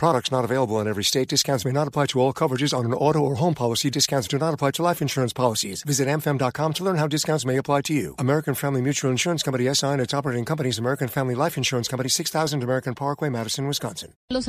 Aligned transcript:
Products 0.00 0.32
not 0.32 0.46
available 0.46 0.80
in 0.80 0.88
every 0.88 1.04
state. 1.04 1.28
Discounts 1.28 1.66
may 1.66 1.72
not 1.72 1.86
apply 1.86 2.06
to 2.06 2.20
all 2.22 2.32
coverages 2.32 2.72
on 2.72 2.86
an 2.86 2.94
auto 2.94 3.18
or 3.18 3.34
home 3.34 3.52
policy. 3.52 3.90
Discounts 3.90 4.28
do 4.28 4.38
not 4.38 4.54
apply 4.54 4.70
to 4.70 4.82
life 4.82 5.02
insurance 5.02 5.34
policies. 5.34 5.82
Visit 5.82 6.08
amfam.com 6.08 6.72
to 6.72 6.84
learn 6.84 6.96
how 6.96 7.06
discounts 7.06 7.44
may 7.44 7.58
apply 7.58 7.82
to 7.82 7.92
you. 7.92 8.14
American 8.18 8.54
Family 8.54 8.80
Mutual 8.80 9.10
Insurance 9.10 9.42
Company 9.42 9.68
SI 9.74 9.88
and 9.88 10.00
its 10.00 10.14
operating 10.14 10.46
companies 10.46 10.78
American 10.78 11.06
Family 11.06 11.34
Life 11.34 11.58
Insurance 11.58 11.86
Company 11.86 12.08
6000 12.08 12.62
American 12.62 12.94
Parkway, 12.94 13.28
Madison, 13.28 13.66
Wisconsin. 13.66 14.14
Los 14.30 14.48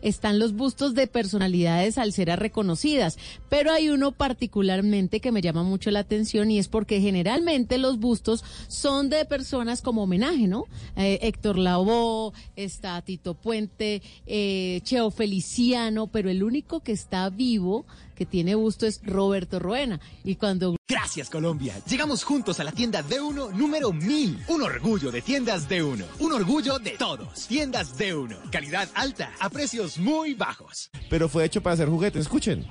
están 0.00 0.38
los 0.38 0.54
bustos 0.54 0.94
de 0.94 1.06
personalidades 1.06 1.96
reconocidas, 2.38 3.18
pero 3.50 3.72
hay 3.72 3.90
uno 3.90 4.12
particularmente 4.12 5.20
que 5.20 5.30
me 5.30 5.42
llama 5.42 5.62
mucho 5.62 5.90
la 5.90 5.98
atención 5.98 6.50
y 6.50 6.58
es 6.58 6.68
porque 6.68 7.02
generalmente 7.02 7.76
los 7.76 7.98
bustos 7.98 8.44
son 8.68 9.10
de 9.10 9.26
personas 9.26 9.82
como 9.82 10.04
homenaje, 10.04 10.46
¿no? 10.48 10.64
Eh, 10.96 11.18
Héctor 11.20 11.58
Lavoe, 11.58 12.32
está 12.56 13.02
Tito 13.02 13.34
Puente, 13.34 14.00
eh, 14.26 14.69
Cheo 14.82 15.10
Feliciano, 15.10 16.06
pero 16.06 16.30
el 16.30 16.42
único 16.42 16.80
que 16.80 16.92
está 16.92 17.28
vivo, 17.30 17.84
que 18.14 18.26
tiene 18.26 18.54
busto, 18.54 18.86
es 18.86 19.00
Roberto 19.04 19.58
Roena. 19.58 20.00
Y 20.24 20.36
cuando... 20.36 20.76
Gracias 20.88 21.30
Colombia. 21.30 21.74
Llegamos 21.86 22.24
juntos 22.24 22.60
a 22.60 22.64
la 22.64 22.72
tienda 22.72 23.02
D1 23.02 23.52
número 23.52 23.92
1000. 23.92 24.44
Un 24.48 24.62
orgullo 24.62 25.10
de 25.10 25.22
tiendas 25.22 25.68
D1. 25.68 26.04
Un 26.20 26.32
orgullo 26.32 26.78
de 26.78 26.90
todos. 26.92 27.46
Tiendas 27.48 27.98
D1. 27.98 28.50
Calidad 28.50 28.88
alta 28.94 29.32
a 29.40 29.50
precios 29.50 29.98
muy 29.98 30.34
bajos. 30.34 30.90
Pero 31.08 31.28
fue 31.28 31.44
hecho 31.44 31.62
para 31.62 31.74
hacer 31.74 31.88
juguetes. 31.88 32.22
Escuchen. 32.22 32.66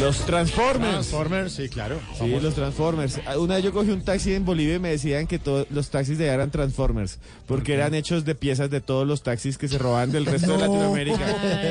Los 0.00 0.26
Transformers. 0.26 0.92
Transformers, 1.08 1.52
sí, 1.52 1.68
claro. 1.68 2.00
Sí, 2.18 2.28
los 2.40 2.54
Transformers. 2.54 3.20
Una 3.38 3.54
vez 3.56 3.64
yo 3.64 3.72
cogí 3.72 3.90
un 3.90 4.02
taxi 4.04 4.34
en 4.34 4.44
Bolivia 4.44 4.74
y 4.74 4.78
me 4.80 4.90
decían 4.90 5.26
que 5.26 5.38
todos 5.38 5.66
los 5.70 5.90
taxis 5.90 6.18
de 6.18 6.24
allá 6.24 6.34
eran 6.34 6.50
Transformers, 6.50 7.18
porque 7.46 7.74
eran 7.74 7.94
hechos 7.94 8.24
de 8.24 8.34
piezas 8.34 8.70
de 8.70 8.80
todos 8.80 9.06
los 9.06 9.22
taxis 9.22 9.56
que 9.56 9.68
se 9.68 9.78
roban 9.78 10.10
del 10.10 10.26
resto 10.26 10.52
de 10.52 10.58
Latinoamérica. 10.66 11.26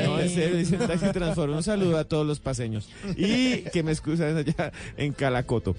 No, 0.06 0.18
en 0.18 0.30
serio, 0.30 0.56
dicen 0.56 0.78
taxi 0.78 1.12
Transformers. 1.12 1.58
Un 1.58 1.62
saludo 1.62 1.98
a 1.98 2.04
todos 2.04 2.26
los 2.26 2.40
paseños. 2.40 2.88
Y 3.16 3.62
que 3.70 3.82
me 3.82 3.92
excusan 3.92 4.36
allá 4.38 4.72
en 4.96 5.12
Calacoto. 5.12 5.76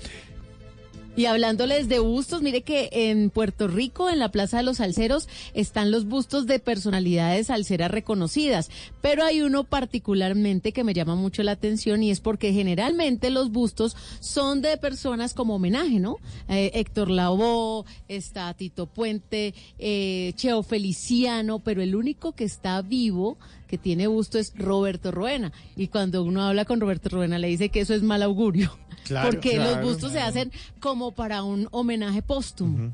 Y 1.17 1.27
hablándoles 1.27 1.87
de 1.87 1.99
bustos, 1.99 2.41
mire 2.41 2.61
que 2.61 2.89
en 2.91 3.29
Puerto 3.29 3.69
Rico, 3.69 4.09
en 4.09 4.19
la 4.19 4.29
Plaza 4.29 4.57
de 4.57 4.63
los 4.63 4.77
Salceros, 4.77 5.29
están 5.53 5.89
los 5.89 6.05
bustos 6.05 6.45
de 6.45 6.59
personalidades 6.59 7.47
salseras 7.47 7.89
reconocidas, 7.89 8.69
pero 9.01 9.23
hay 9.23 9.41
uno 9.41 9.63
particularmente 9.63 10.73
que 10.73 10.83
me 10.83 10.93
llama 10.93 11.15
mucho 11.15 11.41
la 11.43 11.53
atención 11.53 12.03
y 12.03 12.11
es 12.11 12.19
porque 12.19 12.51
generalmente 12.51 13.29
los 13.29 13.49
bustos 13.51 13.95
son 14.19 14.61
de 14.61 14.75
personas 14.75 15.33
como 15.33 15.55
homenaje, 15.55 16.01
¿no? 16.01 16.17
Eh, 16.49 16.71
Héctor 16.73 17.09
Lavoe, 17.09 17.85
está 18.09 18.53
Tito 18.53 18.85
Puente, 18.85 19.53
eh, 19.79 20.33
Cheo 20.35 20.63
Feliciano, 20.63 21.59
pero 21.59 21.81
el 21.81 21.95
único 21.95 22.33
que 22.33 22.43
está 22.43 22.81
vivo 22.81 23.37
que 23.67 23.77
tiene 23.77 24.07
busto 24.07 24.37
es 24.37 24.53
Roberto 24.55 25.11
Roena. 25.11 25.51
Y 25.75 25.87
cuando 25.87 26.23
uno 26.23 26.43
habla 26.43 26.65
con 26.65 26.79
Roberto 26.81 27.09
Roena 27.09 27.39
le 27.39 27.47
dice 27.47 27.69
que 27.69 27.79
eso 27.79 27.93
es 27.93 28.03
mal 28.03 28.21
augurio. 28.21 28.77
Porque 29.23 29.57
los 29.57 29.81
bustos 29.81 30.11
se 30.11 30.19
hacen 30.19 30.51
como 30.79 31.11
para 31.11 31.43
un 31.43 31.67
homenaje 31.71 32.21
póstumo. 32.21 32.93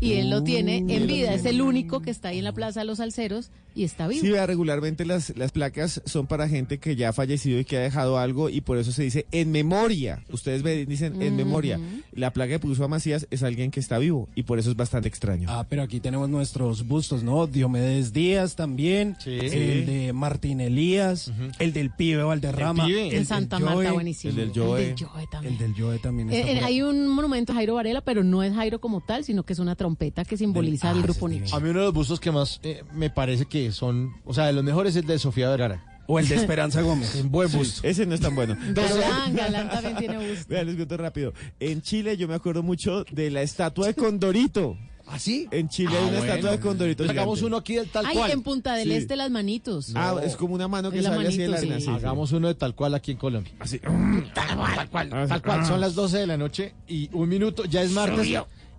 Y 0.00 0.14
él 0.14 0.30
lo 0.30 0.42
tiene 0.42 0.78
en 0.88 1.06
vida, 1.06 1.34
es 1.34 1.44
el 1.44 1.60
único 1.60 2.00
que 2.00 2.10
está 2.10 2.28
ahí 2.28 2.38
en 2.38 2.44
la 2.44 2.52
Plaza 2.52 2.80
de 2.80 2.86
los 2.86 2.98
Salceros 2.98 3.50
y 3.74 3.84
está 3.84 4.08
vivo. 4.08 4.22
Sí, 4.22 4.30
vea, 4.30 4.46
regularmente 4.46 5.04
las, 5.04 5.36
las 5.36 5.52
placas 5.52 6.00
son 6.06 6.26
para 6.26 6.48
gente 6.48 6.78
que 6.78 6.96
ya 6.96 7.10
ha 7.10 7.12
fallecido 7.12 7.60
y 7.60 7.64
que 7.64 7.76
ha 7.76 7.80
dejado 7.80 8.18
algo 8.18 8.48
y 8.48 8.62
por 8.62 8.78
eso 8.78 8.90
se 8.92 9.02
dice 9.04 9.26
en 9.30 9.52
memoria. 9.52 10.24
Ustedes 10.32 10.62
ve- 10.62 10.86
dicen 10.86 11.20
en 11.22 11.36
memoria. 11.36 11.78
La 12.12 12.32
placa 12.32 12.52
que 12.54 12.58
puso 12.58 12.82
a 12.82 12.88
Macías 12.88 13.26
es 13.30 13.42
alguien 13.42 13.70
que 13.70 13.78
está 13.78 13.98
vivo 13.98 14.28
y 14.34 14.42
por 14.44 14.58
eso 14.58 14.70
es 14.70 14.76
bastante 14.76 15.06
extraño. 15.08 15.48
Ah, 15.50 15.66
pero 15.68 15.82
aquí 15.82 16.00
tenemos 16.00 16.28
nuestros 16.30 16.86
bustos, 16.88 17.22
¿no? 17.22 17.46
Diomedes 17.46 18.12
Díaz 18.12 18.56
también, 18.56 19.16
Sí. 19.22 19.38
el 19.40 19.86
de 19.86 20.12
Martín 20.14 20.60
Elías, 20.60 21.30
el 21.58 21.72
del 21.72 21.90
pibe 21.90 22.22
Valderrama, 22.24 22.86
El 22.86 22.90
pibe. 22.90 23.00
el 23.02 23.06
en 23.08 23.14
del 23.18 23.26
Santa 23.26 23.58
Joe, 23.60 23.74
Marta, 23.76 23.92
buenísimo. 23.92 24.30
el 24.30 24.36
del 24.36 24.52
Joe. 24.52 24.82
El 24.90 24.96
del 24.96 25.06
Joe 25.06 25.26
también. 25.30 25.52
El 25.54 25.58
del 25.60 25.74
Joe 25.80 25.98
también 25.98 26.30
está 26.30 26.50
Eh, 26.50 26.56
eh, 26.58 26.60
hay 26.64 26.82
un 26.82 27.06
monumento 27.06 27.52
a 27.52 27.54
Jairo 27.56 27.74
Varela, 27.74 28.00
pero 28.00 28.24
no 28.24 28.42
es 28.42 28.52
Jairo 28.52 28.80
como 28.80 29.00
tal, 29.00 29.24
sino 29.24 29.44
que 29.44 29.52
es 29.52 29.58
una 29.60 29.76
trompeta 29.90 30.24
que 30.24 30.36
simboliza 30.36 30.90
Ah, 30.90 30.92
el 30.92 31.02
grupo 31.02 31.28
Nietzsche. 31.28 31.54
A 31.54 31.60
mí 31.60 31.68
uno 31.70 31.80
de 31.80 31.84
los 31.86 31.94
bustos 31.94 32.20
que 32.20 32.30
más 32.30 32.60
eh, 32.62 32.82
me 32.94 33.10
parece 33.10 33.46
que 33.46 33.72
son, 33.72 34.12
o 34.24 34.32
sea, 34.34 34.46
de 34.46 34.52
los 34.52 34.62
mejores 34.64 34.94
es 34.94 35.02
el 35.02 35.06
de 35.08 35.18
Sofía 35.18 35.48
Vergara. 35.50 35.84
O 36.06 36.18
el 36.18 36.26
de 36.26 36.34
Esperanza 36.36 36.80
Gómez. 36.82 37.14
Un 37.22 37.30
buen 37.30 37.50
busto. 37.52 37.86
Ese 37.86 38.04
no 38.06 38.14
es 38.14 38.20
tan 38.20 38.34
bueno. 38.34 38.56
Galán, 38.74 39.34
Galán 39.36 39.70
también 39.70 39.96
tiene 39.96 40.16
busto. 40.18 40.46
Vean, 40.48 40.66
les 40.66 40.74
cuento 40.76 40.96
rápido. 40.96 41.32
En 41.60 41.82
Chile 41.82 42.16
yo 42.16 42.26
me 42.26 42.34
acuerdo 42.34 42.62
mucho 42.64 43.04
de 43.12 43.30
la 43.30 43.42
estatua 43.42 43.86
de 43.88 43.94
Condorito. 43.94 44.76
¿Ah, 45.06 45.18
sí? 45.20 45.46
En 45.52 45.68
Chile 45.68 45.90
Ah, 45.92 45.98
hay 45.98 46.02
una 46.08 46.18
bueno. 46.18 46.24
estatua 46.34 46.50
de 46.52 46.60
Condorito. 46.60 47.02
Hagamos 47.04 47.38
gigante. 47.38 47.46
uno 47.46 47.56
aquí 47.58 47.74
del 47.76 47.88
tal 47.90 48.06
Ay, 48.06 48.16
cual. 48.16 48.30
en 48.32 48.42
Punta 48.42 48.74
del 48.74 48.88
Sí. 48.88 48.94
Este 48.94 49.14
las 49.16 49.30
manitos. 49.30 49.92
Ah, 49.94 50.16
es 50.24 50.34
como 50.36 50.54
una 50.54 50.66
mano 50.68 50.90
que 50.90 50.98
Es 50.98 51.04
sale 51.04 51.28
así 51.28 51.38
de 51.38 51.48
la 51.48 51.56
arena. 51.58 51.74
sí. 51.76 51.80
sí, 51.82 51.86
sí. 51.90 51.96
Hagamos 51.96 52.32
uno 52.32 52.48
de 52.48 52.54
tal 52.54 52.74
cual 52.74 52.94
aquí 52.94 53.12
en 53.12 53.16
Colombia. 53.16 53.52
Así. 53.60 53.78
Tal 53.78 54.56
cual, 54.56 54.74
tal 54.74 54.88
cual. 54.90 55.10
Ah, 55.12 55.26
Tal 55.28 55.42
cual. 55.42 55.64
Son 55.66 55.80
las 55.80 55.94
12 55.94 56.18
de 56.18 56.26
la 56.26 56.36
noche 56.36 56.74
y 56.88 57.08
un 57.12 57.28
minuto, 57.28 57.64
ya 57.66 57.82
es 57.82 57.90
martes. 57.92 58.26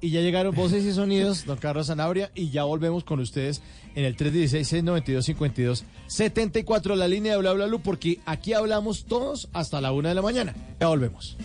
Y 0.03 0.09
ya 0.09 0.21
llegaron 0.21 0.55
voces 0.55 0.83
y 0.83 0.93
sonidos, 0.93 1.45
don 1.45 1.57
Carlos 1.57 1.85
Zanabria, 1.87 2.31
y 2.33 2.49
ya 2.49 2.63
volvemos 2.63 3.03
con 3.03 3.19
ustedes 3.19 3.61
en 3.93 4.03
el 4.03 4.17
316-692-52-74, 4.17 6.95
la 6.95 7.07
línea 7.07 7.33
de 7.33 7.37
Bla 7.37 7.53
Bla 7.53 7.67
Blue, 7.67 7.83
porque 7.83 8.19
aquí 8.25 8.53
hablamos 8.53 9.05
todos 9.05 9.47
hasta 9.53 9.79
la 9.79 9.91
una 9.91 10.09
de 10.09 10.15
la 10.15 10.23
mañana. 10.23 10.55
Ya 10.79 10.87
volvemos. 10.87 11.37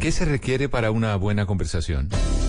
¿Qué 0.00 0.12
se 0.12 0.24
requiere 0.24 0.70
para 0.70 0.90
una 0.90 1.14
buena 1.16 1.44
conversación? 1.44 2.08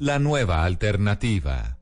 La 0.00 0.18
nueva 0.18 0.64
alternativa. 0.64 1.78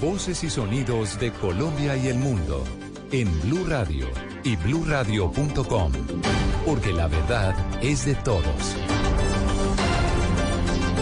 Voces 0.00 0.42
y 0.42 0.50
sonidos 0.50 1.20
de 1.20 1.30
Colombia 1.32 1.96
y 1.96 2.08
el 2.08 2.16
mundo 2.18 2.64
en 3.12 3.28
Blue 3.42 3.64
Radio 3.68 4.08
y 4.42 4.56
bluradio.com, 4.56 5.92
porque 6.66 6.92
la 6.92 7.06
verdad 7.06 7.54
es 7.80 8.04
de 8.04 8.16
todos. 8.16 8.74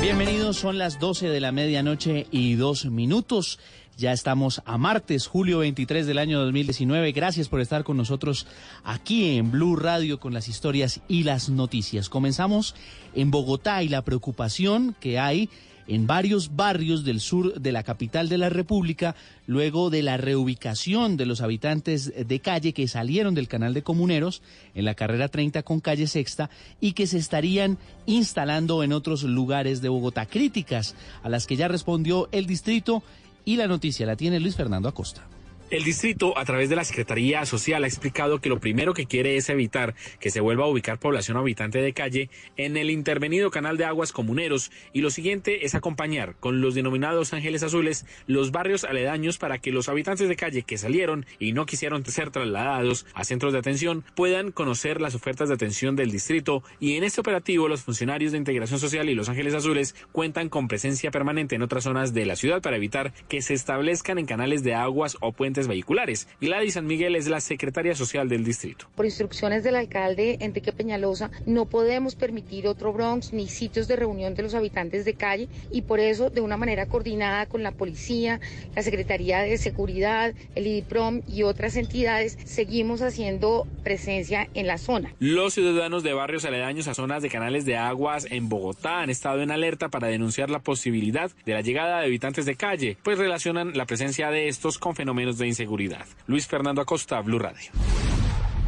Bienvenidos, 0.03 0.59
son 0.59 0.77
las 0.77 0.99
12 0.99 1.31
de 1.31 1.41
la 1.41 1.51
medianoche 1.51 2.27
y 2.31 2.57
dos 2.57 2.85
minutos. 2.85 3.59
Ya 4.01 4.13
estamos 4.15 4.63
a 4.65 4.79
martes, 4.79 5.27
julio 5.27 5.59
23 5.59 6.07
del 6.07 6.17
año 6.17 6.41
2019. 6.41 7.13
Gracias 7.13 7.51
por 7.51 7.61
estar 7.61 7.85
con 7.85 7.99
nosotros 7.99 8.47
aquí 8.83 9.37
en 9.37 9.51
Blue 9.51 9.77
Radio 9.77 10.19
con 10.19 10.33
las 10.33 10.49
historias 10.49 11.03
y 11.07 11.25
las 11.25 11.51
noticias. 11.51 12.09
Comenzamos 12.09 12.75
en 13.15 13.31
Bogotá 13.31 13.83
y 13.83 13.91
la 13.91 14.01
preocupación 14.01 14.97
que 15.01 15.19
hay 15.19 15.51
en 15.87 16.07
varios 16.07 16.57
barrios 16.57 17.05
del 17.05 17.21
sur 17.21 17.61
de 17.61 17.73
la 17.73 17.83
capital 17.83 18.31
de 18.31 18.39
la 18.39 18.49
República, 18.49 19.17
luego 19.47 19.91
de 19.91 20.03
la 20.03 20.17
reubicación 20.17 21.19
de 21.19 21.27
los 21.27 21.43
habitantes 21.43 22.11
de 22.27 22.41
calle 22.41 22.73
que 22.73 22.89
salieron 22.89 23.35
del 23.35 23.49
canal 23.49 23.75
de 23.75 23.83
comuneros 23.83 24.41
en 24.75 24.87
la 24.87 24.95
carrera 24.95 25.29
30 25.29 25.63
con 25.63 25.81
calle 25.81 26.07
Sexta 26.07 26.49
y 26.81 26.93
que 26.93 27.07
se 27.07 27.19
estarían 27.19 27.77
instalando 28.07 28.83
en 28.83 28.95
otros 28.95 29.25
lugares 29.25 29.83
de 29.83 29.91
Bogotá. 29.91 30.25
Críticas 30.25 30.95
a 31.23 31.29
las 31.29 31.47
que 31.47 31.57
ya 31.57 31.69
respondió 31.69 32.31
el 32.33 32.47
distrito 32.47 33.03
y 33.45 33.57
la 33.57 33.67
noticia 33.67 34.07
la 34.07 34.17
tiene 34.17 34.41
Luis 34.41 34.57
Fernando 34.57 34.89
Acosta. 34.89 35.30
El 35.71 35.85
distrito, 35.85 36.37
a 36.37 36.45
través 36.45 36.69
de 36.69 36.75
la 36.75 36.83
Secretaría 36.83 37.47
Social, 37.47 37.85
ha 37.85 37.87
explicado 37.87 38.41
que 38.41 38.49
lo 38.49 38.59
primero 38.59 38.93
que 38.93 39.07
quiere 39.07 39.37
es 39.37 39.49
evitar 39.49 39.95
que 40.19 40.31
se 40.31 40.41
vuelva 40.41 40.65
a 40.65 40.69
ubicar 40.69 40.99
población 40.99 41.37
habitante 41.37 41.81
de 41.81 41.93
calle 41.93 42.29
en 42.57 42.77
el 42.77 42.91
intervenido 42.91 43.53
canal 43.53 43.77
de 43.77 43.85
aguas 43.85 44.11
comuneros 44.11 44.73
y 44.93 45.01
lo 45.01 45.11
siguiente 45.11 45.65
es 45.65 45.77
acompañar 45.77 46.35
con 46.41 46.61
los 46.61 46.75
denominados 46.75 47.33
ángeles 47.35 47.63
azules 47.63 48.05
los 48.27 48.51
barrios 48.51 48.83
aledaños 48.83 49.39
para 49.39 49.59
que 49.59 49.71
los 49.71 49.89
habitantes 49.89 50.29
de 50.29 50.35
calle 50.35 50.63
que 50.63 50.77
salieron 50.77 51.25
y 51.39 51.53
no 51.53 51.67
quisieron 51.67 52.05
ser 52.05 52.33
trasladados 52.33 53.07
a 53.15 53.23
centros 53.23 53.53
de 53.53 53.61
atención 53.61 54.03
puedan 54.17 54.51
conocer 54.51 55.01
las 55.01 55.15
ofertas 55.15 55.51
de 55.51 55.55
atención 55.55 55.95
del 55.95 56.11
distrito. 56.11 56.65
Y 56.81 56.97
en 56.97 57.05
este 57.05 57.21
operativo 57.21 57.69
los 57.69 57.83
funcionarios 57.83 58.33
de 58.33 58.39
integración 58.39 58.81
social 58.81 59.09
y 59.09 59.15
los 59.15 59.29
ángeles 59.29 59.55
azules 59.55 59.95
cuentan 60.11 60.49
con 60.49 60.67
presencia 60.67 61.13
permanente 61.13 61.55
en 61.55 61.63
otras 61.63 61.85
zonas 61.85 62.13
de 62.13 62.27
la 62.27 62.35
ciudad 62.35 62.61
para 62.61 62.75
evitar 62.75 63.13
que 63.29 63.41
se 63.41 63.55
establezcan 63.55 64.19
en 64.19 64.27
canales 64.27 64.65
de 64.65 64.75
aguas 64.75 65.17
o 65.21 65.31
puentes 65.31 65.60
vehiculares. 65.69 66.29
Gladys 66.41 66.75
San 66.75 66.87
Miguel 66.87 67.17
es 67.17 67.29
la 67.29 67.41
secretaria 67.41 67.95
social 67.95 68.29
del 68.29 68.45
distrito. 68.45 68.87
Por 68.95 69.05
instrucciones 69.05 69.65
del 69.65 69.77
alcalde 69.77 70.39
Enrique 70.41 70.73
Peñalosa, 70.73 71.31
no 71.47 71.67
podemos 71.67 72.15
permitir 72.15 72.67
otro 72.67 72.93
Bronx 72.93 73.33
ni 73.33 73.49
sitios 73.49 73.89
de 73.89 73.97
reunión 73.97 74.35
de 74.35 74.43
los 74.43 74.55
habitantes 74.55 75.05
de 75.05 75.15
calle 75.15 75.49
y 75.71 75.83
por 75.83 76.01
eso, 76.01 76.31
de 76.31 76.41
una 76.41 76.57
manera 76.57 76.87
coordinada 76.87 77.47
con 77.47 77.63
la 77.63 77.73
policía, 77.73 78.41
la 78.75 78.83
Secretaría 78.83 79.41
de 79.41 79.59
Seguridad, 79.59 80.35
el 80.55 80.67
IDIPROM 80.67 81.23
y 81.27 81.43
otras 81.43 81.77
entidades, 81.77 82.39
seguimos 82.45 83.03
haciendo 83.03 83.67
presencia 83.83 84.49
en 84.55 84.67
la 84.67 84.79
zona. 84.79 85.15
Los 85.19 85.55
ciudadanos 85.55 86.03
de 86.03 86.13
barrios 86.13 86.45
aledaños 86.45 86.89
a 86.89 86.95
zonas 86.95 87.23
de 87.23 87.31
canales 87.31 87.65
de 87.65 87.77
aguas 87.77 88.27
en 88.31 88.49
Bogotá 88.49 89.01
han 89.01 89.11
estado 89.11 89.43
en 89.43 89.51
alerta 89.51 89.89
para 89.89 90.09
denunciar 90.09 90.51
la 90.51 90.61
posibilidad 90.61 91.31
de 91.45 91.55
la 91.55 91.61
llegada 91.61 92.01
de 92.01 92.07
habitantes 92.07 92.47
de 92.47 92.57
calle, 92.57 92.97
pues 93.03 93.19
relacionan 93.19 93.77
la 93.77 93.87
presencia 93.87 94.31
de 94.31 94.49
estos 94.49 94.79
con 94.79 94.95
fenómenos 94.95 95.39
de 95.39 95.47
inseguridad. 95.51 96.07
Luis 96.27 96.47
Fernando 96.47 96.81
Acosta, 96.81 97.21
Blue 97.21 97.39
Radio. 97.39 97.71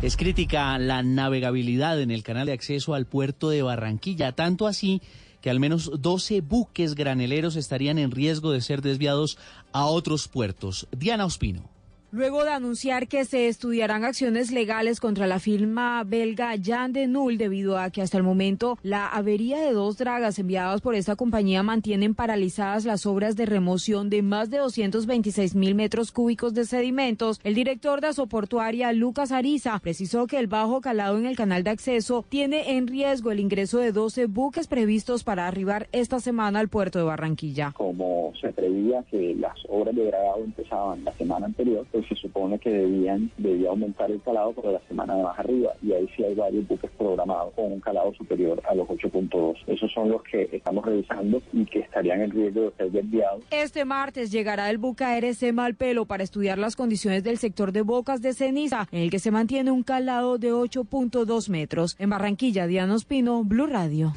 Es 0.02 0.16
crítica 0.16 0.76
la 0.78 1.02
navegabilidad 1.02 2.00
en 2.00 2.10
el 2.10 2.22
canal 2.22 2.46
de 2.46 2.52
acceso 2.52 2.94
al 2.94 3.06
puerto 3.06 3.50
de 3.50 3.62
Barranquilla, 3.62 4.32
tanto 4.32 4.66
así 4.66 5.00
que 5.40 5.50
al 5.50 5.60
menos 5.60 5.90
12 6.00 6.40
buques 6.40 6.94
graneleros 6.94 7.56
estarían 7.56 7.98
en 7.98 8.10
riesgo 8.10 8.52
de 8.52 8.60
ser 8.60 8.82
desviados 8.82 9.38
a 9.72 9.86
otros 9.86 10.28
puertos. 10.28 10.86
Diana 10.92 11.24
Ospino. 11.24 11.71
Luego 12.14 12.44
de 12.44 12.50
anunciar 12.50 13.08
que 13.08 13.24
se 13.24 13.48
estudiarán 13.48 14.04
acciones 14.04 14.52
legales 14.52 15.00
contra 15.00 15.26
la 15.26 15.38
firma 15.38 16.04
belga 16.04 16.52
Jan 16.62 16.92
de 16.92 17.06
Null 17.06 17.38
debido 17.38 17.78
a 17.78 17.88
que 17.88 18.02
hasta 18.02 18.18
el 18.18 18.22
momento 18.22 18.76
la 18.82 19.06
avería 19.06 19.58
de 19.58 19.72
dos 19.72 19.96
dragas 19.96 20.38
enviadas 20.38 20.82
por 20.82 20.94
esta 20.94 21.16
compañía 21.16 21.62
mantienen 21.62 22.14
paralizadas 22.14 22.84
las 22.84 23.06
obras 23.06 23.34
de 23.34 23.46
remoción 23.46 24.10
de 24.10 24.20
más 24.20 24.50
de 24.50 24.58
226 24.58 25.54
mil 25.54 25.74
metros 25.74 26.12
cúbicos 26.12 26.52
de 26.52 26.66
sedimentos, 26.66 27.40
el 27.44 27.54
director 27.54 28.02
de 28.02 28.08
Asoportuaria 28.08 28.92
Lucas 28.92 29.32
Ariza 29.32 29.78
precisó 29.78 30.26
que 30.26 30.38
el 30.38 30.48
bajo 30.48 30.82
calado 30.82 31.16
en 31.16 31.24
el 31.24 31.34
canal 31.34 31.64
de 31.64 31.70
acceso 31.70 32.26
tiene 32.28 32.76
en 32.76 32.88
riesgo 32.88 33.30
el 33.30 33.40
ingreso 33.40 33.78
de 33.78 33.90
12 33.90 34.26
buques 34.26 34.66
previstos 34.66 35.24
para 35.24 35.46
arribar 35.46 35.88
esta 35.92 36.20
semana 36.20 36.60
al 36.60 36.68
puerto 36.68 36.98
de 36.98 37.06
Barranquilla. 37.06 37.72
Como 37.74 38.34
se 38.38 38.52
preveía 38.52 39.02
que 39.10 39.34
las 39.34 39.56
obras 39.70 39.96
de 39.96 40.04
dragado 40.04 40.44
empezaban 40.44 41.04
la 41.04 41.12
semana 41.14 41.46
anterior, 41.46 41.86
pues 41.90 42.01
se 42.08 42.14
supone 42.16 42.58
que 42.58 42.70
debían 42.70 43.30
debía 43.36 43.70
aumentar 43.70 44.10
el 44.10 44.20
calado 44.22 44.52
para 44.52 44.72
la 44.72 44.80
semana 44.88 45.16
de 45.16 45.22
más 45.22 45.38
arriba 45.38 45.72
y 45.82 45.92
ahí 45.92 46.08
sí 46.16 46.24
hay 46.24 46.34
varios 46.34 46.66
buques 46.66 46.90
programados 46.98 47.54
con 47.54 47.72
un 47.72 47.80
calado 47.80 48.12
superior 48.14 48.62
a 48.68 48.74
los 48.74 48.88
8.2. 48.88 49.56
Esos 49.66 49.92
son 49.92 50.10
los 50.10 50.22
que 50.22 50.48
estamos 50.52 50.84
revisando 50.84 51.40
y 51.52 51.64
que 51.64 51.80
estarían 51.80 52.22
en 52.22 52.30
riesgo 52.30 52.62
de 52.62 52.72
ser 52.76 52.90
desviados. 52.90 53.44
Este 53.50 53.84
martes 53.84 54.30
llegará 54.30 54.70
el 54.70 54.78
buque 54.78 55.04
ARC 55.04 55.52
Malpelo 55.52 56.06
para 56.06 56.24
estudiar 56.24 56.58
las 56.58 56.76
condiciones 56.76 57.24
del 57.24 57.38
sector 57.38 57.72
de 57.72 57.82
Bocas 57.82 58.22
de 58.22 58.34
Ceniza, 58.34 58.88
en 58.92 59.02
el 59.02 59.10
que 59.10 59.18
se 59.18 59.30
mantiene 59.30 59.70
un 59.70 59.82
calado 59.82 60.38
de 60.38 60.52
8.2 60.52 61.48
metros. 61.48 61.96
En 61.98 62.10
Barranquilla, 62.10 62.66
Diana 62.66 62.94
Ospino, 62.94 63.44
Blue 63.44 63.66
Radio. 63.66 64.12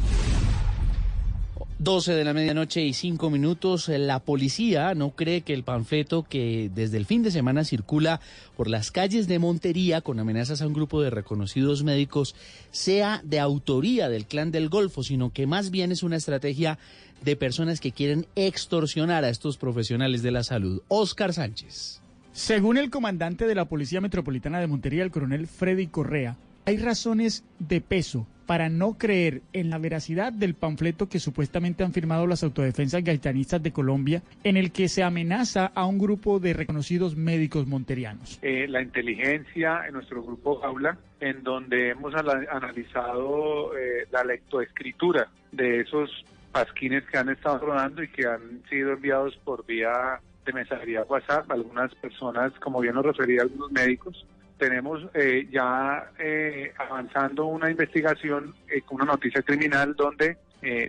12 1.77 2.13
de 2.13 2.23
la 2.23 2.33
medianoche 2.33 2.85
y 2.85 2.93
5 2.93 3.29
minutos. 3.29 3.89
La 3.89 4.19
policía 4.19 4.95
no 4.95 5.09
cree 5.09 5.41
que 5.41 5.53
el 5.53 5.63
panfleto 5.63 6.23
que 6.23 6.71
desde 6.73 6.95
el 6.95 7.05
fin 7.05 7.21
de 7.21 7.31
semana 7.31 7.65
circula 7.65 8.21
por 8.55 8.69
las 8.69 8.91
calles 8.91 9.27
de 9.27 9.39
Montería 9.39 9.99
con 9.99 10.17
amenazas 10.19 10.61
a 10.61 10.67
un 10.67 10.73
grupo 10.73 11.01
de 11.01 11.09
reconocidos 11.09 11.83
médicos 11.83 12.33
sea 12.71 13.19
de 13.25 13.41
autoría 13.41 14.07
del 14.07 14.25
clan 14.25 14.51
del 14.51 14.69
Golfo, 14.69 15.03
sino 15.03 15.33
que 15.33 15.47
más 15.47 15.69
bien 15.69 15.91
es 15.91 16.01
una 16.01 16.15
estrategia 16.15 16.79
de 17.23 17.35
personas 17.35 17.81
que 17.81 17.91
quieren 17.91 18.25
extorsionar 18.37 19.25
a 19.25 19.29
estos 19.29 19.57
profesionales 19.57 20.23
de 20.23 20.31
la 20.31 20.43
salud. 20.43 20.81
Oscar 20.87 21.33
Sánchez. 21.33 21.99
Según 22.31 22.77
el 22.77 22.89
comandante 22.89 23.47
de 23.47 23.55
la 23.55 23.65
Policía 23.65 23.99
Metropolitana 23.99 24.61
de 24.61 24.67
Montería, 24.67 25.03
el 25.03 25.11
coronel 25.11 25.47
Freddy 25.47 25.87
Correa, 25.87 26.37
hay 26.65 26.77
razones 26.77 27.43
de 27.59 27.81
peso 27.81 28.27
para 28.45 28.69
no 28.69 28.97
creer 28.97 29.41
en 29.53 29.69
la 29.69 29.77
veracidad 29.77 30.31
del 30.31 30.53
panfleto 30.53 31.09
que 31.09 31.19
supuestamente 31.19 31.83
han 31.83 31.93
firmado 31.93 32.27
las 32.27 32.43
autodefensas 32.43 33.03
gaitanistas 33.03 33.61
de 33.61 33.71
Colombia, 33.71 34.21
en 34.43 34.57
el 34.57 34.71
que 34.71 34.87
se 34.87 35.03
amenaza 35.03 35.71
a 35.73 35.85
un 35.85 35.97
grupo 35.97 36.39
de 36.39 36.53
reconocidos 36.53 37.15
médicos 37.15 37.67
monterianos. 37.67 38.39
Eh, 38.41 38.67
la 38.67 38.81
inteligencia 38.81 39.81
en 39.87 39.93
nuestro 39.93 40.23
grupo 40.23 40.59
Jaula, 40.61 40.97
en 41.19 41.43
donde 41.43 41.89
hemos 41.89 42.13
analizado 42.15 43.75
eh, 43.77 44.07
la 44.11 44.23
lectoescritura 44.23 45.27
de 45.51 45.81
esos 45.81 46.25
pasquines 46.51 47.03
que 47.05 47.17
han 47.17 47.29
estado 47.29 47.59
rodando 47.59 48.03
y 48.03 48.07
que 48.07 48.25
han 48.25 48.61
sido 48.69 48.93
enviados 48.93 49.35
por 49.43 49.65
vía 49.65 50.19
de 50.45 50.53
mensajería 50.53 51.03
WhatsApp, 51.03 51.51
algunas 51.51 51.93
personas, 51.95 52.53
como 52.59 52.79
bien 52.79 52.95
lo 52.95 53.01
refería 53.01 53.41
algunos 53.41 53.71
médicos, 53.71 54.25
tenemos 54.57 55.01
eh, 55.13 55.47
ya 55.51 56.11
eh, 56.19 56.73
avanzando 56.77 57.45
una 57.45 57.69
investigación 57.69 58.53
eh, 58.67 58.81
una 58.89 59.05
noticia 59.05 59.41
criminal 59.41 59.95
donde 59.95 60.37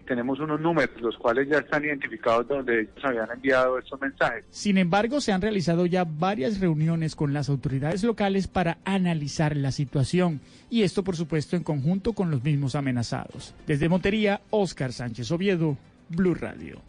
tenemos 0.07 0.41
unos 0.41 0.59
números, 0.59 0.99
los 1.03 1.19
cuales 1.19 1.51
ya 1.51 1.59
están 1.59 1.85
identificados 1.85 2.49
donde 2.49 2.81
ellos 2.81 3.05
habían 3.05 3.31
enviado 3.31 3.79
estos 3.79 4.01
mensajes. 4.01 4.47
Sin 4.49 4.79
embargo, 4.79 5.21
se 5.21 5.33
han 5.33 5.43
realizado 5.43 5.85
ya 5.85 6.05
varias 6.05 6.61
reuniones 6.61 7.15
con 7.15 7.35
las 7.35 7.51
autoridades 7.51 8.03
locales 8.03 8.49
para 8.49 8.79
analizar 8.87 9.55
la 9.55 9.73
situación 9.73 10.41
y 10.71 10.83
esto, 10.83 11.05
por 11.05 11.15
supuesto, 11.15 11.57
en 11.57 11.63
conjunto 11.63 12.15
con 12.15 12.31
los 12.31 12.43
mismos 12.43 12.75
amenazados. 12.75 13.55
Desde 13.67 13.91
Montería, 13.91 14.41
Oscar 14.49 14.95
Sánchez 14.95 15.31
Oviedo, 15.31 15.77
Blue 16.09 16.35
Radio. 16.35 16.81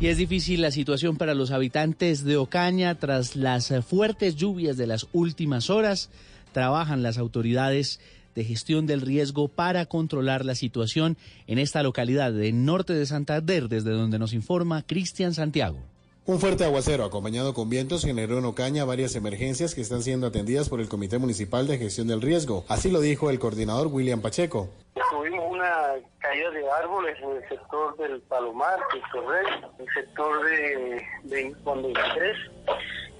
Y 0.00 0.06
es 0.06 0.16
difícil 0.16 0.62
la 0.62 0.70
situación 0.70 1.18
para 1.18 1.34
los 1.34 1.50
habitantes 1.50 2.24
de 2.24 2.38
Ocaña 2.38 2.94
tras 2.94 3.36
las 3.36 3.70
fuertes 3.86 4.34
lluvias 4.34 4.78
de 4.78 4.86
las 4.86 5.06
últimas 5.12 5.68
horas. 5.68 6.08
Trabajan 6.52 7.02
las 7.02 7.18
autoridades 7.18 8.00
de 8.34 8.44
gestión 8.44 8.86
del 8.86 9.02
riesgo 9.02 9.48
para 9.48 9.84
controlar 9.84 10.46
la 10.46 10.54
situación 10.54 11.18
en 11.46 11.58
esta 11.58 11.82
localidad 11.82 12.32
del 12.32 12.64
norte 12.64 12.94
de 12.94 13.04
Santander, 13.04 13.68
desde 13.68 13.90
donde 13.90 14.18
nos 14.18 14.32
informa 14.32 14.86
Cristian 14.86 15.34
Santiago. 15.34 15.89
Un 16.30 16.38
fuerte 16.38 16.64
aguacero 16.64 17.04
acompañado 17.04 17.54
con 17.54 17.68
vientos 17.68 18.04
generó 18.04 18.38
en 18.38 18.44
Ocaña 18.44 18.84
varias 18.84 19.16
emergencias 19.16 19.74
que 19.74 19.80
están 19.80 20.00
siendo 20.00 20.28
atendidas 20.28 20.68
por 20.68 20.80
el 20.80 20.88
Comité 20.88 21.18
Municipal 21.18 21.66
de 21.66 21.76
Gestión 21.76 22.06
del 22.06 22.22
Riesgo. 22.22 22.64
Así 22.68 22.88
lo 22.88 23.00
dijo 23.00 23.30
el 23.30 23.40
coordinador 23.40 23.88
William 23.88 24.20
Pacheco. 24.20 24.68
Tuvimos 25.10 25.44
una 25.50 25.96
caída 26.20 26.50
de 26.52 26.70
árboles 26.70 27.18
en 27.20 27.30
el 27.30 27.48
sector 27.48 27.96
del 27.96 28.20
Palomar, 28.20 28.78
Cristo 28.90 29.28
Rey, 29.28 29.44
el 29.80 29.86
sector 29.92 30.44
de, 30.44 31.02
de 31.24 31.54
Juan 31.64 31.82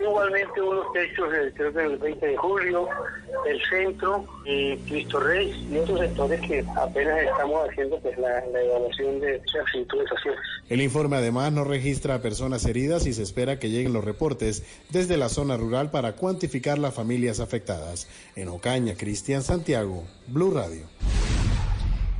Igualmente 0.00 0.62
unos 0.62 0.92
techos, 0.92 1.28
creo 1.54 1.73
que 1.73 1.85
el 1.85 1.99
20 1.99 2.26
de 2.26 2.37
julio, 2.37 2.88
el 3.47 3.61
centro, 3.69 4.26
y 4.45 4.76
Cristo 4.78 5.21
Rey 5.21 5.69
y 5.71 5.78
otros 5.78 6.00
sectores 6.00 6.40
que 6.40 6.64
apenas 6.76 7.21
estamos 7.21 7.69
haciendo 7.69 7.99
pues, 8.00 8.19
la, 8.19 8.38
evaluación 8.38 9.21
de 9.21 9.37
esas 9.37 9.71
situaciones. 9.73 10.40
El 10.69 10.80
informe 10.80 11.16
además 11.16 11.52
no 11.52 11.64
registra 11.64 12.23
personas 12.23 12.64
heridas 12.64 13.07
y 13.07 13.12
se 13.12 13.23
espera 13.23 13.59
que 13.59 13.69
lleguen 13.69 13.92
los 13.92 14.04
reportes 14.04 14.64
desde 14.90 15.16
la 15.16 15.28
zona 15.28 15.57
rural 15.57 15.90
para 15.90 16.12
cuantificar 16.12 16.78
las 16.78 16.95
familias 16.95 17.40
afectadas. 17.40 18.09
En 18.37 18.49
Ocaña, 18.49 18.95
Cristian 18.97 19.42
Santiago, 19.42 20.04
Blue 20.26 20.52
Radio. 20.52 20.87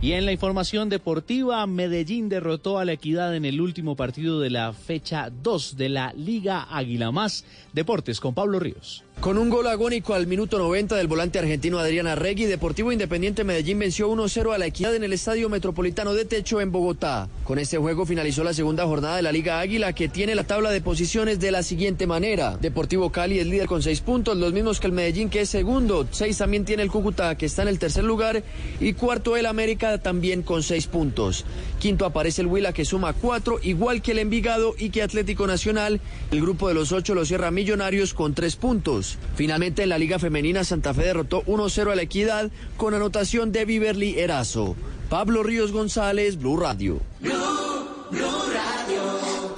Y 0.03 0.13
en 0.13 0.25
la 0.25 0.33
información 0.33 0.89
deportiva, 0.89 1.67
Medellín 1.67 2.31
derrotó 2.31 2.79
a 2.79 2.87
la 2.87 2.93
Equidad 2.93 3.37
en 3.37 3.45
el 3.45 3.61
último 3.61 3.97
partido 3.97 4.41
de 4.41 4.49
la 4.49 4.73
fecha 4.73 5.29
2 5.29 5.77
de 5.77 5.91
la 5.91 6.15
Liga 6.15 6.67
Águila 6.71 7.13
Más. 7.13 7.45
Deportes 7.75 8.19
con 8.19 8.33
Pablo 8.33 8.59
Ríos. 8.59 9.05
Con 9.21 9.37
un 9.37 9.51
gol 9.51 9.67
agónico 9.67 10.15
al 10.15 10.27
minuto 10.27 10.59
90 10.59 10.97
del 10.97 11.07
volante 11.07 11.39
argentino 11.39 11.79
Adrián 11.79 12.07
Arregui, 12.07 12.47
Deportivo 12.47 12.91
Independiente 12.91 13.45
Medellín 13.45 13.79
venció 13.79 14.11
1-0 14.11 14.55
a 14.55 14.57
la 14.57 14.65
Equidad 14.65 14.95
en 14.95 15.05
el 15.05 15.13
Estadio 15.13 15.51
Metropolitano 15.51 16.15
de 16.15 16.25
Techo 16.25 16.59
en 16.63 16.73
Bogotá. 16.73 17.29
Con 17.45 17.59
este 17.59 17.77
juego 17.77 18.07
finalizó 18.07 18.45
la 18.45 18.55
segunda 18.55 18.87
jornada 18.87 19.17
de 19.17 19.23
la 19.23 19.31
Liga 19.31 19.61
Águila 19.61 19.93
que 19.93 20.09
tiene 20.09 20.35
la 20.35 20.45
tabla 20.45 20.71
de 20.71 20.81
posiciones 20.81 21.39
de 21.39 21.51
la 21.51 21.63
siguiente 21.63 22.07
manera. 22.07 22.57
Deportivo 22.57 23.13
Cali 23.13 23.39
es 23.39 23.47
líder 23.47 23.67
con 23.67 23.83
6 23.83 24.01
puntos, 24.01 24.39
los 24.39 24.55
mismos 24.55 24.81
que 24.81 24.87
el 24.87 24.95
Medellín 24.95 25.29
que 25.29 25.43
es 25.43 25.51
segundo. 25.51 26.09
6 26.11 26.39
también 26.39 26.65
tiene 26.65 26.83
el 26.83 26.91
Cúcuta 26.91 27.35
que 27.35 27.45
está 27.45 27.61
en 27.61 27.69
el 27.69 27.79
tercer 27.79 28.05
lugar 28.05 28.43
y 28.81 28.95
cuarto 28.95 29.37
el 29.37 29.45
América 29.45 29.99
también 29.99 30.43
con 30.43 30.63
seis 30.63 30.87
puntos. 30.87 31.45
Quinto 31.79 32.07
aparece 32.07 32.41
el 32.41 32.47
Huila 32.47 32.73
que 32.73 32.87
suma 32.87 33.13
cuatro, 33.13 33.59
igual 33.63 34.01
que 34.01 34.13
el 34.13 34.19
Envigado 34.19 34.75
y 34.79 34.89
que 34.89 35.03
Atlético 35.03 35.47
Nacional. 35.47 36.01
El 36.31 36.41
grupo 36.41 36.69
de 36.69 36.75
los 36.75 36.93
ocho 36.93 37.15
lo 37.15 37.27
cierra 37.27 37.51
Millonarios 37.51 38.15
con 38.15 38.35
tres 38.35 38.57
puntos. 38.57 39.10
Finalmente 39.35 39.83
en 39.83 39.89
la 39.89 39.99
Liga 39.99 40.19
Femenina 40.19 40.65
Santa 40.65 40.95
Fe 40.95 41.03
derrotó 41.03 41.43
1-0 41.45 41.93
a 41.93 41.95
la 41.95 42.03
Equidad 42.03 42.51
con 42.77 42.95
anotación 42.95 43.53
de 43.53 43.65
Viverly 43.65 44.19
Erazo. 44.19 44.77
Pablo 45.09 45.43
Ríos 45.43 45.73
González, 45.73 46.39
Blue 46.39 46.57
Radio. 46.57 47.01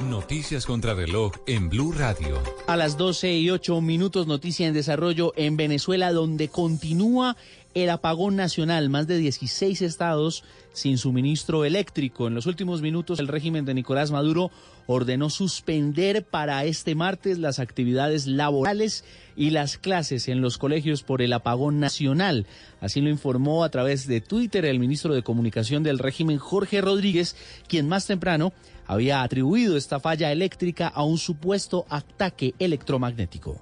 Noticias 0.08 0.66
contra 0.66 0.94
reloj 0.94 1.32
en 1.46 1.68
Blue 1.68 1.92
Radio. 1.92 2.40
A 2.66 2.76
las 2.76 2.96
12 2.96 3.32
y 3.34 3.50
8 3.50 3.80
minutos, 3.80 4.26
noticia 4.26 4.66
en 4.66 4.74
desarrollo 4.74 5.32
en 5.36 5.56
Venezuela, 5.56 6.12
donde 6.12 6.48
continúa 6.48 7.36
el 7.74 7.90
apagón 7.90 8.36
nacional. 8.36 8.88
Más 8.88 9.06
de 9.06 9.18
16 9.18 9.82
estados 9.82 10.44
sin 10.72 10.98
suministro 10.98 11.64
eléctrico. 11.64 12.26
En 12.26 12.34
los 12.34 12.46
últimos 12.46 12.82
minutos, 12.82 13.18
el 13.18 13.28
régimen 13.28 13.64
de 13.64 13.74
Nicolás 13.74 14.10
Maduro 14.10 14.50
ordenó 14.86 15.30
suspender 15.30 16.24
para 16.24 16.64
este 16.64 16.94
martes 16.94 17.38
las 17.38 17.58
actividades 17.58 18.26
laborales 18.26 19.04
y 19.36 19.50
las 19.50 19.78
clases 19.78 20.28
en 20.28 20.40
los 20.40 20.58
colegios 20.58 21.02
por 21.02 21.22
el 21.22 21.32
apagón 21.32 21.80
nacional. 21.80 22.46
Así 22.80 23.00
lo 23.00 23.10
informó 23.10 23.64
a 23.64 23.70
través 23.70 24.06
de 24.06 24.20
Twitter 24.20 24.64
el 24.64 24.78
ministro 24.78 25.14
de 25.14 25.22
Comunicación 25.22 25.82
del 25.82 25.98
régimen, 25.98 26.38
Jorge 26.38 26.80
Rodríguez, 26.80 27.36
quien 27.68 27.88
más 27.88 28.06
temprano 28.06 28.52
había 28.86 29.22
atribuido 29.22 29.76
esta 29.76 30.00
falla 30.00 30.32
eléctrica 30.32 30.88
a 30.88 31.04
un 31.04 31.18
supuesto 31.18 31.86
ataque 31.88 32.54
electromagnético. 32.58 33.60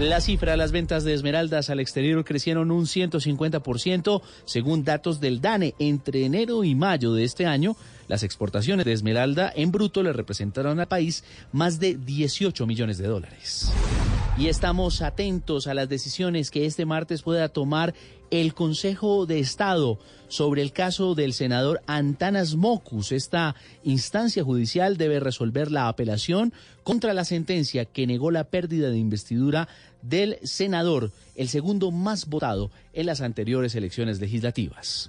La 0.00 0.22
cifra 0.22 0.52
de 0.52 0.56
las 0.56 0.72
ventas 0.72 1.04
de 1.04 1.12
esmeraldas 1.12 1.68
al 1.68 1.78
exterior 1.78 2.24
crecieron 2.24 2.70
un 2.70 2.86
150% 2.86 4.22
según 4.46 4.82
datos 4.82 5.20
del 5.20 5.42
DANE. 5.42 5.74
Entre 5.78 6.24
enero 6.24 6.64
y 6.64 6.74
mayo 6.74 7.12
de 7.12 7.24
este 7.24 7.44
año, 7.44 7.76
las 8.10 8.24
exportaciones 8.24 8.84
de 8.86 8.92
esmeralda 8.92 9.52
en 9.54 9.70
bruto 9.70 10.02
le 10.02 10.12
representaron 10.12 10.80
al 10.80 10.88
país 10.88 11.22
más 11.52 11.78
de 11.78 11.94
18 11.94 12.66
millones 12.66 12.98
de 12.98 13.06
dólares. 13.06 13.70
Y 14.36 14.48
estamos 14.48 15.00
atentos 15.00 15.68
a 15.68 15.74
las 15.74 15.88
decisiones 15.88 16.50
que 16.50 16.66
este 16.66 16.86
martes 16.86 17.22
pueda 17.22 17.48
tomar 17.50 17.94
el 18.32 18.52
Consejo 18.52 19.26
de 19.26 19.38
Estado 19.38 20.00
sobre 20.26 20.60
el 20.62 20.72
caso 20.72 21.14
del 21.14 21.34
senador 21.34 21.82
Antanas 21.86 22.56
Mocus. 22.56 23.12
Esta 23.12 23.54
instancia 23.84 24.42
judicial 24.42 24.96
debe 24.96 25.20
resolver 25.20 25.70
la 25.70 25.86
apelación 25.86 26.52
contra 26.82 27.14
la 27.14 27.24
sentencia 27.24 27.84
que 27.84 28.08
negó 28.08 28.32
la 28.32 28.42
pérdida 28.42 28.90
de 28.90 28.98
investidura 28.98 29.68
del 30.02 30.38
senador, 30.42 31.12
el 31.36 31.48
segundo 31.48 31.92
más 31.92 32.26
votado 32.26 32.72
en 32.92 33.06
las 33.06 33.20
anteriores 33.20 33.76
elecciones 33.76 34.20
legislativas. 34.20 35.08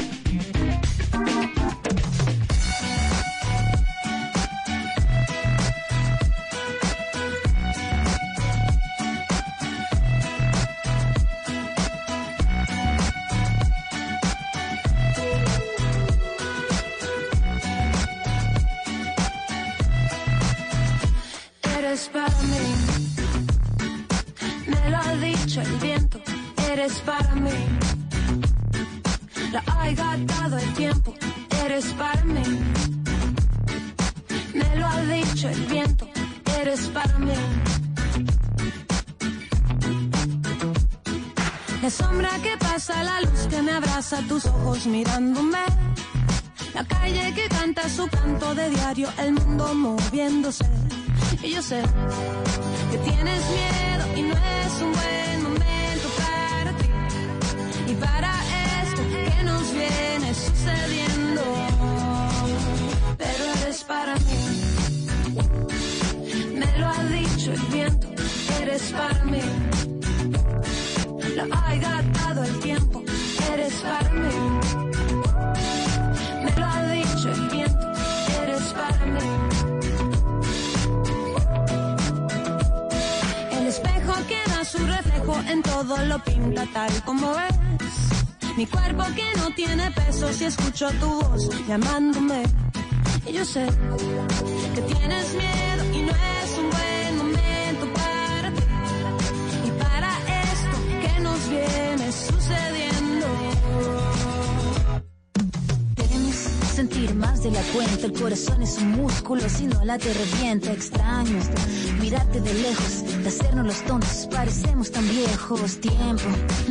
Y 51.62 52.51
Mi 88.62 88.68
cuerpo 88.68 89.04
que 89.16 89.40
no 89.40 89.50
tiene 89.56 89.90
peso 89.90 90.32
si 90.32 90.46
escucho 90.46 90.88
tu 91.00 91.08
voz 91.08 91.50
llamándome. 91.68 92.44
Y 93.28 93.34
yo 93.34 93.44
sé 93.44 93.66
que 94.76 94.82
tienes 94.82 95.34
miedo 95.34 95.84
y 95.92 96.02
no 96.04 96.12
es 96.12 96.58
un 96.60 96.70
buen 96.70 97.18
momento 97.18 97.94
para 97.96 98.52
ti. 98.52 98.62
Y 99.66 99.72
para 99.82 100.12
esto 100.44 100.78
que 101.02 101.20
nos 101.22 101.50
viene 101.50 102.12
sucediendo. 102.12 103.28
Queremos 105.96 106.36
sentir 106.76 107.16
más 107.16 107.42
de 107.42 107.50
la 107.50 107.64
cuenta. 107.74 108.06
El 108.06 108.14
corazón 108.14 108.62
es 108.62 108.78
un 108.78 108.92
músculo, 108.92 109.42
si 109.50 109.66
no 109.66 109.84
la 109.84 109.98
te 109.98 110.14
revienta. 110.14 110.72
Extraño 110.72 111.40
mirarte 112.00 112.40
de 112.40 112.54
lejos, 112.54 113.06
de 113.22 113.30
hacernos 113.30 113.66
los 113.66 113.82
tontos. 113.84 114.28
Parecemos 114.32 114.92
tan 114.92 115.08
viejos. 115.08 115.80
Tiempo, 115.80 116.24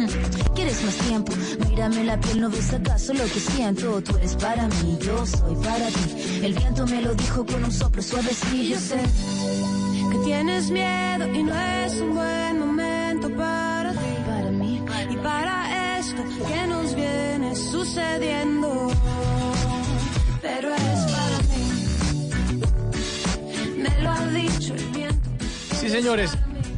¿quieres 0.54 0.84
más 0.84 0.96
tiempo? 0.96 1.32
Mírame 1.68 2.04
la 2.04 2.18
piel, 2.20 2.40
¿no 2.40 2.50
ves 2.50 2.72
acaso 2.72 3.12
lo 3.14 3.24
que 3.24 3.40
siento? 3.40 4.02
Tú 4.02 4.16
eres 4.16 4.34
para 4.36 4.66
mí, 4.66 4.98
yo 5.00 5.26
soy 5.26 5.54
para 5.56 5.86
ti. 5.88 6.40
El 6.42 6.54
viento 6.54 6.86
me 6.86 7.02
lo 7.02 7.14
dijo 7.14 7.46
con 7.46 7.64
un 7.64 7.72
soplo 7.72 8.02
suavecillo. 8.02 8.74
Yo 8.74 8.80
sé 8.80 9.00
que 10.10 10.18
tienes 10.24 10.70
miedo 10.70 11.26
y 11.32 11.42
no 11.42 11.54
es 11.54 12.00
un 12.00 12.14
buen 12.14 12.58
momento 12.58 13.30
para 13.36 13.92
ti. 13.92 14.14
Para 14.26 14.50
mí. 14.50 14.82
Y 15.10 15.16
para 15.16 15.98
esto 15.98 16.22
que 16.48 16.66
nos 16.66 16.94
viene 16.94 17.54
sucediendo. 17.54 18.90
Pero 20.42 20.74
es 20.74 20.99
Sí, 25.80 25.88
señores. 25.88 26.32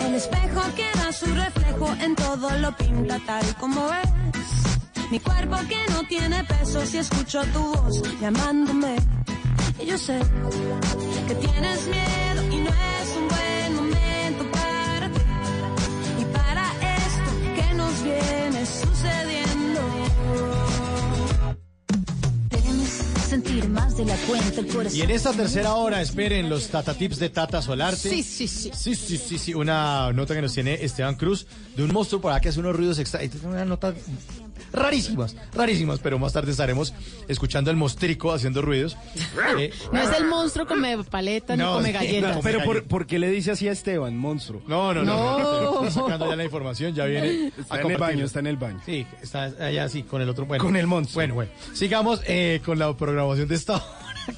el 0.06 0.16
espejo 0.16 0.62
que 0.76 0.90
da 0.96 1.12
su 1.12 1.26
reflejo 1.26 1.96
en 2.00 2.16
todo 2.16 2.50
lo 2.60 2.76
pinta 2.76 3.20
tal 3.26 3.56
como 3.60 3.88
ves. 3.88 4.10
Mi 5.12 5.20
cuerpo 5.20 5.58
que 5.68 5.86
no 5.92 6.04
tiene 6.08 6.44
peso 6.44 6.86
si 6.86 6.98
escucho 6.98 7.44
tu 7.54 7.60
voz 7.60 8.02
llamándome. 8.20 8.96
Y 9.80 9.86
yo 9.86 9.98
sé 9.98 10.20
que 11.28 11.36
tienes 11.36 11.88
miedo 11.88 12.44
y 12.52 12.58
no 12.58 12.70
es 12.70 13.18
un 13.20 13.28
buen 13.28 13.76
momento 13.76 14.52
para 14.52 15.10
ti. 15.10 15.22
Y 16.22 16.26
para 16.26 16.66
esto 16.98 17.32
que 17.56 17.74
nos 17.76 18.04
viene 18.04 18.45
sucediendo. 18.70 19.82
Temes 22.50 22.90
sentir 23.28 23.70
más 23.70 23.98
de 23.98 24.06
la 24.06 24.16
cuenta 24.18 24.62
el 24.62 24.68
corazón. 24.68 24.98
Y 24.98 25.02
en 25.02 25.12
esta 25.12 25.32
tercera 25.34 25.76
hora 25.76 26.02
esperen 26.02 26.50
los 26.50 26.68
Tata 26.68 26.94
Tips 26.94 27.20
de 27.20 27.30
Tata 27.30 27.62
Solarte. 27.62 28.10
Sí, 28.10 28.24
sí, 28.24 28.48
sí. 28.48 28.72
Sí, 28.74 28.96
sí, 28.96 29.18
sí, 29.18 29.38
sí. 29.38 29.54
Una 29.54 30.12
nota 30.14 30.34
que 30.34 30.42
nos 30.42 30.54
tiene 30.54 30.74
Esteban 30.76 31.16
Cruz 31.16 31.48
de 31.76 31.84
un 31.84 31.92
monstruo 31.92 32.22
por 32.22 32.32
acá 32.32 32.42
que 32.42 32.50
hace 32.50 32.60
unos 32.60 32.76
ruidos 32.76 33.00
extra. 33.00 33.22
Una 33.44 33.66
nota 33.66 33.94
rarísimas, 34.72 35.36
rarísimas, 35.54 36.00
pero 36.00 36.20
más 36.20 36.34
tarde 36.34 36.52
estaremos 36.52 36.94
escuchando 37.28 37.72
el 37.72 37.78
mostrico 37.78 38.32
haciendo 38.34 38.62
ruidos. 38.62 38.98
Eh, 39.58 39.72
No 39.92 40.02
es 40.02 40.18
el 40.18 40.26
monstruo 40.26 40.66
come 40.68 40.98
paleta 41.04 41.56
No, 41.56 41.76
ni 41.78 41.78
come 41.78 41.92
galletas. 41.92 42.36
no, 42.36 42.42
Pero 42.42 42.64
por, 42.64 42.84
¿por 42.84 43.06
qué 43.08 43.20
le 43.20 43.30
dice 43.30 43.52
así 43.52 43.68
a 43.68 43.72
Esteban, 43.72 44.18
monstruo? 44.18 44.62
No, 44.68 44.94
no, 44.94 45.04
no. 45.04 45.16
No. 45.16 45.62
no, 45.82 45.88
Está 45.88 46.02
sacando 46.02 46.30
ya 46.30 46.36
la 46.36 46.44
información, 46.44 46.94
ya 46.96 47.06
viene. 47.06 47.52
Está 47.58 47.82
en 47.82 47.92
el 47.92 47.98
baño, 47.98 48.26
está 48.26 48.40
en 48.40 48.48
el 48.48 48.58
baño. 48.58 48.82
Sí, 48.86 49.06
está 49.22 49.44
allá 49.60 49.88
sí, 49.90 50.04
con 50.04 50.22
el 50.22 50.30
otro. 50.30 50.46
Bueno, 50.46 50.64
Con 50.64 50.76
el 50.76 50.88
monstruo. 50.88 51.16
Bueno, 51.16 51.34
bueno. 51.36 51.52
Sigamos 51.74 52.22
eh, 52.26 52.62
con 52.66 52.80
la 52.80 52.96
programación 52.96 53.48
de 53.48 53.56
esta 53.56 53.74
hora, 53.76 53.86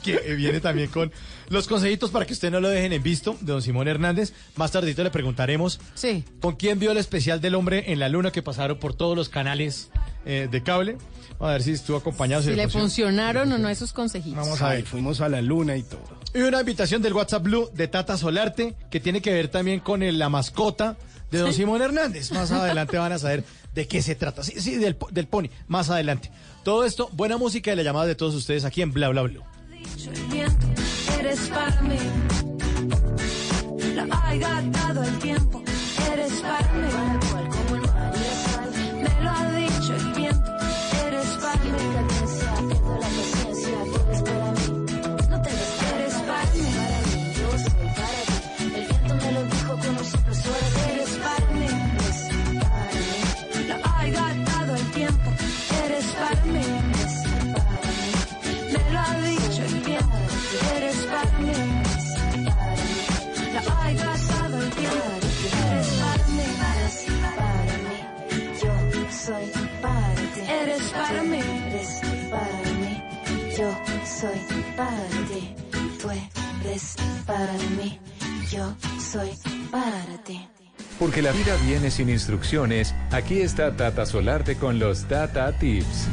que 0.03 0.17
viene 0.36 0.59
también 0.59 0.89
con 0.89 1.12
los 1.49 1.67
consejitos 1.67 2.11
para 2.11 2.25
que 2.25 2.33
usted 2.33 2.51
no 2.51 2.59
lo 2.59 2.69
dejen 2.69 2.93
en 2.93 3.01
visto 3.03 3.37
de 3.41 3.53
don 3.53 3.61
Simón 3.61 3.87
Hernández. 3.87 4.33
Más 4.55 4.71
tardito 4.71 5.03
le 5.03 5.11
preguntaremos 5.11 5.79
Sí. 5.95 6.23
con 6.41 6.55
quién 6.55 6.79
vio 6.79 6.91
el 6.91 6.97
especial 6.97 7.39
del 7.41 7.55
hombre 7.55 7.91
en 7.91 7.99
la 7.99 8.09
luna 8.09 8.31
que 8.31 8.41
pasaron 8.41 8.77
por 8.79 8.93
todos 8.93 9.15
los 9.15 9.29
canales 9.29 9.89
eh, 10.25 10.47
de 10.51 10.61
cable. 10.63 10.97
A 11.39 11.51
ver 11.51 11.63
si 11.63 11.71
estuvo 11.71 11.95
acompañado. 11.97 12.41
Si 12.41 12.49
le 12.49 12.63
funcionó. 12.63 12.81
funcionaron 12.83 13.51
o 13.53 13.57
no 13.57 13.69
esos 13.69 13.93
consejitos. 13.93 14.37
Vamos 14.37 14.61
a 14.61 14.69
ver. 14.69 14.83
fuimos 14.86 15.21
a 15.21 15.29
la 15.29 15.41
luna 15.41 15.77
y 15.77 15.83
todo. 15.83 16.01
Y 16.33 16.39
una 16.41 16.60
invitación 16.60 17.01
del 17.01 17.13
WhatsApp 17.13 17.43
Blue 17.43 17.69
de 17.73 17.88
Tata 17.88 18.17
Solarte 18.17 18.75
que 18.91 18.99
tiene 18.99 19.21
que 19.21 19.31
ver 19.31 19.47
también 19.47 19.79
con 19.79 20.03
el- 20.03 20.19
la 20.19 20.29
mascota 20.29 20.97
de 21.31 21.38
don 21.39 21.53
Simón 21.53 21.81
Hernández. 21.81 22.31
Más 22.31 22.51
adelante 22.51 22.97
van 22.97 23.12
a 23.13 23.19
saber 23.19 23.43
de 23.73 23.88
qué 23.88 24.01
se 24.01 24.15
trata. 24.15 24.43
Sí, 24.43 24.60
sí, 24.60 24.75
del, 24.75 24.97
del 25.12 25.27
pony. 25.27 25.47
Más 25.67 25.89
adelante. 25.89 26.31
Todo 26.63 26.83
esto, 26.83 27.10
buena 27.13 27.38
música 27.38 27.71
y 27.71 27.75
la 27.75 27.83
llamada 27.83 28.05
de 28.07 28.15
todos 28.15 28.33
ustedes 28.36 28.65
aquí 28.65 28.81
en 28.81 28.91
Bla 28.91 29.10
Bla 29.10 29.21
Blue. 29.21 29.43
Eres 31.19 31.49
para 31.49 31.82
mí. 31.82 31.99
Lo 33.95 34.13
ha 34.13 34.36
gastado 34.36 35.03
el 35.03 35.17
tiempo, 35.19 35.63
eres 36.12 36.34
para 36.41 36.73
mí. 36.73 37.26
Para 77.25 77.53
mí, 77.77 77.99
yo 78.51 78.75
soy 78.99 79.31
para 79.71 80.23
ti. 80.23 80.47
Porque 80.99 81.21
la 81.21 81.31
vida 81.31 81.55
viene 81.65 81.91
sin 81.91 82.09
instrucciones, 82.09 82.93
aquí 83.11 83.39
está 83.39 83.75
Tata 83.75 84.05
Solarte 84.05 84.55
con 84.55 84.79
los 84.79 85.07
Tata 85.07 85.51
Tips. 85.57 86.07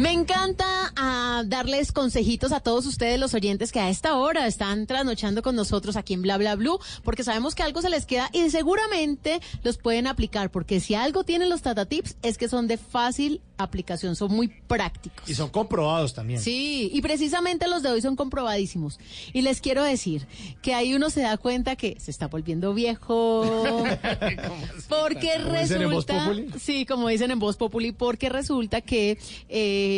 Me 0.00 0.12
encanta 0.12 0.94
ah, 0.96 1.42
darles 1.46 1.92
consejitos 1.92 2.52
a 2.52 2.60
todos 2.60 2.86
ustedes, 2.86 3.20
los 3.20 3.34
oyentes 3.34 3.70
que 3.70 3.80
a 3.80 3.90
esta 3.90 4.16
hora 4.16 4.46
están 4.46 4.86
trasnochando 4.86 5.42
con 5.42 5.54
nosotros 5.54 5.94
aquí 5.94 6.14
en 6.14 6.22
Bla 6.22 6.38
Bla 6.38 6.56
Blue, 6.56 6.78
porque 7.04 7.22
sabemos 7.22 7.54
que 7.54 7.62
algo 7.62 7.82
se 7.82 7.90
les 7.90 8.06
queda 8.06 8.30
y 8.32 8.48
seguramente 8.48 9.42
los 9.62 9.76
pueden 9.76 10.06
aplicar, 10.06 10.50
porque 10.50 10.80
si 10.80 10.94
algo 10.94 11.24
tienen 11.24 11.50
los 11.50 11.60
Tata 11.60 11.84
Tips 11.84 12.16
es 12.22 12.38
que 12.38 12.48
son 12.48 12.66
de 12.66 12.78
fácil 12.78 13.42
aplicación, 13.58 14.16
son 14.16 14.32
muy 14.32 14.48
prácticos. 14.48 15.28
Y 15.28 15.34
son 15.34 15.50
comprobados 15.50 16.14
también. 16.14 16.40
Sí, 16.40 16.90
y 16.94 17.02
precisamente 17.02 17.68
los 17.68 17.82
de 17.82 17.90
hoy 17.90 18.00
son 18.00 18.16
comprobadísimos. 18.16 18.98
Y 19.34 19.42
les 19.42 19.60
quiero 19.60 19.84
decir 19.84 20.26
que 20.62 20.72
ahí 20.72 20.94
uno 20.94 21.10
se 21.10 21.20
da 21.20 21.36
cuenta 21.36 21.76
que 21.76 21.96
se 22.00 22.10
está 22.10 22.26
volviendo 22.28 22.72
viejo. 22.72 23.42
porque 24.88 25.32
¿Cómo 25.42 25.58
dicen 25.58 25.82
en 25.82 25.90
Voz 25.90 26.06
resulta. 26.06 26.24
Populi? 26.24 26.50
Sí, 26.58 26.86
como 26.86 27.08
dicen 27.08 27.30
en 27.30 27.38
Voz 27.38 27.58
Populi, 27.58 27.92
porque 27.92 28.30
resulta 28.30 28.80
que 28.80 29.18
eh, 29.50 29.89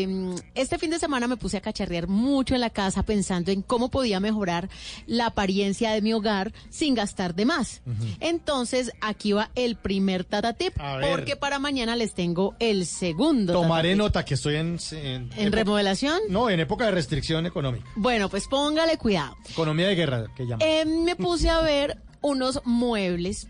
este 0.54 0.78
fin 0.78 0.90
de 0.90 0.98
semana 0.98 1.26
me 1.28 1.36
puse 1.36 1.56
a 1.56 1.60
cacharrear 1.60 2.08
mucho 2.08 2.54
en 2.54 2.60
la 2.60 2.70
casa 2.70 3.02
pensando 3.02 3.50
en 3.50 3.62
cómo 3.62 3.90
podía 3.90 4.20
mejorar 4.20 4.68
la 5.06 5.26
apariencia 5.26 5.92
de 5.92 6.02
mi 6.02 6.12
hogar 6.12 6.52
sin 6.70 6.94
gastar 6.94 7.34
de 7.34 7.44
más. 7.44 7.82
Entonces, 8.20 8.92
aquí 9.00 9.32
va 9.32 9.50
el 9.54 9.76
primer 9.76 10.24
tata 10.24 10.52
tip, 10.54 10.74
porque 11.10 11.36
para 11.36 11.58
mañana 11.58 11.96
les 11.96 12.14
tengo 12.14 12.54
el 12.58 12.86
segundo. 12.86 13.52
tata 13.52 13.62
Tomaré 13.62 13.90
tip. 13.90 13.98
nota 13.98 14.24
que 14.24 14.34
estoy 14.34 14.56
en... 14.56 14.78
¿En, 14.92 15.30
¿En 15.36 15.52
remodelación? 15.52 16.20
No, 16.28 16.48
en 16.50 16.60
época 16.60 16.84
de 16.86 16.90
restricción 16.92 17.46
económica. 17.46 17.84
Bueno, 17.96 18.28
pues 18.28 18.46
póngale 18.48 18.96
cuidado. 18.98 19.36
Economía 19.50 19.88
de 19.88 19.94
guerra, 19.94 20.26
que 20.36 20.44
llaman. 20.44 20.60
Eh, 20.62 20.84
me 20.84 21.16
puse 21.16 21.48
a 21.50 21.60
ver 21.60 21.98
unos 22.20 22.60
muebles 22.64 23.48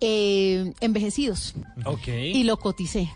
eh, 0.00 0.72
envejecidos 0.80 1.54
Ok. 1.84 2.08
y 2.08 2.44
lo 2.44 2.58
coticé. 2.58 3.10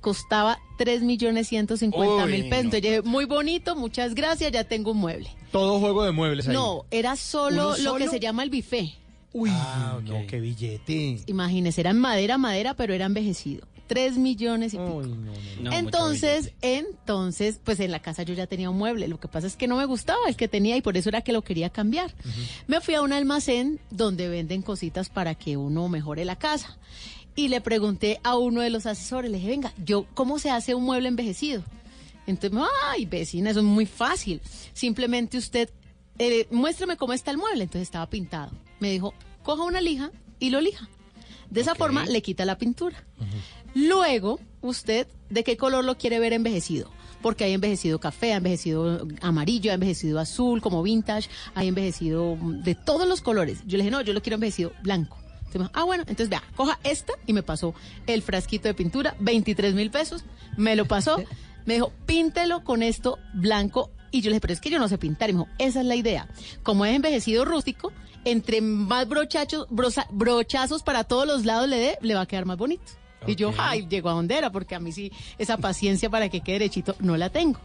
Costaba 0.00 0.58
3 0.78 1.02
millones 1.02 1.48
150 1.48 2.26
mil 2.26 2.48
pesos. 2.48 2.50
no. 2.50 2.56
Entonces 2.56 2.82
dije, 2.82 3.02
muy 3.02 3.24
bonito, 3.24 3.76
muchas 3.76 4.14
gracias, 4.14 4.50
ya 4.52 4.64
tengo 4.64 4.92
un 4.92 4.98
mueble. 4.98 5.30
Todo 5.52 5.78
juego 5.80 6.04
de 6.04 6.12
muebles 6.12 6.48
ahí. 6.48 6.54
No, 6.54 6.84
era 6.90 7.16
solo 7.16 7.74
¿Uno 7.78 7.92
lo 7.92 7.94
que 7.96 8.08
se 8.08 8.20
llama 8.20 8.42
el 8.42 8.50
buffet. 8.50 8.90
Uy, 9.32 9.50
no, 9.50 10.26
qué 10.26 10.40
billete. 10.40 11.20
Imagínese, 11.26 11.82
era 11.82 11.90
en 11.90 11.98
madera, 11.98 12.38
madera, 12.38 12.74
pero 12.74 12.94
era 12.94 13.06
envejecido. 13.06 13.66
3 13.86 14.18
millones 14.18 14.72
y 14.72 14.76
pico. 14.76 15.02
No, 15.60 15.72
entonces, 15.72 16.52
entonces, 16.62 17.60
pues 17.62 17.80
en 17.80 17.90
la 17.90 17.98
casa 17.98 18.22
yo 18.22 18.34
ya 18.34 18.46
tenía 18.46 18.70
un 18.70 18.78
mueble. 18.78 19.08
Lo 19.08 19.18
que 19.18 19.26
pasa 19.26 19.48
es 19.48 19.56
que 19.56 19.66
no 19.66 19.76
me 19.76 19.84
gustaba 19.84 20.20
el 20.28 20.36
que 20.36 20.46
tenía 20.46 20.76
y 20.76 20.80
por 20.80 20.96
eso 20.96 21.08
era 21.08 21.22
que 21.22 21.32
lo 21.32 21.42
quería 21.42 21.70
cambiar. 21.70 22.14
Me 22.68 22.80
fui 22.80 22.94
a 22.94 23.02
un 23.02 23.12
almacén 23.12 23.80
donde 23.90 24.28
venden 24.28 24.62
cositas 24.62 25.08
para 25.08 25.34
que 25.34 25.56
uno 25.56 25.88
mejore 25.88 26.24
la 26.24 26.36
casa. 26.36 26.78
Y 27.40 27.48
le 27.48 27.62
pregunté 27.62 28.20
a 28.22 28.36
uno 28.36 28.60
de 28.60 28.68
los 28.68 28.84
asesores, 28.84 29.30
le 29.30 29.38
dije, 29.38 29.48
venga, 29.48 29.72
yo, 29.82 30.04
¿cómo 30.12 30.38
se 30.38 30.50
hace 30.50 30.74
un 30.74 30.84
mueble 30.84 31.08
envejecido? 31.08 31.64
Entonces, 32.26 32.60
ay, 32.84 33.06
vecina, 33.06 33.48
eso 33.48 33.60
es 33.60 33.64
muy 33.64 33.86
fácil. 33.86 34.42
Simplemente 34.74 35.38
usted, 35.38 35.70
eh, 36.18 36.46
muéstrame 36.50 36.98
cómo 36.98 37.14
está 37.14 37.30
el 37.30 37.38
mueble. 37.38 37.62
Entonces 37.62 37.88
estaba 37.88 38.10
pintado. 38.10 38.52
Me 38.78 38.90
dijo, 38.90 39.14
coja 39.42 39.62
una 39.62 39.80
lija 39.80 40.10
y 40.38 40.50
lo 40.50 40.60
lija. 40.60 40.86
De 41.48 41.62
esa 41.62 41.74
forma 41.74 42.04
le 42.04 42.20
quita 42.20 42.44
la 42.44 42.58
pintura. 42.58 43.02
Luego, 43.74 44.38
usted, 44.60 45.06
¿de 45.30 45.42
qué 45.42 45.56
color 45.56 45.82
lo 45.86 45.96
quiere 45.96 46.18
ver 46.18 46.34
envejecido? 46.34 46.90
Porque 47.22 47.44
hay 47.44 47.54
envejecido 47.54 48.00
café, 48.00 48.32
hay 48.32 48.36
envejecido 48.36 49.08
amarillo, 49.22 49.70
hay 49.70 49.76
envejecido 49.76 50.20
azul, 50.20 50.60
como 50.60 50.82
vintage, 50.82 51.30
hay 51.54 51.68
envejecido 51.68 52.36
de 52.42 52.74
todos 52.74 53.08
los 53.08 53.22
colores. 53.22 53.60
Yo 53.64 53.78
le 53.78 53.84
dije, 53.84 53.92
no, 53.92 54.02
yo 54.02 54.12
lo 54.12 54.20
quiero 54.20 54.34
envejecido 54.34 54.74
blanco. 54.82 55.19
Ah, 55.72 55.84
bueno, 55.84 56.02
entonces 56.06 56.28
vea, 56.28 56.42
coja 56.56 56.78
esta 56.84 57.12
y 57.26 57.32
me 57.32 57.42
pasó 57.42 57.74
el 58.06 58.22
frasquito 58.22 58.68
de 58.68 58.74
pintura, 58.74 59.14
23 59.20 59.74
mil 59.74 59.90
pesos, 59.90 60.24
me 60.56 60.76
lo 60.76 60.86
pasó, 60.86 61.16
me 61.66 61.74
dijo, 61.74 61.92
píntelo 62.06 62.64
con 62.64 62.82
esto 62.82 63.18
blanco. 63.34 63.90
Y 64.12 64.22
yo 64.22 64.30
le 64.30 64.34
dije, 64.34 64.40
pero 64.40 64.52
es 64.54 64.60
que 64.60 64.70
yo 64.70 64.78
no 64.78 64.88
sé 64.88 64.98
pintar. 64.98 65.30
Y 65.30 65.34
me 65.34 65.40
dijo, 65.40 65.50
esa 65.58 65.80
es 65.80 65.86
la 65.86 65.94
idea. 65.94 66.28
Como 66.62 66.84
es 66.84 66.96
envejecido 66.96 67.44
rústico, 67.44 67.92
entre 68.24 68.60
más 68.60 69.08
brochachos, 69.08 69.66
broza- 69.70 70.06
brochazos 70.10 70.82
para 70.82 71.04
todos 71.04 71.26
los 71.26 71.44
lados 71.44 71.68
le 71.68 71.76
dé, 71.78 71.98
le 72.02 72.14
va 72.14 72.22
a 72.22 72.26
quedar 72.26 72.44
más 72.44 72.56
bonito. 72.58 72.82
Y 73.26 73.36
yo, 73.36 73.52
ay, 73.58 73.86
llego 73.88 74.08
a 74.08 74.14
donde 74.14 74.36
era, 74.36 74.50
porque 74.50 74.74
a 74.74 74.80
mí 74.80 74.92
sí, 74.92 75.12
esa 75.38 75.58
paciencia 75.58 76.08
para 76.10 76.28
que 76.28 76.40
quede 76.40 76.54
derechito 76.60 76.96
no 77.00 77.16
la 77.16 77.28
tengo. 77.30 77.60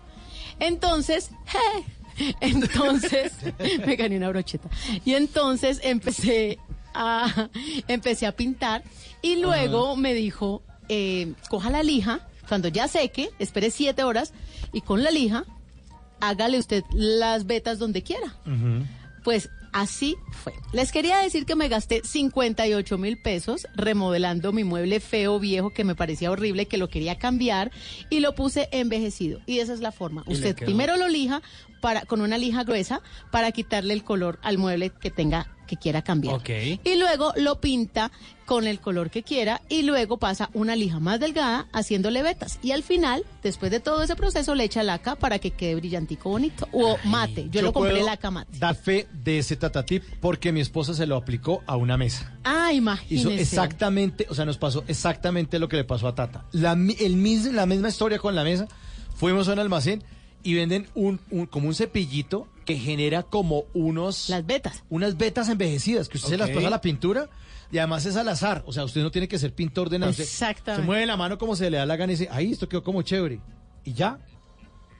Entonces, 0.59 1.31
entonces, 2.41 3.33
me 3.85 3.95
gané 3.95 4.17
una 4.17 4.29
brocheta. 4.29 4.69
Y 5.03 5.13
entonces 5.13 5.79
empecé 5.83 6.59
a, 6.95 7.49
empecé 7.87 8.25
a 8.25 8.31
pintar 8.31 8.83
y 9.21 9.35
luego 9.37 9.95
me 9.95 10.13
dijo, 10.13 10.63
eh, 10.89 11.33
coja 11.49 11.69
la 11.69 11.83
lija, 11.83 12.27
cuando 12.47 12.67
ya 12.67 12.87
seque, 12.87 13.29
espere 13.39 13.71
siete 13.71 14.03
horas 14.03 14.33
y 14.71 14.81
con 14.81 15.03
la 15.03 15.11
lija, 15.11 15.45
hágale 16.19 16.59
usted 16.59 16.83
las 16.91 17.45
vetas 17.45 17.79
donde 17.79 18.03
quiera. 18.03 18.35
Pues 19.23 19.49
así 19.73 20.15
fue. 20.31 20.53
Les 20.71 20.91
quería 20.91 21.17
decir 21.17 21.45
que 21.45 21.55
me 21.55 21.67
gasté 21.67 22.01
58 22.03 22.97
mil 22.97 23.17
pesos 23.17 23.67
remodelando 23.75 24.53
mi 24.53 24.63
mueble 24.63 24.99
feo 24.99 25.39
viejo 25.39 25.71
que 25.71 25.83
me 25.83 25.95
parecía 25.95 26.31
horrible, 26.31 26.67
que 26.67 26.77
lo 26.77 26.89
quería 26.89 27.17
cambiar 27.17 27.71
y 28.09 28.19
lo 28.19 28.35
puse 28.35 28.69
envejecido. 28.71 29.41
Y 29.45 29.59
esa 29.59 29.73
es 29.73 29.81
la 29.81 29.91
forma. 29.91 30.23
Usted 30.27 30.55
primero 30.55 30.97
lo 30.97 31.07
lija 31.07 31.41
para, 31.81 32.01
con 32.05 32.21
una 32.21 32.37
lija 32.37 32.63
gruesa 32.63 33.01
para 33.31 33.51
quitarle 33.51 33.93
el 33.93 34.03
color 34.03 34.39
al 34.43 34.57
mueble 34.57 34.91
que 34.91 35.11
tenga 35.11 35.54
que 35.65 35.77
quiera 35.77 36.01
cambiar. 36.01 36.35
Ok. 36.35 36.49
Y 36.83 36.95
luego 36.95 37.33
lo 37.37 37.59
pinta 37.59 38.11
con 38.45 38.67
el 38.67 38.79
color 38.79 39.09
que 39.09 39.23
quiera 39.23 39.61
y 39.69 39.81
luego 39.81 40.17
pasa 40.17 40.51
una 40.53 40.75
lija 40.75 40.99
más 40.99 41.19
delgada 41.19 41.67
haciéndole 41.73 42.21
vetas. 42.21 42.59
Y 42.61 42.71
al 42.71 42.83
final, 42.83 43.23
después 43.41 43.71
de 43.71 43.79
todo 43.79 44.03
ese 44.03 44.15
proceso, 44.15 44.53
le 44.53 44.63
echa 44.65 44.83
laca 44.83 45.15
para 45.15 45.39
que 45.39 45.51
quede 45.51 45.75
brillantico 45.75 46.29
bonito. 46.29 46.67
O 46.71 46.97
mate. 47.05 47.47
Yo, 47.49 47.61
lo 47.63 47.73
compré 47.73 47.93
puedo 47.93 48.05
laca 48.05 48.29
mate. 48.29 48.57
Dar 48.59 48.75
fe 48.75 49.07
de 49.11 49.39
ese 49.39 49.55
tatatip 49.55 50.03
porque 50.21 50.51
mi 50.51 50.61
esposa 50.61 50.93
se 50.93 51.07
lo 51.07 51.15
aplicó 51.15 51.63
a 51.65 51.75
una 51.75 51.97
mesa. 51.97 52.31
Ah, 52.43 52.67
Hizo 52.71 52.77
imagínese. 52.77 53.41
exactamente, 53.41 54.27
o 54.29 54.35
sea, 54.35 54.45
nos 54.45 54.57
pasó 54.57 54.83
exactamente 54.87 55.57
lo 55.59 55.67
que 55.67 55.77
le 55.77 55.83
pasó 55.83 56.07
a 56.07 56.13
Tata. 56.15 56.45
La, 56.51 56.73
el 56.73 57.15
mis- 57.15 57.45
la 57.51 57.65
misma 57.65 57.89
historia 57.89 58.19
con 58.19 58.35
la 58.35 58.43
mesa. 58.43 58.67
Fuimos 59.15 59.47
a 59.47 59.53
un 59.53 59.59
almacén 59.59 60.03
y 60.43 60.53
venden 60.53 60.87
un, 60.93 61.19
un- 61.31 61.45
como 61.47 61.67
un 61.67 61.73
cepillito 61.73 62.47
que 62.65 62.75
genera 62.77 63.23
como 63.23 63.65
unos... 63.73 64.29
Las 64.29 64.45
vetas. 64.45 64.83
Unas 64.89 65.17
vetas 65.17 65.47
envejecidas, 65.49 66.09
que 66.09 66.17
usted 66.17 66.29
se 66.31 66.37
las 66.37 66.49
pasa 66.49 66.67
a 66.67 66.71
la 66.71 66.81
pintura 66.81 67.29
y 67.71 67.77
además 67.77 68.05
es 68.05 68.15
al 68.15 68.27
azar. 68.29 68.63
O 68.65 68.73
sea, 68.73 68.83
usted 68.83 69.01
no 69.01 69.11
tiene 69.11 69.27
que 69.27 69.37
ser 69.39 69.53
pintor 69.53 69.89
de 69.89 69.99
nada. 69.99 70.11
Exactamente. 70.11 70.81
Se 70.81 70.85
mueve 70.85 71.05
la 71.05 71.15
mano 71.17 71.37
como 71.37 71.55
se 71.55 71.69
le 71.69 71.77
da 71.77 71.85
la 71.85 71.95
gana 71.95 72.11
y 72.13 72.15
dice, 72.15 72.29
ahí, 72.31 72.51
esto 72.51 72.67
quedó 72.67 72.83
como 72.83 73.01
chévere. 73.03 73.39
Y 73.83 73.93
ya, 73.93 74.19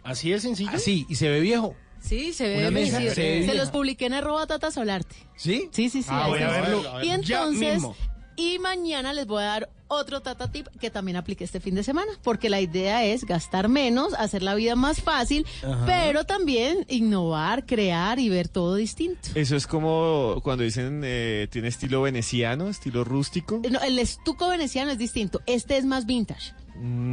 ¿Así 0.03 0.29
de 0.29 0.39
sencillo? 0.39 0.69
así, 0.71 1.05
y 1.09 1.15
se 1.15 1.27
ve 1.29 1.39
viejo. 1.39 1.75
Sí, 1.99 2.33
se 2.33 2.47
ve 2.47 2.59
Una 2.59 2.69
mesa, 2.69 2.99
se 2.99 3.15
Se 3.15 3.37
vieja. 3.39 3.53
los 3.55 3.71
publiqué 3.71 4.05
en 4.05 4.13
arroba 4.13 4.45
Tata 4.45 4.69
Solarte. 4.69 5.15
¿Sí? 5.35 5.69
Sí, 5.71 5.89
sí, 5.89 6.03
sí. 6.03 6.09
Ah, 6.11 6.27
voy 6.27 6.39
a 6.43 6.51
verlo. 6.51 6.83
Y 7.01 7.07
Ya 7.07 7.15
entonces, 7.15 7.73
mismo. 7.73 7.95
y 8.35 8.59
mañana 8.59 9.11
les 9.13 9.25
voy 9.25 9.41
a 9.41 9.45
dar 9.47 9.69
otro 9.95 10.21
Tata 10.21 10.51
Tip 10.51 10.67
que 10.79 10.89
también 10.89 11.17
apliqué 11.17 11.43
este 11.43 11.59
fin 11.59 11.75
de 11.75 11.83
semana, 11.83 12.11
porque 12.23 12.49
la 12.49 12.61
idea 12.61 13.03
es 13.03 13.25
gastar 13.25 13.69
menos, 13.69 14.13
hacer 14.13 14.43
la 14.43 14.55
vida 14.55 14.75
más 14.75 15.01
fácil, 15.01 15.45
Ajá. 15.63 15.85
pero 15.85 16.23
también 16.25 16.85
innovar, 16.89 17.65
crear 17.65 18.19
y 18.19 18.29
ver 18.29 18.47
todo 18.47 18.75
distinto. 18.75 19.29
Eso 19.35 19.55
es 19.55 19.67
como 19.67 20.39
cuando 20.43 20.63
dicen 20.63 21.01
eh, 21.03 21.47
tiene 21.51 21.67
estilo 21.69 22.01
veneciano, 22.01 22.67
estilo 22.69 23.03
rústico. 23.03 23.61
No, 23.69 23.79
el 23.81 23.99
estuco 23.99 24.49
veneciano 24.49 24.91
es 24.91 24.97
distinto, 24.97 25.41
este 25.45 25.77
es 25.77 25.85
más 25.85 26.05
vintage. 26.05 26.53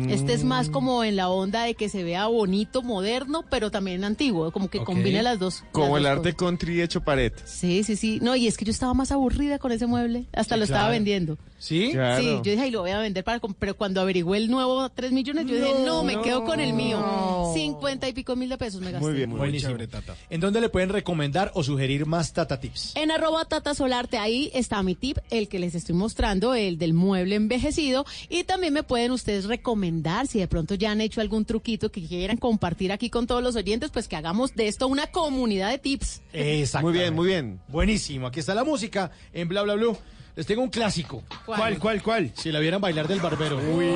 Este 0.09 0.33
es 0.33 0.43
más 0.43 0.69
como 0.71 1.05
en 1.05 1.15
la 1.15 1.29
onda 1.29 1.63
de 1.63 1.75
que 1.77 1.89
se 1.89 2.03
vea 2.03 2.27
bonito, 2.27 2.83
moderno, 2.83 3.45
pero 3.49 3.71
también 3.71 4.03
antiguo, 4.03 4.51
como 4.51 4.69
que 4.69 4.79
Ok. 4.81 4.85
combine 4.87 5.23
las 5.23 5.39
dos. 5.39 5.63
Como 5.71 5.99
las 5.99 6.01
el 6.01 6.07
arte 6.19 6.33
cosas. 6.33 6.37
country 6.49 6.83
hecho 6.83 7.03
pared. 7.03 7.33
Sí, 7.45 7.85
sí, 7.85 7.95
sí. 7.95 8.19
No, 8.21 8.35
y 8.35 8.49
es 8.49 8.57
que 8.57 8.65
yo 8.65 8.73
estaba 8.73 8.93
más 8.93 9.13
aburrida 9.13 9.61
con 9.61 9.71
ese 9.71 9.87
mueble. 9.87 10.25
Hasta 10.33 10.57
Sí, 10.57 10.59
lo 10.59 10.65
estaba 10.65 10.89
vendiendo. 10.89 11.39
¿Sí? 11.63 11.91
Claro. 11.93 12.21
Sí, 12.21 12.27
yo 12.43 12.51
dije, 12.51 12.61
ay, 12.61 12.71
lo 12.73 12.81
voy 12.81 12.91
a 12.91 12.99
vender 12.99 13.23
para... 13.23 13.39
comp-". 13.41 13.55
Pero 13.57 13.77
cuando 13.77 14.01
averigüé 14.01 14.37
el 14.37 14.51
nuevo 14.51 14.89
3 14.89 15.13
millones, 15.13 15.47
yo 15.47 15.55
dije, 15.55 15.75
no, 15.87 16.03
me 16.03 16.21
quedo 16.21 16.43
con 16.43 16.59
el 16.59 16.73
mío. 16.73 17.53
50 17.55 18.09
y 18.09 18.13
pico 18.13 18.35
mil 18.35 18.49
de 18.49 18.59
pesos 18.59 18.81
me 18.81 18.91
gasté. 18.91 19.07
Muy 19.07 19.15
bien, 19.17 19.31
muy 19.31 19.39
Buenísimo. 19.39 19.71
chévere, 19.71 19.87
Tata. 19.87 20.17
¿En 20.29 20.41
dónde 20.41 20.61
le 20.61 20.71
pueden 20.71 20.89
recomendar 20.89 21.53
o 21.55 21.63
sugerir 21.63 22.05
más 22.05 22.33
Tata 22.33 22.59
Tips? 22.59 22.97
En 22.97 23.13
arroba 23.13 23.45
Tata 23.45 23.75
Solarte, 23.75 24.19
ahí 24.19 24.51
está 24.55 24.83
mi 24.83 24.97
tip, 24.97 25.19
el 25.31 25.47
que 25.47 25.61
les 25.61 25.77
estoy 25.77 25.95
mostrando, 25.95 26.57
el 26.57 26.79
del 26.79 26.95
mueble 26.95 27.37
envejecido. 27.37 28.07
Y 28.29 28.43
también 28.43 28.73
me 28.73 28.83
pueden 28.83 29.13
ustedes 29.13 29.45
recomendar, 29.45 30.27
si 30.27 30.41
de 30.41 30.49
pronto 30.49 30.75
ya 30.75 30.91
han 30.91 31.01
hecho 31.01 31.21
algún 31.21 31.45
truquito 31.45 31.93
que 31.93 32.05
quieran 32.05 32.39
compartir 32.39 32.91
aquí 32.91 33.09
con 33.09 33.29
todos 33.29 33.41
los 33.41 33.55
oyentes, 33.55 33.91
pues 33.93 34.09
que 34.09 34.17
hagamos 34.17 34.57
de 34.57 34.67
esto 34.67 34.89
una 34.89 35.07
comunidad 35.07 35.71
de 35.71 35.79
tips. 35.79 36.23
Exacto. 36.33 36.89
Muy 36.89 36.99
bien, 36.99 37.15
muy 37.15 37.27
bien. 37.29 37.61
Buenísimo. 37.69 38.27
Aquí 38.27 38.41
está 38.41 38.53
la 38.53 38.65
música 38.65 39.13
en 39.33 39.47
Bla 39.47 39.63
Bla 39.63 39.75
Blue. 39.75 39.97
Les 40.35 40.47
tengo 40.47 40.63
un 40.63 40.71
clásico. 40.71 41.23
¿Cuál, 41.45 41.79
cuál, 41.79 42.03
cuál? 42.03 42.33
Si 42.35 42.51
la 42.51 42.59
vieran 42.59 42.81
bailar 42.81 43.07
del 43.07 43.21
barbero. 43.21 43.59
Uy. 43.59 43.93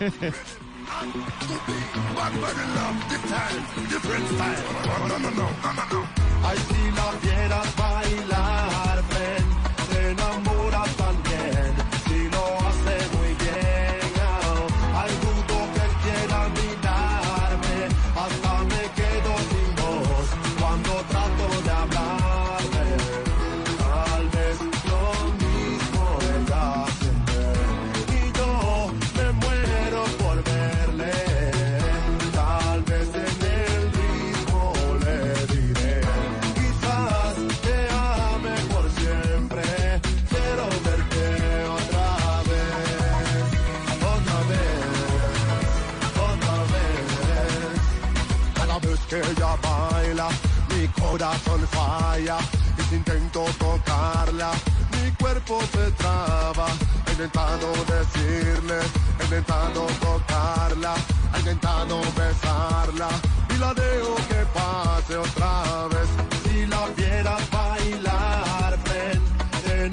corazón 51.16 51.66
falla. 51.68 52.36
Intento 52.92 53.44
tocarla, 53.58 54.52
mi 54.92 55.10
cuerpo 55.12 55.60
se 55.72 55.90
traba. 55.92 56.68
He 57.06 57.12
intentado 57.12 57.72
decirle, 57.94 58.78
he 59.18 59.24
intentado 59.24 59.86
tocarla, 60.00 60.94
he 61.34 61.38
intentado 61.38 62.00
besarla. 62.16 63.08
Y 63.54 63.58
la 63.58 63.72
dejo 63.74 64.14
que 64.28 64.40
pase 64.54 65.16
otra 65.16 65.88
vez. 65.88 66.08
Si 66.44 66.66
la 66.66 66.86
vieras 66.96 67.42
bailar, 67.50 68.78
ven, 68.84 69.22
te 69.64 69.88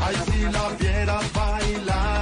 Ay, 0.00 0.16
si 0.26 0.42
la 0.42 0.68
vieras 0.78 1.32
bailar. 1.32 2.15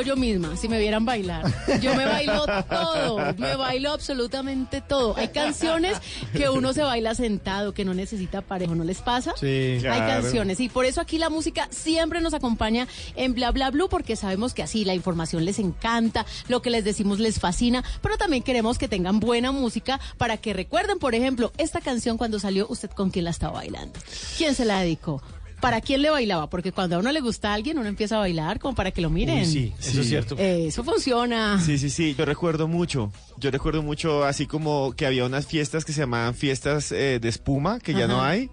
Yo 0.00 0.16
misma, 0.16 0.56
si 0.56 0.68
me 0.68 0.78
vieran 0.78 1.04
bailar. 1.04 1.44
Yo 1.82 1.94
me 1.94 2.06
bailo 2.06 2.46
todo, 2.68 3.34
me 3.36 3.56
bailo 3.56 3.92
absolutamente 3.92 4.80
todo. 4.80 5.14
Hay 5.16 5.28
canciones 5.28 5.98
que 6.32 6.48
uno 6.48 6.72
se 6.72 6.82
baila 6.82 7.14
sentado, 7.14 7.74
que 7.74 7.84
no 7.84 7.92
necesita 7.92 8.40
parejo, 8.40 8.74
¿no 8.74 8.84
les 8.84 9.02
pasa? 9.02 9.34
Sí, 9.38 9.46
Hay 9.46 9.80
claro. 9.80 10.22
canciones 10.22 10.60
y 10.60 10.68
por 10.68 10.86
eso 10.86 11.00
aquí 11.00 11.18
la 11.18 11.28
música 11.28 11.68
siempre 11.70 12.20
nos 12.20 12.32
acompaña 12.32 12.88
en 13.16 13.34
Bla 13.34 13.50
Bla 13.50 13.70
Blue 13.70 13.88
porque 13.88 14.16
sabemos 14.16 14.54
que 14.54 14.62
así 14.62 14.84
la 14.84 14.94
información 14.94 15.44
les 15.44 15.58
encanta, 15.58 16.24
lo 16.48 16.62
que 16.62 16.70
les 16.70 16.84
decimos 16.84 17.18
les 17.18 17.38
fascina, 17.38 17.84
pero 18.00 18.16
también 18.16 18.42
queremos 18.42 18.78
que 18.78 18.88
tengan 18.88 19.20
buena 19.20 19.52
música 19.52 20.00
para 20.16 20.36
que 20.38 20.52
recuerden, 20.52 20.98
por 20.98 21.14
ejemplo, 21.14 21.52
esta 21.58 21.80
canción 21.80 22.16
cuando 22.16 22.38
salió, 22.38 22.66
usted 22.68 22.90
con 22.90 23.10
quién 23.10 23.24
la 23.26 23.30
estaba 23.30 23.54
bailando, 23.54 23.98
quién 24.38 24.54
se 24.54 24.64
la 24.64 24.80
dedicó. 24.80 25.22
¿Para 25.62 25.80
quién 25.80 26.02
le 26.02 26.10
bailaba? 26.10 26.50
Porque 26.50 26.72
cuando 26.72 26.96
a 26.96 26.98
uno 26.98 27.12
le 27.12 27.20
gusta 27.20 27.52
a 27.52 27.54
alguien, 27.54 27.78
uno 27.78 27.88
empieza 27.88 28.16
a 28.16 28.18
bailar 28.18 28.58
como 28.58 28.74
para 28.74 28.90
que 28.90 29.00
lo 29.00 29.10
miren. 29.10 29.38
Uy, 29.38 29.46
sí, 29.46 29.72
eso 29.78 30.00
es 30.00 30.08
cierto. 30.08 30.34
Eh, 30.36 30.66
eso 30.66 30.82
funciona. 30.82 31.60
Sí, 31.64 31.78
sí, 31.78 31.88
sí, 31.88 32.16
yo 32.18 32.24
recuerdo 32.24 32.66
mucho. 32.66 33.12
Yo 33.38 33.52
recuerdo 33.52 33.80
mucho 33.80 34.24
así 34.24 34.46
como 34.46 34.92
que 34.96 35.06
había 35.06 35.24
unas 35.24 35.46
fiestas 35.46 35.84
que 35.84 35.92
se 35.92 36.00
llamaban 36.00 36.34
fiestas 36.34 36.90
eh, 36.90 37.20
de 37.22 37.28
espuma, 37.28 37.78
que 37.78 37.94
ya 37.94 38.08
no 38.08 38.24
hay, 38.24 38.50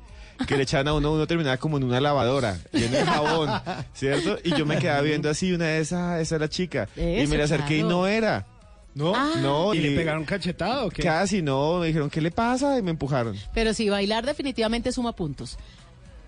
que 0.48 0.56
le 0.56 0.62
echaban 0.62 0.88
a 0.88 0.94
uno, 0.94 1.12
uno 1.12 1.26
terminaba 1.26 1.58
como 1.58 1.78
en 1.78 1.84
una 1.86 2.00
lavadora, 2.00 2.60
lleno 2.72 2.98
de 2.98 3.04
jabón, 3.04 3.50
¿cierto? 3.94 4.38
Y 4.44 4.56
yo 4.56 4.68
me 4.68 4.78
quedaba 4.78 5.02
viendo 5.02 5.32
así, 5.32 5.52
una 5.52 5.66
de 5.66 5.80
esas, 5.80 6.22
esa 6.22 6.36
era 6.36 6.46
la 6.46 6.50
chica. 6.50 6.90
y 6.96 7.26
me 7.26 7.38
la 7.38 7.46
acerqué 7.46 7.78
y 7.78 7.84
no 7.84 8.06
era. 8.06 8.46
¿No? 8.94 9.14
No, 9.38 9.74
¿Y 9.74 9.80
le 9.80 9.96
pegaron 9.96 10.26
cachetado 10.26 10.88
o 10.88 10.90
qué? 10.90 11.02
Casi 11.02 11.42
no, 11.42 11.80
me 11.80 11.88
dijeron, 11.88 12.10
¿qué 12.10 12.22
le 12.22 12.30
pasa? 12.30 12.78
Y 12.78 12.84
me 12.84 12.92
empujaron. 12.92 13.36
Pero 13.54 13.74
sí, 13.74 13.90
bailar 13.90 14.26
definitivamente 14.26 14.92
suma 14.92 15.16
puntos. 15.16 15.58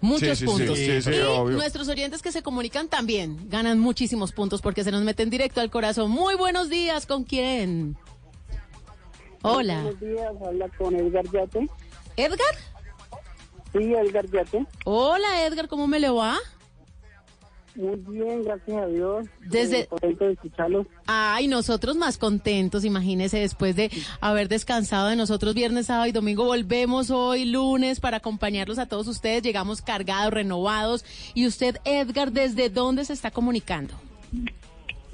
Muchos 0.02 0.30
Sí, 0.30 0.36
sí, 0.36 0.36
sí, 0.40 0.46
puntos. 0.46 0.78
sí, 0.78 1.02
sí, 1.02 1.12
y 1.12 1.20
obvio. 1.22 1.58
nuestros 1.58 1.88
oyentes 1.88 2.22
que 2.24 2.32
se 2.32 2.42
comunican 2.42 2.88
también 2.88 3.48
ganan 3.50 3.80
muchísimos 3.80 4.32
puntos 4.32 4.62
porque 4.62 4.84
se 4.84 4.92
nos 4.92 5.04
meten 5.04 5.30
directo 5.30 5.62
al 5.62 5.70
corazón. 5.70 6.10
Muy 6.10 6.36
buenos 6.36 6.70
días, 6.70 7.06
¿con 7.06 7.24
quién? 7.24 7.96
Hola. 9.44 9.82
Buenos 9.84 10.00
días, 10.00 10.32
habla 10.46 10.68
con 10.78 10.96
Edgar 10.96 11.26
Yate. 11.32 11.68
¿Edgar? 12.18 12.56
Sí, 13.74 13.94
Edgar 13.94 14.26
Yate. 14.30 14.66
Hola, 14.86 15.46
Edgar, 15.46 15.68
¿cómo 15.68 15.88
me 15.88 16.00
le 16.00 16.10
va? 16.10 16.38
Muy 17.76 17.96
bien, 18.18 18.44
gracias 18.44 18.78
a 18.84 18.86
Dios. 18.88 19.28
Desde- 19.48 19.80
Eh, 19.82 19.88
contento 19.88 20.26
de 20.26 20.34
escucharlos. 20.34 20.88
Ay, 21.08 21.48
nosotros 21.48 21.96
más 21.96 22.18
contentos, 22.18 22.84
imagínese, 22.84 23.40
después 23.40 23.76
de 23.76 23.90
haber 24.20 24.50
descansado 24.50 25.08
de 25.08 25.16
nosotros 25.16 25.54
viernes, 25.56 25.86
sábado 25.86 26.08
y 26.08 26.12
domingo, 26.12 26.44
volvemos 26.46 27.10
hoy 27.12 27.46
lunes 27.46 28.00
para 28.00 28.18
acompañarlos 28.18 28.78
a 28.78 28.88
todos 28.88 29.08
ustedes. 29.08 29.42
Llegamos 29.44 29.82
cargados, 29.82 30.34
renovados. 30.34 31.06
Y 31.34 31.48
usted, 31.48 31.78
Edgar, 31.86 32.32
¿desde 32.32 32.70
dónde 32.70 33.06
se 33.06 33.14
está 33.14 33.32
comunicando? 33.32 33.94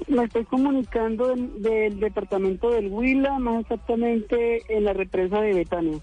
Me 0.08 0.24
estoy 0.24 0.44
comunicando 0.46 1.28
del, 1.28 1.62
del 1.62 2.00
departamento 2.00 2.70
del 2.70 2.88
Huila, 2.88 3.38
más 3.38 3.60
exactamente 3.62 4.62
en 4.68 4.84
la 4.84 4.94
represa 4.94 5.40
de 5.40 5.54
Betania. 5.54 5.98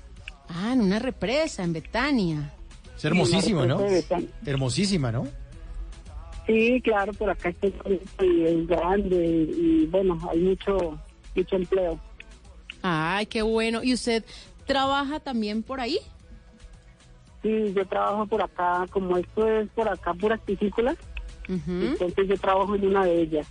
Ah, 0.48 0.72
en 0.74 0.82
una 0.82 1.00
represa, 1.00 1.64
en 1.64 1.74
Betania. 1.74 2.54
Es 2.96 3.04
hermosísimo, 3.04 3.66
¿no? 3.66 3.80
Hermosísima, 4.46 5.12
¿no? 5.12 5.28
Sí, 6.46 6.80
claro, 6.84 7.12
por 7.14 7.30
acá 7.30 7.54
y 8.22 8.44
es 8.44 8.68
grande 8.68 9.50
y 9.58 9.88
bueno, 9.88 10.20
hay 10.30 10.40
mucho, 10.40 11.00
mucho 11.36 11.56
empleo. 11.56 12.00
Ay, 12.84 13.26
qué 13.26 13.42
bueno. 13.42 13.82
¿Y 13.84 13.94
usted 13.94 14.24
trabaja 14.66 15.20
también 15.20 15.64
por 15.64 15.80
ahí? 15.80 15.98
Sí, 17.42 17.74
yo 17.74 17.86
trabajo 17.88 18.28
por 18.28 18.44
acá, 18.44 18.86
como 18.92 19.18
esto 19.18 19.48
es 19.48 19.70
por 19.70 19.88
acá 19.90 20.14
puras 20.14 20.40
piscícolas, 20.42 20.98
entonces 21.48 22.28
yo 22.28 22.38
trabajo 22.38 22.76
en 22.76 22.88
una 22.88 23.06
de 23.06 23.22
ellas. 23.22 23.48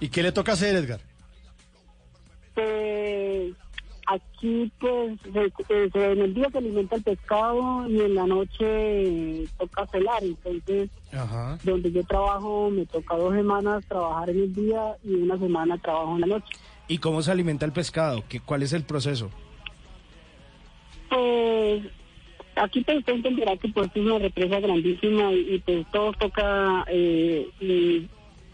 ¿Y 0.00 0.08
qué 0.08 0.22
le 0.22 0.32
toca 0.32 0.52
hacer, 0.52 0.76
Edgar? 0.76 1.00
Pues 2.54 3.54
aquí 4.12 4.72
pues 4.80 5.18
se- 5.22 5.90
se- 5.92 6.12
en 6.12 6.20
el 6.20 6.34
día 6.34 6.48
se 6.50 6.58
alimenta 6.58 6.96
el 6.96 7.02
pescado 7.02 7.88
y 7.88 8.00
en 8.00 8.14
la 8.14 8.26
noche 8.26 9.46
toca 9.58 9.86
celar, 9.86 10.22
entonces 10.22 10.90
Ajá. 11.12 11.58
donde 11.62 11.92
yo 11.92 12.02
trabajo 12.04 12.70
me 12.70 12.86
toca 12.86 13.16
dos 13.16 13.34
semanas 13.34 13.84
trabajar 13.86 14.30
en 14.30 14.38
el 14.40 14.54
día 14.54 14.96
y 15.04 15.14
una 15.14 15.38
semana 15.38 15.78
trabajo 15.78 16.14
en 16.16 16.20
la 16.22 16.26
noche. 16.26 16.48
¿Y 16.88 16.98
cómo 16.98 17.22
se 17.22 17.30
alimenta 17.30 17.64
el 17.66 17.72
pescado? 17.72 18.24
¿Qué, 18.28 18.40
¿Cuál 18.40 18.62
es 18.64 18.72
el 18.72 18.82
proceso? 18.84 19.30
Pues 21.08 21.82
aquí 22.56 22.82
pues 22.82 22.98
usted 22.98 23.12
entenderá 23.14 23.56
que 23.56 23.68
pues 23.68 23.88
es 23.94 24.02
una 24.02 24.18
represa 24.18 24.58
grandísima 24.60 25.32
y, 25.32 25.54
y, 25.54 25.58
pues 25.60 25.86
todo 25.92 26.12
toca 26.14 26.84
eh, 26.88 27.48
y, 27.60 28.08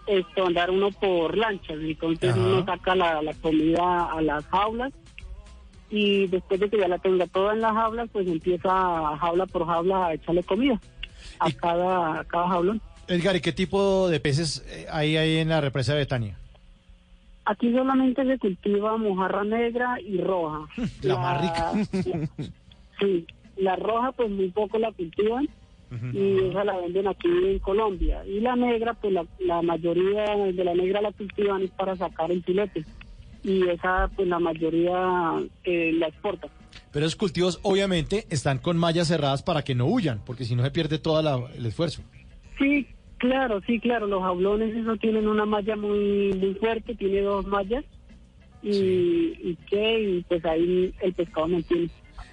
esto 0.07 0.47
andar 0.47 0.71
uno 0.71 0.91
por 0.93 1.37
lanchas, 1.37 1.79
entonces 1.81 2.31
Ajá. 2.31 2.39
uno 2.41 2.65
saca 2.65 2.95
la, 2.95 3.23
la 3.23 3.35
comida 3.35 4.05
a 4.13 4.23
las 4.23 4.45
jaulas 4.47 4.93
y 5.91 6.27
después 6.27 6.59
de 6.61 6.69
que 6.69 6.79
ya 6.79 6.89
la 6.89 6.99
tenga 6.99 7.27
toda 7.27 7.53
en 7.55 7.61
las 7.61 7.73
jaulas 7.73 8.09
pues 8.13 8.27
empieza 8.27 8.69
jaula 9.19 9.47
por 9.47 9.67
jaula 9.67 10.07
a 10.09 10.15
echarle 10.15 10.43
comida 10.43 10.81
a 11.39 11.51
cada, 11.53 12.21
a 12.21 12.25
cada 12.25 12.49
jaulón. 12.49 12.81
Edgar, 13.09 13.37
¿y 13.37 13.41
qué 13.41 13.53
tipo 13.53 14.09
de 14.09 14.19
peces 14.21 14.65
eh, 14.69 14.87
hay 14.91 15.17
ahí 15.17 15.37
en 15.39 15.49
la 15.51 15.61
represa 15.61 15.93
de 15.93 15.99
Betania? 16.01 16.37
Aquí 17.45 17.73
solamente 17.73 18.25
se 18.25 18.39
cultiva 18.39 18.97
mojarra 18.97 19.45
negra 19.45 20.01
y 20.01 20.19
roja. 20.19 20.67
La 21.03 21.17
más 21.17 21.41
rica. 21.41 21.73
la- 22.11 22.29
sí, 23.01 23.27
la 23.57 23.77
roja 23.77 24.11
pues 24.13 24.31
muy 24.31 24.49
poco 24.51 24.79
la 24.79 24.91
cultivan 24.93 25.49
y 26.13 26.49
esa 26.49 26.65
la 26.65 26.77
venden 26.79 27.07
aquí 27.07 27.29
en 27.29 27.61
Colombia. 27.61 28.27
Y 28.27 28.41
la 28.41 28.57
negra 28.57 28.95
pues 28.95 29.13
la, 29.13 29.25
la 29.39 29.63
mayoría 29.63 30.25
de 30.35 30.65
la 30.65 30.75
negra 30.75 31.01
la 31.01 31.13
cultivan 31.13 31.63
es 31.63 31.71
para 31.71 31.95
sacar 31.95 32.33
el 32.33 32.43
filete. 32.43 32.85
Y 33.47 33.69
esa 33.69 34.11
pues 34.17 34.27
la 34.29 34.39
mayoría 34.41 35.35
eh, 35.65 35.93
la 35.95 36.09
exporta. 36.09 36.49
Pero 36.93 37.07
esos 37.07 37.17
cultivos 37.17 37.61
obviamente 37.63 38.27
están 38.29 38.59
con 38.59 38.77
mallas 38.77 39.09
cerradas 39.09 39.43
para 39.43 39.63
que 39.63 39.75
no 39.75 39.87
huyan, 39.87 40.21
porque 40.27 40.45
si 40.45 40.57
no 40.57 40.63
se 40.65 40.71
pierde 40.71 40.99
todo 40.99 41.23
la- 41.23 41.49
el 41.57 41.65
esfuerzo. 41.65 42.03
Sí, 42.59 42.87
claro, 43.19 43.61
sí, 43.67 43.79
claro. 43.79 44.07
Los 44.09 44.21
jaulones 44.23 44.75
eso 44.77 44.97
tienen 44.97 45.29
una 45.29 45.45
malla 45.47 45.77
muy 45.77 46.33
muy 46.35 46.55
fuerte, 46.55 46.95
tiene 46.97 47.21
dos 47.21 47.47
mallas. 47.47 47.85
Y, 48.63 48.71
y 49.51 49.59
qué, 49.71 50.01
y 50.01 50.23
pues 50.29 50.45
ahí 50.45 50.93
el 51.01 51.13
pescado 51.13 51.47
mantiene 51.47 51.89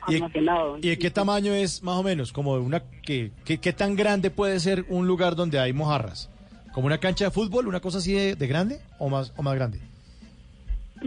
¿Y, 0.08 0.16
almacenado. 0.16 0.78
y 0.82 0.90
de 0.90 0.98
qué 0.98 1.12
tamaño 1.12 1.54
es 1.54 1.84
más 1.84 1.98
o 2.00 2.04
menos? 2.04 2.32
Como 2.34 2.54
una 2.56 2.82
que, 3.04 3.32
que- 3.46 3.60
qué 3.60 3.72
tan 3.74 3.96
grande 3.96 4.32
puede 4.32 4.60
ser 4.60 4.86
un 4.90 5.06
lugar 5.06 5.36
donde 5.36 5.60
hay 5.60 5.74
mojarras? 5.74 6.30
¿Como 6.74 6.88
una 6.88 6.98
cancha 6.98 7.26
de 7.26 7.32
fútbol, 7.32 7.68
una 7.68 7.82
cosa 7.82 8.00
así 8.00 8.14
de, 8.14 8.36
de 8.36 8.48
grande 8.48 8.80
o 8.98 9.10
más 9.10 9.32
o 9.38 9.44
más 9.44 9.54
grande? 9.54 9.80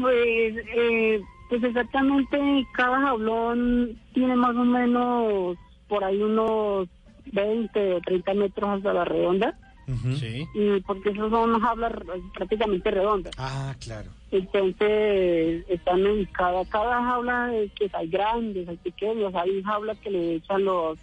Pues, 0.01 0.57
eh, 0.75 1.23
pues 1.49 1.63
exactamente 1.63 2.67
cada 2.73 3.01
jaulón 3.01 3.99
tiene 4.13 4.37
más 4.37 4.55
o 4.55 4.65
menos 4.65 5.57
por 5.89 6.05
ahí 6.05 6.21
unos 6.23 6.89
20 7.33 7.95
o 7.95 8.01
30 8.01 8.35
metros 8.35 8.69
hasta 8.69 8.93
la 8.93 9.05
redonda. 9.05 9.59
Sí. 10.19 10.45
Y 10.53 10.81
porque 10.81 11.11
esos 11.11 11.31
son 11.31 11.61
jaulas 11.61 11.93
prácticamente 12.35 12.91
redondas. 12.91 13.33
Ah, 13.39 13.73
claro. 13.79 14.11
Entonces, 14.33 15.65
están 15.69 16.05
en 16.05 16.25
cada, 16.27 16.65
cada 16.65 17.05
jaula, 17.05 17.53
pues 17.79 17.95
hay 17.95 18.09
grandes, 18.09 18.69
hay 18.69 18.77
pequeños, 18.79 19.33
hay 19.37 19.63
jaulas 19.63 19.97
que 19.99 20.11
le 20.11 20.35
echan 20.35 20.65
los 20.65 20.99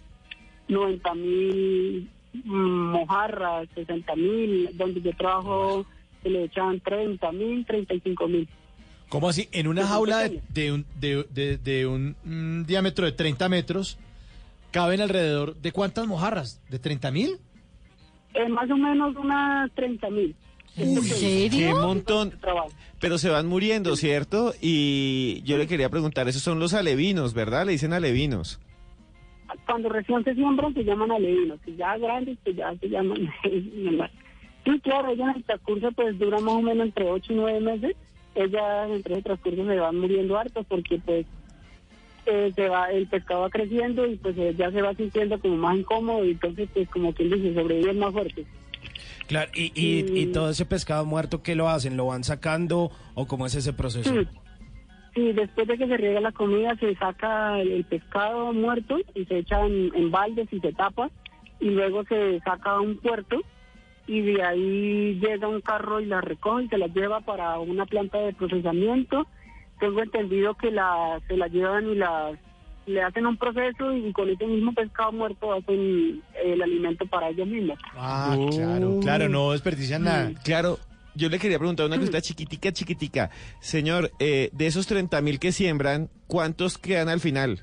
90 0.68 1.14
mil 1.14 2.10
mojarras, 2.44 3.68
60 3.74 4.16
mil, 4.16 4.70
donde 4.74 5.00
yo 5.00 5.16
trabajo 5.16 5.86
se 6.22 6.30
le 6.30 6.44
echan 6.44 6.80
30 6.80 7.32
mil, 7.32 7.64
35 7.64 8.28
mil. 8.28 8.48
¿Cómo 9.14 9.28
así? 9.28 9.48
En 9.52 9.68
una 9.68 9.82
Pues 9.82 9.90
jaula 9.92 10.28
de, 10.48 10.72
un, 10.72 10.84
de, 10.98 11.24
de- 11.32 11.56
de 11.56 11.86
un 11.86 12.16
mm, 12.24 12.64
diámetro 12.64 13.06
de 13.06 13.12
30 13.12 13.48
metros, 13.48 13.96
caben 14.72 15.00
alrededor 15.00 15.54
de 15.54 15.70
cuántas 15.70 16.04
mojarras? 16.08 16.60
¿De 16.68 16.80
30 16.80 17.12
mil? 17.12 17.38
Eh, 18.34 18.48
más 18.48 18.68
o 18.68 18.76
menos 18.76 19.14
unas 19.14 19.70
30 19.76 20.10
mil. 20.10 20.34
Qué 20.74 21.72
montón. 21.80 22.32
Pero 22.98 23.18
se 23.18 23.28
van 23.28 23.46
muriendo, 23.46 23.94
¿cierto? 23.94 24.52
Y 24.60 25.42
yo 25.44 25.58
le 25.58 25.68
quería 25.68 25.88
preguntar, 25.90 26.26
esos 26.26 26.42
son 26.42 26.58
los 26.58 26.74
alevinos, 26.74 27.34
¿verdad? 27.34 27.66
Le 27.66 27.70
dicen 27.70 27.92
alevinos. 27.92 28.58
Cuando 29.64 29.90
recién 29.90 30.24
se 30.24 30.34
siembran 30.34 30.74
se 30.74 30.82
llaman 30.82 31.12
alevinos, 31.12 31.60
y 31.66 31.76
ya 31.76 31.96
grandes 31.98 32.36
pues 32.42 32.56
ya 32.56 32.74
se 32.80 32.88
llaman. 32.88 33.30
Sí, 34.64 34.80
claro, 34.82 35.10
ella 35.12 35.30
en 35.30 35.36
el 35.36 35.44
transcurso 35.44 35.92
pues 35.92 36.18
dura 36.18 36.40
más 36.40 36.54
o 36.54 36.62
menos 36.62 36.86
entre 36.86 37.08
8 37.08 37.32
y 37.32 37.36
9 37.36 37.60
meses. 37.60 37.96
Ellas 38.34 38.90
entre 38.90 39.14
ese 39.14 39.22
transcurso 39.22 39.66
se 39.66 39.76
van 39.76 39.98
muriendo 39.98 40.36
hartos 40.36 40.66
porque 40.68 40.98
pues 41.04 41.26
eh, 42.26 42.52
se 42.54 42.68
va 42.68 42.90
el 42.90 43.06
pescado 43.06 43.42
va 43.42 43.50
creciendo 43.50 44.06
y 44.06 44.16
pues 44.16 44.36
eh, 44.38 44.54
ya 44.56 44.70
se 44.70 44.82
va 44.82 44.94
sintiendo 44.94 45.38
como 45.38 45.56
más 45.56 45.76
incómodo 45.76 46.24
y 46.24 46.32
entonces 46.32 46.68
pues 46.72 46.88
como 46.88 47.12
quien 47.12 47.30
dice 47.30 47.54
sobreviven 47.54 47.98
más 47.98 48.12
fuerte. 48.12 48.44
Claro, 49.26 49.50
y, 49.54 49.72
y, 49.74 50.20
y 50.20 50.26
todo 50.32 50.50
ese 50.50 50.66
pescado 50.66 51.06
muerto, 51.06 51.42
¿qué 51.42 51.54
lo 51.54 51.68
hacen? 51.68 51.96
¿Lo 51.96 52.06
van 52.06 52.24
sacando 52.24 52.90
o 53.14 53.26
cómo 53.26 53.46
es 53.46 53.54
ese 53.54 53.72
proceso? 53.72 54.12
Sí. 54.12 54.28
Sí, 55.14 55.32
después 55.32 55.68
de 55.68 55.78
que 55.78 55.86
se 55.86 55.96
riega 55.96 56.20
la 56.20 56.32
comida 56.32 56.74
se 56.80 56.92
saca 56.96 57.60
el, 57.60 57.70
el 57.70 57.84
pescado 57.84 58.52
muerto 58.52 58.96
y 59.14 59.24
se 59.26 59.38
echa 59.38 59.64
en, 59.64 59.92
en 59.94 60.10
baldes 60.10 60.52
y 60.52 60.58
se 60.58 60.72
tapa 60.72 61.08
y 61.60 61.70
luego 61.70 62.02
se 62.04 62.40
saca 62.40 62.72
a 62.72 62.80
un 62.80 62.96
puerto 62.96 63.40
y 64.06 64.20
de 64.20 64.42
ahí 64.42 65.18
llega 65.20 65.48
un 65.48 65.60
carro 65.60 66.00
y 66.00 66.06
las 66.06 66.22
recoge 66.22 66.64
y 66.64 66.68
se 66.68 66.78
las 66.78 66.92
lleva 66.94 67.20
para 67.20 67.58
una 67.58 67.86
planta 67.86 68.18
de 68.18 68.32
procesamiento. 68.34 69.26
Tengo 69.80 70.02
entendido 70.02 70.54
que 70.54 70.70
la, 70.70 71.20
se 71.26 71.36
las 71.36 71.50
llevan 71.50 71.88
y 71.88 71.94
las 71.96 72.38
le 72.86 73.02
hacen 73.02 73.26
un 73.26 73.38
proceso 73.38 73.94
y 73.94 74.12
con 74.12 74.28
ese 74.28 74.46
mismo 74.46 74.72
pescado 74.74 75.10
muerto 75.10 75.54
hacen 75.54 76.22
el 76.44 76.62
alimento 76.62 77.06
para 77.06 77.30
ellos 77.30 77.48
mismos. 77.48 77.78
Ah, 77.94 78.36
claro, 78.50 78.98
claro, 79.00 79.28
no 79.30 79.52
desperdician 79.52 80.04
nada. 80.04 80.32
Claro, 80.44 80.78
yo 81.14 81.30
le 81.30 81.38
quería 81.38 81.58
preguntar 81.58 81.86
una 81.86 81.98
cosita 81.98 82.20
chiquitica, 82.20 82.72
chiquitica. 82.72 83.30
Señor, 83.60 84.10
eh, 84.18 84.50
de 84.52 84.66
esos 84.66 84.86
30 84.86 85.20
mil 85.22 85.38
que 85.38 85.52
siembran, 85.52 86.10
¿cuántos 86.26 86.76
quedan 86.76 87.08
al 87.08 87.20
final? 87.20 87.60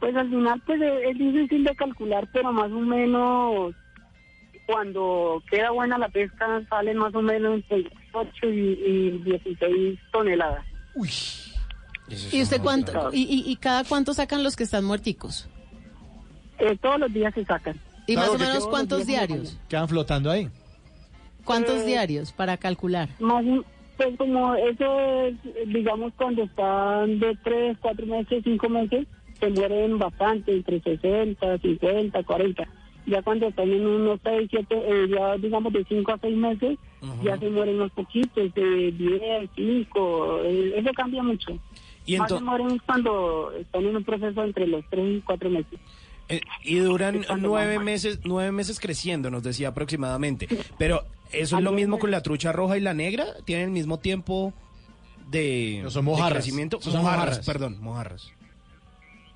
Pues 0.00 0.16
al 0.16 0.28
final 0.28 0.60
pues 0.66 0.80
es 0.82 1.10
es 1.10 1.18
difícil 1.18 1.64
de 1.64 1.74
calcular, 1.76 2.28
pero 2.32 2.52
más 2.52 2.70
o 2.70 2.80
menos 2.80 3.74
cuando 4.66 5.42
queda 5.50 5.70
buena 5.70 5.98
la 5.98 6.08
pesca 6.08 6.62
salen 6.68 6.96
más 6.98 7.14
o 7.14 7.22
menos 7.22 7.56
entre 7.70 7.90
8 8.12 8.46
y, 8.46 8.48
y 8.86 9.10
16 9.24 9.98
toneladas. 10.12 10.64
¿Y 12.32 12.42
usted 12.42 12.60
cuánto, 12.60 13.10
y, 13.12 13.22
y, 13.22 13.50
y 13.50 13.56
cada 13.56 13.84
cuánto 13.84 14.12
sacan 14.14 14.42
los 14.44 14.56
que 14.56 14.64
están 14.64 14.84
muerticos? 14.84 15.48
Eh, 16.58 16.76
todos 16.80 17.00
los 17.00 17.12
días 17.12 17.32
se 17.34 17.44
sacan. 17.44 17.78
¿Y 18.06 18.14
Claro, 18.14 18.32
más 18.32 18.40
o 18.40 18.44
menos 18.44 18.64
que- 18.64 18.70
cuántos 18.70 19.06
diarios? 19.06 19.58
Quedan 19.68 19.88
flotando 19.88 20.30
ahí. 20.30 20.48
¿Cuántos 21.44 21.80
Eh, 21.82 21.86
diarios 21.86 22.32
para 22.32 22.56
calcular? 22.58 23.08
Más, 23.18 23.44
o- 23.44 23.64
pues 23.96 24.16
como 24.18 24.54
eso 24.54 25.00
es, 25.24 25.34
digamos, 25.66 26.12
cuando 26.16 26.42
están 26.44 27.18
de 27.18 27.36
3, 27.42 27.78
4 27.80 28.06
meses, 28.06 28.42
5 28.44 28.68
meses, 28.68 29.06
se 29.40 29.48
mueren 29.50 29.98
bastante, 29.98 30.52
entre 30.52 30.80
60, 30.80 31.58
50, 31.58 32.22
40. 32.22 32.64
Ya 33.06 33.22
cuando 33.22 33.46
están 33.48 33.70
en 33.70 33.86
unos 33.86 34.18
6, 34.24 34.48
7, 34.50 34.66
eh, 34.74 35.08
ya 35.10 35.36
digamos 35.36 35.72
de 35.72 35.84
5 35.84 36.12
a 36.12 36.18
6 36.18 36.36
meses, 36.36 36.78
ya 37.22 37.36
se 37.38 37.50
mueren 37.50 37.76
unos 37.76 37.92
poquitos, 37.92 38.54
de 38.54 38.92
10, 38.92 39.50
5, 39.54 40.40
eh, 40.44 40.72
eso 40.76 40.90
cambia 40.94 41.22
mucho. 41.22 41.58
Y 42.06 42.16
Más 42.18 42.30
se 42.30 42.40
mueren 42.40 42.78
cuando 42.86 43.52
están 43.52 43.84
en 43.84 43.96
un 43.96 44.04
proceso 44.04 44.42
entre 44.42 44.66
los 44.66 44.84
3 44.90 45.18
y 45.18 45.20
4 45.20 45.50
meses. 45.50 45.78
Eh, 46.28 46.40
y 46.62 46.76
duran 46.78 47.24
nueve 47.38 47.78
meses, 47.78 48.20
nueve 48.24 48.50
meses 48.50 48.80
creciendo, 48.80 49.30
nos 49.30 49.42
decía 49.42 49.68
aproximadamente. 49.68 50.48
Pero 50.78 51.02
eso 51.32 51.58
es 51.58 51.62
lo 51.62 51.72
mismo 51.72 51.98
con 51.98 52.10
la 52.10 52.22
trucha 52.22 52.50
roja 52.52 52.78
y 52.78 52.80
la 52.80 52.94
negra, 52.94 53.26
tienen 53.44 53.66
el 53.66 53.70
mismo 53.72 53.98
tiempo 53.98 54.54
de, 55.30 55.80
No, 55.82 55.90
son 55.90 56.04
de 56.06 56.10
mojarras. 56.10 56.32
crecimiento. 56.32 56.80
Son 56.80 56.94
mojarras, 56.94 57.16
mojarras. 57.18 57.46
perdón, 57.46 57.76
mojarras. 57.82 58.32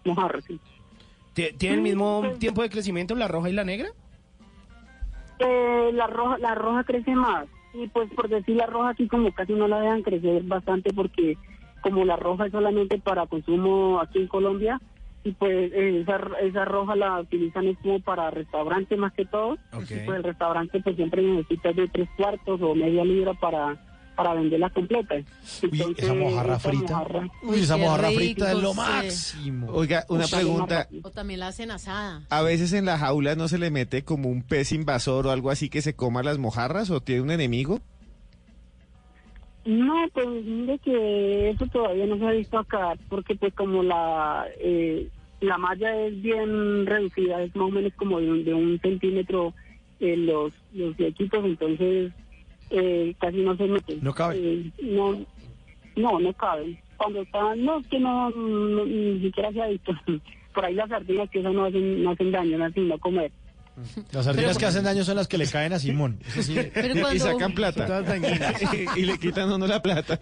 Mojarras, 0.05 0.45
sí. 0.47 0.59
Ti- 1.39 1.53
¿Tienen 1.57 1.79
el 1.79 1.85
mismo 1.85 2.25
tiempo 2.41 2.63
de 2.63 2.69
crecimiento 2.71 3.15
la 3.15 3.29
roja 3.29 3.49
y 3.49 3.53
la 3.53 3.63
negra? 3.63 3.91
Eh, 5.39 5.91
la 5.95 6.09
roja 6.09 6.37
la 6.39 6.57
roja 6.57 6.83
crece 6.83 7.15
más. 7.15 7.47
Y 7.75 7.87
pues 7.87 8.11
por 8.13 8.29
decir 8.29 8.57
la 8.57 8.67
roja 8.67 8.89
aquí 8.89 9.07
como 9.07 9.31
casi 9.33 9.53
no 9.53 9.69
la 9.69 9.79
dejan 9.81 10.03
crecer 10.03 10.43
bastante 10.43 10.93
porque 10.93 11.37
como 11.81 12.05
la 12.05 12.17
roja 12.17 12.47
es 12.47 12.51
solamente 12.53 12.99
para 12.99 13.27
consumo 13.29 14.01
aquí 14.01 14.19
en 14.19 14.27
Colombia 14.27 14.81
y 15.23 15.31
pues 15.31 15.71
eh, 15.73 16.01
esa, 16.01 16.19
esa 16.43 16.65
roja 16.65 16.97
la 16.97 17.21
utilizan 17.21 17.69
es 17.69 17.79
como 17.79 18.01
para 18.01 18.33
restaurantes 18.33 18.99
más 18.99 19.13
que 19.13 19.25
todo. 19.25 19.57
Y 19.93 20.05
pues 20.07 20.17
el 20.17 20.25
restaurante 20.25 20.81
pues 20.83 20.97
siempre 20.97 21.23
necesita 21.23 21.73
de 21.73 21.87
tres 21.87 22.09
cuartos 22.17 22.61
o 22.61 22.75
media 22.75 23.05
libra 23.05 23.35
para 23.35 23.77
para 24.19 24.35
venderla 24.35 24.69
completa 24.71 25.15
Uy, 25.15 25.95
esa 25.97 26.13
mojarra 26.13 26.59
frita. 26.59 27.07
Uy, 27.45 27.61
esa 27.61 27.77
mojarra 27.77 28.11
frita 28.11 28.51
es 28.51 28.59
lo 28.59 28.75
máximo. 28.75 29.69
Oiga, 29.71 30.05
una 30.09 30.27
pregunta. 30.27 30.89
O 31.05 31.11
también 31.11 31.39
la 31.39 31.47
hacen 31.47 31.71
asada. 31.71 32.23
¿A 32.29 32.43
veces 32.43 32.73
en 32.73 32.85
la 32.85 32.99
jaula 32.99 33.37
no 33.37 33.47
se 33.47 33.59
le 33.59 33.71
mete 33.71 34.03
como 34.03 34.29
un 34.29 34.43
pez 34.43 34.73
invasor 34.73 35.29
o 35.29 35.31
algo 35.31 35.51
así 35.51 35.69
que 35.69 35.83
se 35.83 35.95
coma 35.95 36.25
las 36.25 36.39
mojarras 36.39 36.91
o 36.91 37.01
tiene 37.01 37.23
un 37.23 37.31
enemigo? 37.31 37.81
No, 39.65 39.95
pues 40.13 40.27
mire 40.27 40.81
que 40.81 41.51
eso 41.51 41.67
todavía 41.69 42.07
no 42.07 42.19
se 42.19 42.27
ha 42.27 42.31
visto 42.33 42.59
acá, 42.59 42.95
porque 43.09 43.37
pues 43.37 43.55
como 43.55 43.85
la 43.85 44.47
eh, 44.59 45.09
la 45.41 45.59
malla 45.59 45.95
es 46.07 46.21
bien 46.21 46.87
reducida, 46.87 47.41
es 47.41 47.55
más 47.55 47.69
o 47.69 47.71
menos 47.71 47.93
como 47.95 48.19
de 48.19 48.33
un, 48.33 48.45
de 48.45 48.53
un 48.55 48.81
centímetro 48.81 49.55
eh, 50.01 50.17
los, 50.17 50.53
los 50.73 50.99
equipos, 50.99 51.45
entonces 51.45 52.13
eh, 52.71 53.15
casi 53.21 53.39
no 53.39 53.57
se 53.57 53.65
meten. 53.65 53.99
No 54.03 54.15
cabe. 54.15 54.37
Eh, 54.39 54.71
no, 54.83 55.19
no, 55.97 56.21
no 56.21 56.33
caben. 56.35 56.79
Cuando 56.97 57.23
están, 57.23 57.65
no, 57.65 57.79
es 57.81 57.87
que 57.89 57.99
no, 58.01 58.31
no, 58.31 58.85
ni 58.85 59.21
siquiera 59.21 59.53
se 59.53 59.63
ha 59.63 59.67
visto. 59.69 59.93
Por 60.55 60.65
ahí 60.65 60.75
las 60.75 60.89
sardinas 60.89 61.31
que 61.31 61.39
eso 61.41 61.51
no 61.53 61.67
hacen, 61.67 62.03
no 62.03 62.11
hacen 62.11 62.33
daño, 62.33 62.59
no 62.59 62.65
hacen 62.65 62.89
no 62.89 62.99
comer. 62.99 63.31
Las 64.11 64.25
sardinas 64.25 64.59
que 64.59 64.67
hacen 64.67 64.83
daño 64.83 65.05
son 65.05 65.15
las 65.15 65.29
que 65.29 65.39
le 65.39 65.47
caen 65.47 65.73
a 65.73 65.79
Simón. 65.79 66.19
Eso 66.27 66.43
sí. 66.43 66.57
Pero 66.75 66.97
Y 66.97 67.01
cuando, 67.01 67.25
sacan 67.25 67.55
plata. 67.55 68.05
Y 68.97 69.03
le 69.03 69.19
quitan 69.19 69.53
uno 69.53 69.69
la 69.69 69.81
plata. 69.81 70.19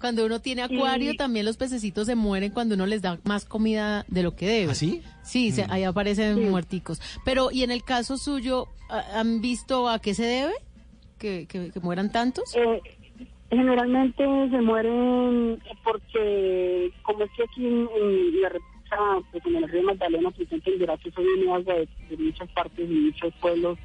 cuando 0.00 0.24
uno 0.24 0.40
tiene 0.40 0.62
acuario, 0.62 1.12
Y- 1.12 1.16
también 1.18 1.44
los 1.44 1.58
pececitos 1.58 2.06
se 2.06 2.14
mueren 2.14 2.52
cuando 2.52 2.74
uno 2.74 2.86
les 2.86 3.02
da 3.02 3.18
más 3.24 3.44
comida 3.44 4.06
de 4.08 4.22
lo 4.22 4.34
que 4.34 4.46
debe. 4.46 4.72
¿Ah, 4.72 4.74
sí? 4.74 5.02
Sí, 5.24 5.52
se- 5.52 5.66
ahí 5.68 5.84
aparecen 5.84 6.48
muerticos. 6.50 7.02
Pero, 7.26 7.50
¿y 7.50 7.64
en 7.64 7.70
el 7.70 7.82
caso 7.84 8.16
suyo, 8.16 8.68
¿ha- 8.88 9.20
han 9.20 9.42
visto 9.42 9.88
a 9.90 9.98
qué 9.98 10.14
se 10.14 10.24
debe? 10.24 10.52
¿Que, 11.18 11.46
que, 11.46 11.70
que 11.70 11.80
mueran 11.80 12.12
tantos? 12.12 12.54
Eh, 12.56 12.80
generalmente 13.50 14.22
se 14.50 14.60
mueren 14.60 15.62
porque, 15.82 16.92
como 17.02 17.24
es 17.24 17.30
que 17.36 17.42
aquí 17.44 17.66
en, 17.66 17.88
en 18.00 18.40
la 18.42 18.48
República, 18.50 18.96
pues 19.32 19.46
en 19.46 19.56
el 19.56 19.68
río 19.68 19.82
Magdalena, 19.82 20.30
pues 20.30 20.52
en 20.52 20.60
Tenderato 20.60 21.08
eso 21.08 21.22
viene 21.22 21.52
agua 21.52 21.74
de, 21.74 21.88
de 22.10 22.16
muchas 22.16 22.50
partes 22.50 22.90
y 22.90 22.92
muchos 22.92 23.34
pueblos. 23.40 23.78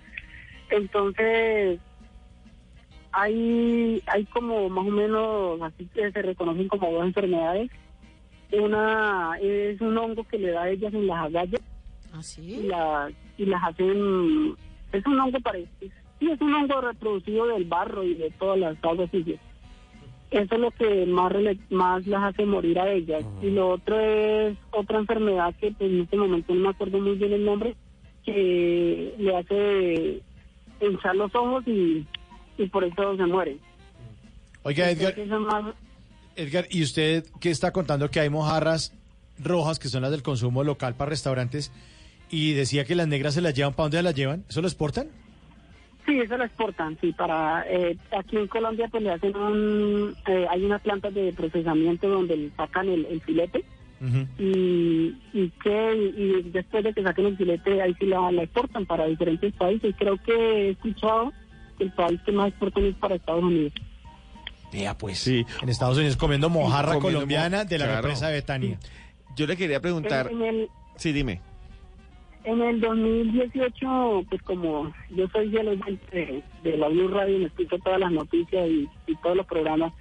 Entonces, 0.70 1.80
hay, 3.12 4.02
hay 4.08 4.26
como 4.26 4.70
más 4.70 4.88
o 4.88 4.92
menos, 4.92 5.62
así 5.62 5.88
que 5.94 6.12
se 6.12 6.22
reconocen 6.22 6.68
como 6.68 6.92
dos 6.92 7.06
enfermedades. 7.06 7.70
Una 8.52 9.38
es 9.42 9.80
un 9.80 9.98
hongo 9.98 10.26
que 10.26 10.38
le 10.38 10.52
da 10.52 10.64
a 10.64 10.70
ellas 10.70 10.94
en 10.94 11.08
las 11.08 11.26
agallas 11.26 11.62
¿Ah, 12.14 12.20
y, 12.38 12.64
la, 12.64 13.10
y 13.38 13.46
las 13.46 13.64
hacen, 13.64 14.56
es 14.92 15.06
un 15.06 15.20
hongo 15.20 15.40
parecido, 15.40 15.94
sí, 16.22 16.32
es 16.32 16.40
un 16.40 16.54
hongo 16.54 16.80
reproducido 16.80 17.48
del 17.48 17.66
barro 17.66 18.04
y 18.06 18.14
de 18.14 18.30
todas 18.32 18.58
las 18.58 18.78
sucias. 19.12 19.42
Eso 20.32 20.56
es 20.56 20.62
lo 20.62 20.72
que 20.72 21.06
más, 21.08 21.34
más 21.70 22.08
las 22.08 22.24
hace 22.34 22.46
morir 22.46 22.80
a 22.80 22.90
ellas. 22.90 23.26
Y 23.42 23.50
lo 23.50 23.68
otro 23.72 24.00
es 24.00 24.58
otra 24.72 25.00
enfermedad 25.00 25.54
que 25.60 25.72
pues, 25.74 25.92
en 25.92 26.00
este 26.02 26.16
momento 26.16 26.56
no 26.56 26.62
me 26.62 26.70
acuerdo 26.70 27.00
muy 27.00 27.16
bien 27.18 27.34
el 27.34 27.44
nombre, 27.44 27.76
que 28.24 29.14
le 29.18 29.36
hace 29.36 30.22
hinchar 30.80 31.16
los 31.18 31.36
ojos 31.36 31.68
y, 31.68 32.08
y 32.58 32.66
por 32.68 32.86
eso 32.86 33.18
se 33.18 33.26
muere. 33.26 33.58
Oiga, 34.64 34.90
Edgar, 34.90 35.16
más- 35.40 35.76
Edgar, 36.38 36.66
¿y 36.70 36.82
usted 36.84 37.26
qué 37.42 37.50
está 37.50 37.72
contando 37.74 38.10
que 38.10 38.22
hay 38.22 38.30
mojarras 38.30 38.94
rojas 39.38 39.80
que 39.80 39.90
son 39.90 40.04
las 40.04 40.12
del 40.12 40.24
consumo 40.24 40.64
local 40.64 40.96
para 40.96 41.10
restaurantes 41.10 41.74
y 42.30 42.54
decía 42.54 42.86
que 42.86 42.96
las 42.96 43.08
negras 43.10 43.34
se 43.34 43.42
las 43.42 43.54
llevan 43.54 43.74
para 43.74 43.86
dónde 43.86 44.02
las 44.04 44.16
llevan? 44.16 44.46
¿Eso 44.48 44.62
lo 44.62 44.68
exportan? 44.68 45.10
Sí, 46.06 46.20
eso 46.20 46.36
lo 46.38 46.44
exportan, 46.46 46.98
sí, 47.00 47.12
para 47.14 47.64
eh, 47.70 47.96
aquí 48.18 48.36
en 48.38 48.48
Colombia 48.48 48.88
pues 48.90 49.04
le 49.04 49.12
hacen 49.12 49.36
un, 49.38 50.16
eh, 50.28 50.48
hay 50.50 50.66
unas 50.66 50.82
plantas 50.82 51.14
de 51.14 51.32
procesamiento 51.34 52.10
donde 52.10 52.36
le 52.38 52.50
sacan 52.52 52.90
el, 52.90 53.06
el 53.06 53.22
filete 53.22 53.64
y, 54.40 55.16
y 55.32 55.52
que 55.64 55.94
y 56.18 56.50
después 56.50 56.84
de 56.84 56.92
que 56.94 57.04
saquen 57.04 57.28
el 57.28 57.38
filete 57.38 57.82
ahí 57.84 57.94
sí 58.00 58.08
la, 58.08 58.32
la 58.32 58.44
exportan 58.44 58.86
para 58.88 59.06
diferentes 59.06 59.54
países. 59.54 59.94
Creo 59.98 60.18
que 60.18 60.34
he 60.34 60.70
escuchado 60.72 61.32
que 61.78 61.84
el 61.84 61.92
país 61.92 62.20
que 62.26 62.32
más 62.32 62.48
exportan 62.50 62.86
es 62.86 62.96
para 62.96 63.16
Estados 63.16 63.44
Unidos. 63.44 63.74
Ya, 64.74 64.98
pues. 64.98 65.20
Sí. 65.20 65.46
En 65.62 65.70
Estados 65.70 65.98
Unidos 65.98 66.18
comiendo 66.18 66.50
mojarra 66.50 66.94
Comiendo 66.96 67.20
colombiana 67.20 67.60
mo- 67.60 67.66
de 67.66 67.78
la 67.78 67.86
claro. 67.86 68.02
represa 68.02 68.28
de 68.30 68.34
Betania. 68.34 68.80
Yo 69.36 69.46
le 69.46 69.56
quería 69.56 69.80
preguntar. 69.80 70.30
En, 70.32 70.42
en 70.42 70.56
el 70.62 70.68
Sí, 70.96 71.12
dime. 71.12 71.42
En 72.44 72.62
el 72.62 72.82
2018, 72.82 74.26
pues 74.30 74.42
como 74.44 74.94
yo 75.10 75.28
soy 75.30 75.56
oyente 75.56 76.00
de, 76.12 76.44
de 76.72 76.78
la 76.78 76.88
Blue 76.90 77.08
Radio, 77.08 77.40
me 77.40 77.46
escucho 77.46 77.78
todas 77.80 78.00
las 78.00 78.12
noticias 78.12 78.68
y, 78.70 78.88
y 79.08 79.16
todos 79.18 79.38
los 79.38 79.46
programas. 79.46 79.94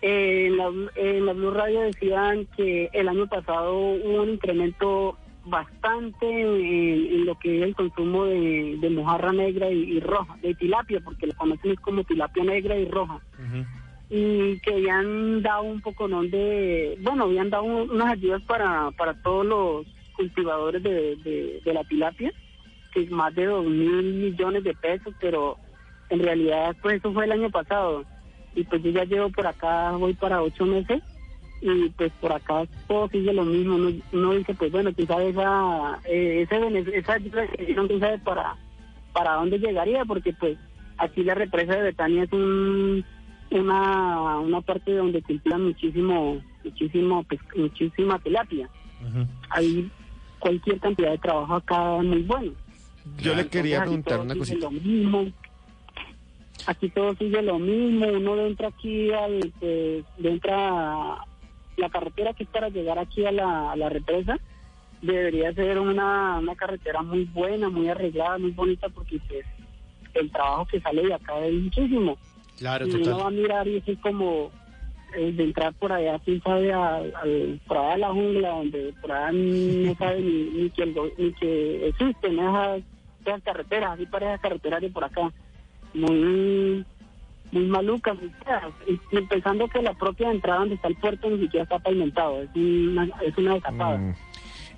Eh, 0.00 0.46
en, 0.48 0.56
la, 0.56 0.70
en 0.96 1.26
la 1.26 1.32
Blue 1.32 1.50
Radio 1.52 1.80
decían 1.82 2.46
que 2.56 2.90
el 2.92 3.08
año 3.08 3.26
pasado 3.28 3.72
hubo 3.78 4.22
un 4.22 4.30
incremento 4.30 5.16
bastante 5.44 6.26
en, 6.28 7.12
en 7.14 7.24
lo 7.26 7.38
que 7.38 7.58
es 7.58 7.64
el 7.64 7.74
consumo 7.74 8.24
de, 8.24 8.76
de 8.80 8.90
mojarra 8.90 9.32
negra 9.32 9.70
y, 9.70 9.78
y 9.96 10.00
roja, 10.00 10.36
de 10.42 10.54
tilapia, 10.54 11.00
porque 11.04 11.26
lo 11.26 11.34
conocen 11.34 11.74
como 11.76 12.04
tilapia 12.04 12.44
negra 12.44 12.76
y 12.78 12.86
roja. 12.86 13.20
Y 14.10 14.58
que 14.60 14.74
habían 14.74 15.40
dado 15.42 15.62
un 15.62 15.80
poco 15.80 16.06
de, 16.08 16.98
bueno, 17.00 17.24
habían 17.24 17.48
dado 17.50 17.64
un- 17.64 17.90
unas 17.90 18.12
ayudas 18.12 18.42
para, 18.42 18.90
para 18.92 19.14
todos 19.22 19.46
los 19.46 19.86
cultivadores 20.12 20.82
de, 20.82 21.16
de, 21.16 21.60
de 21.64 21.74
la 21.74 21.84
tilapia, 21.84 22.32
que 22.92 23.02
es 23.02 23.10
más 23.10 23.34
de 23.34 23.46
dos 23.46 23.64
mil 23.64 24.02
millones 24.14 24.64
de 24.64 24.74
pesos, 24.74 25.14
pero 25.20 25.56
en 26.10 26.20
realidad 26.20 26.76
pues 26.82 26.96
eso 26.96 27.12
fue 27.12 27.24
el 27.24 27.32
año 27.32 27.50
pasado 27.50 28.04
y 28.54 28.64
pues 28.64 28.82
yo 28.82 28.90
ya 28.90 29.04
llevo 29.04 29.30
por 29.30 29.46
acá, 29.46 29.92
voy 29.92 30.14
para 30.14 30.42
ocho 30.42 30.66
meses 30.66 31.02
y 31.62 31.88
pues 31.90 32.12
por 32.20 32.32
acá 32.32 32.66
todo 32.88 33.08
sigue 33.08 33.32
lo 33.32 33.44
mismo. 33.44 33.76
Uno, 33.76 33.92
uno 34.12 34.34
dice, 34.34 34.54
pues 34.54 34.72
bueno, 34.72 34.90
sabes 35.06 35.30
esa, 35.30 36.00
eh, 36.04 36.42
ese 36.42 36.98
esa 36.98 37.18
tú 37.88 37.98
sabes 37.98 38.20
para, 38.22 38.56
para 39.12 39.34
dónde 39.34 39.58
llegaría, 39.58 40.04
porque 40.04 40.32
pues 40.32 40.58
aquí 40.98 41.22
la 41.22 41.34
represa 41.34 41.76
de 41.76 41.82
Betania 41.82 42.24
es 42.24 42.32
un, 42.32 43.04
una, 43.50 44.40
una 44.40 44.60
parte 44.60 44.92
donde 44.92 45.22
cultivan 45.22 45.64
muchísimo, 45.64 46.42
muchísimo, 46.64 47.24
pues, 47.24 47.40
muchísima 47.56 48.18
tilapia. 48.18 48.68
Hay 49.50 49.90
cualquier 50.42 50.80
cantidad 50.80 51.12
de 51.12 51.18
trabajo 51.18 51.54
acá 51.54 51.80
muy 52.02 52.22
bueno. 52.22 52.52
Yo 53.18 53.34
le 53.34 53.46
quería 53.46 53.78
Entonces, 53.78 54.04
preguntar 54.04 54.20
una 54.20 54.34
cosita. 54.34 54.64
Lo 54.64 54.70
mismo. 54.72 55.32
Aquí 56.66 56.88
todo 56.90 57.14
sigue 57.14 57.42
lo 57.42 57.58
mismo. 57.58 58.06
Uno 58.08 58.46
entra 58.46 58.68
aquí 58.68 59.12
al, 59.12 59.52
pues, 59.58 60.04
entra 60.22 61.14
a 61.14 61.26
la 61.76 61.88
carretera 61.90 62.34
que 62.34 62.42
es 62.42 62.48
para 62.48 62.68
llegar 62.68 62.98
aquí 62.98 63.24
a 63.24 63.32
la, 63.32 63.72
a 63.72 63.76
la 63.76 63.88
represa. 63.88 64.36
Debería 65.00 65.52
ser 65.54 65.78
una, 65.78 66.38
una 66.38 66.54
carretera 66.54 67.02
muy 67.02 67.24
buena, 67.24 67.68
muy 67.68 67.88
arreglada, 67.88 68.38
muy 68.38 68.50
bonita, 68.50 68.88
porque 68.88 69.18
pues, 69.28 69.44
el 70.14 70.30
trabajo 70.30 70.66
que 70.66 70.80
sale 70.80 71.06
de 71.06 71.14
acá 71.14 71.38
es 71.40 71.54
muchísimo. 71.54 72.18
Claro, 72.58 72.86
y 72.86 72.94
uno 72.94 73.18
va 73.18 73.26
a 73.28 73.30
mirar 73.30 73.66
y 73.66 73.82
es 73.84 73.98
como 74.00 74.50
eh, 75.16 75.32
de 75.32 75.44
entrar 75.44 75.72
por 75.74 75.92
allá, 75.92 76.18
quién 76.24 76.42
sabe, 76.42 76.72
a- 76.72 76.96
al- 76.96 77.60
por 77.66 77.78
allá 77.78 77.92
a 77.94 77.98
la 77.98 78.08
jungla, 78.12 78.48
donde 78.50 78.94
por 79.00 79.12
allá 79.12 79.32
no 79.32 79.94
sabe 79.96 80.20
ni, 80.20 80.44
ni, 80.62 80.70
que, 80.70 80.82
el 80.82 80.94
ni 81.18 81.32
que 81.34 81.88
existen 81.88 82.38
esas, 82.38 82.82
esas 83.24 83.42
carreteras, 83.42 83.92
así 83.92 84.06
para 84.06 84.26
esas 84.30 84.40
carreteras 84.40 84.80
de 84.80 84.90
por 84.90 85.04
acá. 85.04 85.32
Muy 85.94 86.84
muy 87.52 87.66
malucas. 87.66 88.16
Y, 88.88 88.92
y 89.16 89.20
pensando 89.26 89.68
que 89.68 89.82
la 89.82 89.92
propia 89.92 90.30
entrada 90.30 90.60
donde 90.60 90.76
está 90.76 90.88
el 90.88 90.96
puerto 90.96 91.28
ni 91.28 91.38
siquiera 91.42 91.64
está 91.64 91.78
pavimentado, 91.78 92.40
es 92.42 92.48
una, 92.54 93.08
es 93.20 93.36
una 93.36 93.54
desapada. 93.54 93.98
Mm. 93.98 94.14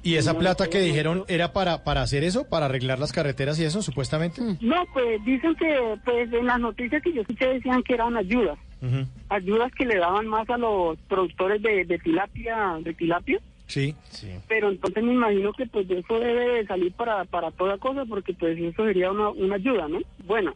¿Y 0.02 0.16
esa 0.16 0.36
plata 0.38 0.68
que 0.68 0.80
dijeron 0.80 1.24
era 1.28 1.52
para, 1.54 1.82
para 1.82 2.02
hacer 2.02 2.24
eso, 2.24 2.46
para 2.46 2.66
arreglar 2.66 2.98
las 2.98 3.10
carreteras 3.12 3.58
y 3.58 3.64
eso, 3.64 3.80
supuestamente? 3.80 4.42
No, 4.60 4.84
pues 4.92 5.24
dicen 5.24 5.54
que 5.54 5.96
pues 6.04 6.30
en 6.30 6.44
las 6.46 6.60
noticias 6.60 7.00
que 7.02 7.12
yo 7.14 7.22
escuché 7.22 7.46
decían 7.54 7.82
que 7.84 7.94
eran 7.94 8.14
ayudas. 8.16 8.58
Ayudas 9.28 9.72
que 9.72 9.86
le 9.86 9.96
daban 9.96 10.26
más 10.26 10.48
a 10.50 10.58
los 10.58 10.98
productores 11.08 11.62
de, 11.62 11.84
de 11.84 11.98
tilapia, 11.98 12.78
de 12.80 12.94
tilapia, 12.94 13.40
Sí, 13.66 13.94
sí. 14.10 14.28
pero 14.46 14.68
entonces 14.68 15.02
me 15.02 15.14
imagino 15.14 15.52
que 15.54 15.66
pues 15.66 15.88
de 15.88 15.98
eso 16.00 16.18
debe 16.20 16.46
de 16.56 16.66
salir 16.66 16.92
para, 16.92 17.24
para 17.24 17.50
toda 17.50 17.78
cosa, 17.78 18.04
porque 18.04 18.34
pues 18.34 18.58
eso 18.58 18.84
sería 18.84 19.10
una, 19.10 19.30
una 19.30 19.54
ayuda, 19.54 19.88
¿no? 19.88 20.00
Bueno, 20.26 20.54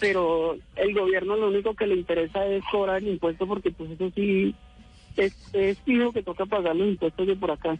pero 0.00 0.56
el 0.76 0.94
gobierno 0.94 1.36
lo 1.36 1.48
único 1.48 1.74
que 1.74 1.86
le 1.86 1.96
interesa 1.96 2.44
es 2.46 2.64
cobrar 2.70 2.98
el 2.98 3.08
impuesto, 3.08 3.46
porque 3.46 3.70
pues 3.70 3.90
eso 3.90 4.10
sí 4.14 4.54
es, 5.16 5.34
es 5.54 5.78
fijo 5.80 6.12
que 6.12 6.22
toca 6.22 6.46
pagar 6.46 6.74
los 6.74 6.88
impuestos 6.88 7.26
de 7.26 7.36
por 7.36 7.50
acá. 7.50 7.78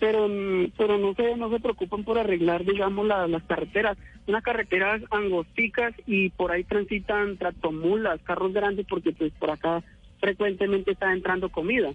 Pero, 0.00 0.28
pero 0.76 0.98
no 0.98 1.14
se 1.14 1.36
no 1.36 1.48
se 1.50 1.60
preocupan 1.60 2.02
por 2.02 2.18
arreglar, 2.18 2.64
digamos, 2.64 3.06
la- 3.06 3.28
las 3.28 3.42
carreteras. 3.44 3.96
Unas 4.26 4.42
carreteras 4.42 5.00
angosticas 5.10 5.94
y 6.06 6.30
por 6.30 6.50
ahí 6.52 6.64
transitan 6.64 7.36
tractomulas, 7.36 8.20
carros 8.22 8.52
grandes, 8.52 8.86
porque 8.88 9.12
pues 9.12 9.32
por 9.34 9.50
acá 9.50 9.82
frecuentemente 10.20 10.92
está 10.92 11.12
entrando 11.12 11.48
comida. 11.50 11.92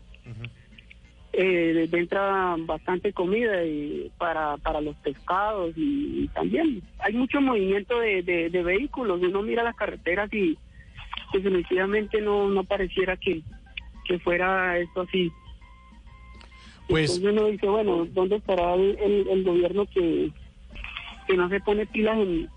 Eh, 1.34 1.88
entra 1.92 2.56
bastante 2.60 3.14
comida 3.14 3.64
y 3.64 4.10
para, 4.18 4.58
para 4.58 4.82
los 4.82 4.96
pescados 4.98 5.74
y, 5.78 6.24
y 6.24 6.28
también 6.30 6.82
hay 7.00 7.14
mucho 7.14 7.40
movimiento 7.42 8.00
de, 8.00 8.24
de, 8.24 8.50
de 8.50 8.64
vehículos. 8.64 9.22
Uno 9.22 9.42
mira 9.44 9.64
las 9.64 9.76
carreteras 9.76 10.34
y 10.34 10.58
definitivamente 11.34 12.22
no, 12.22 12.50
no 12.50 12.64
pareciera 12.64 13.18
que, 13.18 13.42
que 14.06 14.18
fuera 14.20 14.78
esto 14.80 15.02
así. 15.02 15.30
Pues- 16.88 17.18
Entonces 17.18 17.40
uno 17.40 17.48
dice, 17.52 17.68
bueno, 17.68 18.06
¿dónde 18.14 18.38
estará 18.38 18.74
el, 18.76 18.98
el- 19.00 19.28
el 19.30 19.44
gobierno 19.44 19.86
que, 19.94 20.32
que 21.28 21.36
no 21.36 21.50
se 21.50 21.60
pone 21.60 21.86
pilas 21.88 22.18
en, 22.18 22.50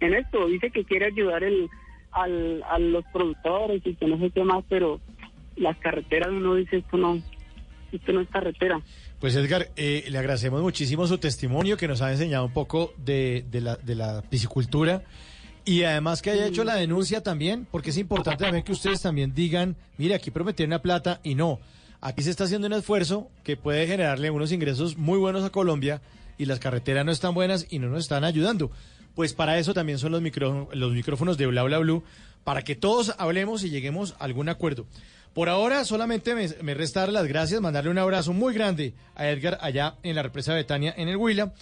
en 0.00 0.14
esto? 0.14 0.46
Dice 0.46 0.70
que 0.70 0.84
quiere 0.84 1.06
ayudar 1.06 1.42
el, 1.44 1.68
al, 2.12 2.62
a 2.70 2.78
los 2.78 3.04
productores 3.12 3.82
y 3.84 3.94
que 3.94 4.06
no 4.06 4.18
sé 4.18 4.30
qué 4.30 4.44
más, 4.44 4.64
pero 4.68 5.00
las 5.56 5.76
carreteras 5.78 6.28
uno 6.30 6.54
dice, 6.54 6.78
esto 6.78 6.96
no, 6.96 7.20
esto 7.92 8.12
no 8.12 8.20
es 8.20 8.28
carretera. 8.28 8.80
Pues 9.20 9.36
Edgar, 9.36 9.68
eh, 9.76 10.04
le 10.08 10.18
agradecemos 10.18 10.62
muchísimo 10.62 11.06
su 11.06 11.18
testimonio 11.18 11.76
que 11.76 11.86
nos 11.88 12.02
ha 12.02 12.10
enseñado 12.10 12.44
un 12.44 12.52
poco 12.52 12.92
de, 12.96 13.44
de 13.50 13.60
la, 13.60 13.76
de 13.76 13.94
la 13.94 14.22
piscicultura 14.22 15.02
y 15.64 15.84
además 15.84 16.22
que 16.22 16.30
haya 16.30 16.46
hecho 16.46 16.64
la 16.64 16.74
denuncia 16.74 17.22
también, 17.22 17.66
porque 17.70 17.90
es 17.90 17.98
importante 17.98 18.42
también 18.44 18.64
que 18.64 18.72
ustedes 18.72 19.00
también 19.00 19.32
digan, 19.32 19.76
mire, 19.96 20.14
aquí 20.16 20.30
prometieron 20.32 20.70
una 20.72 20.82
plata 20.82 21.20
y 21.22 21.34
no. 21.36 21.60
Aquí 22.04 22.22
se 22.22 22.30
está 22.30 22.44
haciendo 22.44 22.66
un 22.66 22.72
esfuerzo 22.74 23.30
que 23.44 23.56
puede 23.56 23.86
generarle 23.86 24.30
unos 24.30 24.50
ingresos 24.52 24.96
muy 24.98 25.18
buenos 25.18 25.44
a 25.44 25.50
Colombia 25.50 26.02
y 26.36 26.46
las 26.46 26.58
carreteras 26.58 27.06
no 27.06 27.12
están 27.12 27.32
buenas 27.32 27.66
y 27.70 27.78
no 27.78 27.88
nos 27.88 28.00
están 28.00 28.24
ayudando. 28.24 28.70
Pues 29.14 29.32
para 29.34 29.58
eso 29.58 29.72
también 29.72 29.98
son 29.98 30.10
los, 30.12 30.20
micro- 30.20 30.68
los 30.72 30.92
micrófonos 30.92 31.38
de 31.38 31.46
Bla 31.46 31.62
Bla 31.62 31.78
Blue, 31.78 32.02
para 32.44 32.62
que 32.62 32.74
todos 32.74 33.14
hablemos 33.18 33.62
y 33.62 33.70
lleguemos 33.70 34.16
a 34.18 34.24
algún 34.24 34.48
acuerdo. 34.48 34.84
Por 35.32 35.48
ahora 35.48 35.84
solamente 35.84 36.34
me, 36.34 36.48
me 36.62 36.74
resta 36.74 37.06
las 37.06 37.26
gracias, 37.26 37.60
mandarle 37.60 37.90
un 37.90 37.98
abrazo 37.98 38.32
muy 38.32 38.52
grande 38.52 38.94
a 39.14 39.28
Edgar 39.28 39.58
allá 39.60 39.94
en 40.02 40.16
la 40.16 40.22
represa 40.22 40.52
Betania 40.54 40.92
en 40.96 41.08
el 41.08 41.16
Huila 41.16 41.52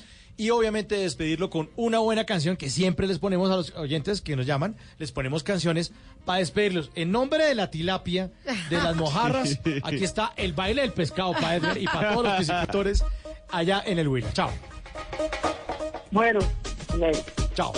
y 0.41 0.49
obviamente 0.49 0.97
despedirlo 0.97 1.51
con 1.51 1.69
una 1.77 1.99
buena 1.99 2.25
canción 2.25 2.57
que 2.57 2.71
siempre 2.71 3.07
les 3.07 3.19
ponemos 3.19 3.51
a 3.51 3.57
los 3.57 3.77
oyentes 3.77 4.23
que 4.23 4.37
nos 4.37 4.47
llaman, 4.47 4.75
les 4.97 5.13
ponemos 5.13 5.43
canciones 5.43 5.93
para 6.25 6.39
despedirlos. 6.39 6.91
En 6.95 7.13
nombre 7.13 7.45
de 7.45 7.55
la 7.55 7.71
tilapia, 7.71 8.31
de 8.71 8.77
las 8.79 8.97
mojarras, 8.97 9.61
aquí 9.83 10.03
está 10.03 10.33
el 10.37 10.55
baile 10.55 10.81
del 10.81 10.95
pescado 10.95 11.35
para 11.35 11.57
Edgar 11.57 11.77
y 11.77 11.85
para 11.85 12.15
todos 12.15 12.25
los 12.25 12.39
piscicultores 12.39 13.05
allá 13.53 13.83
en 13.85 13.99
el 13.99 14.09
Huila. 14.09 14.33
Chao. 14.33 14.51
Bueno, 16.11 16.41
Chao. 17.55 17.75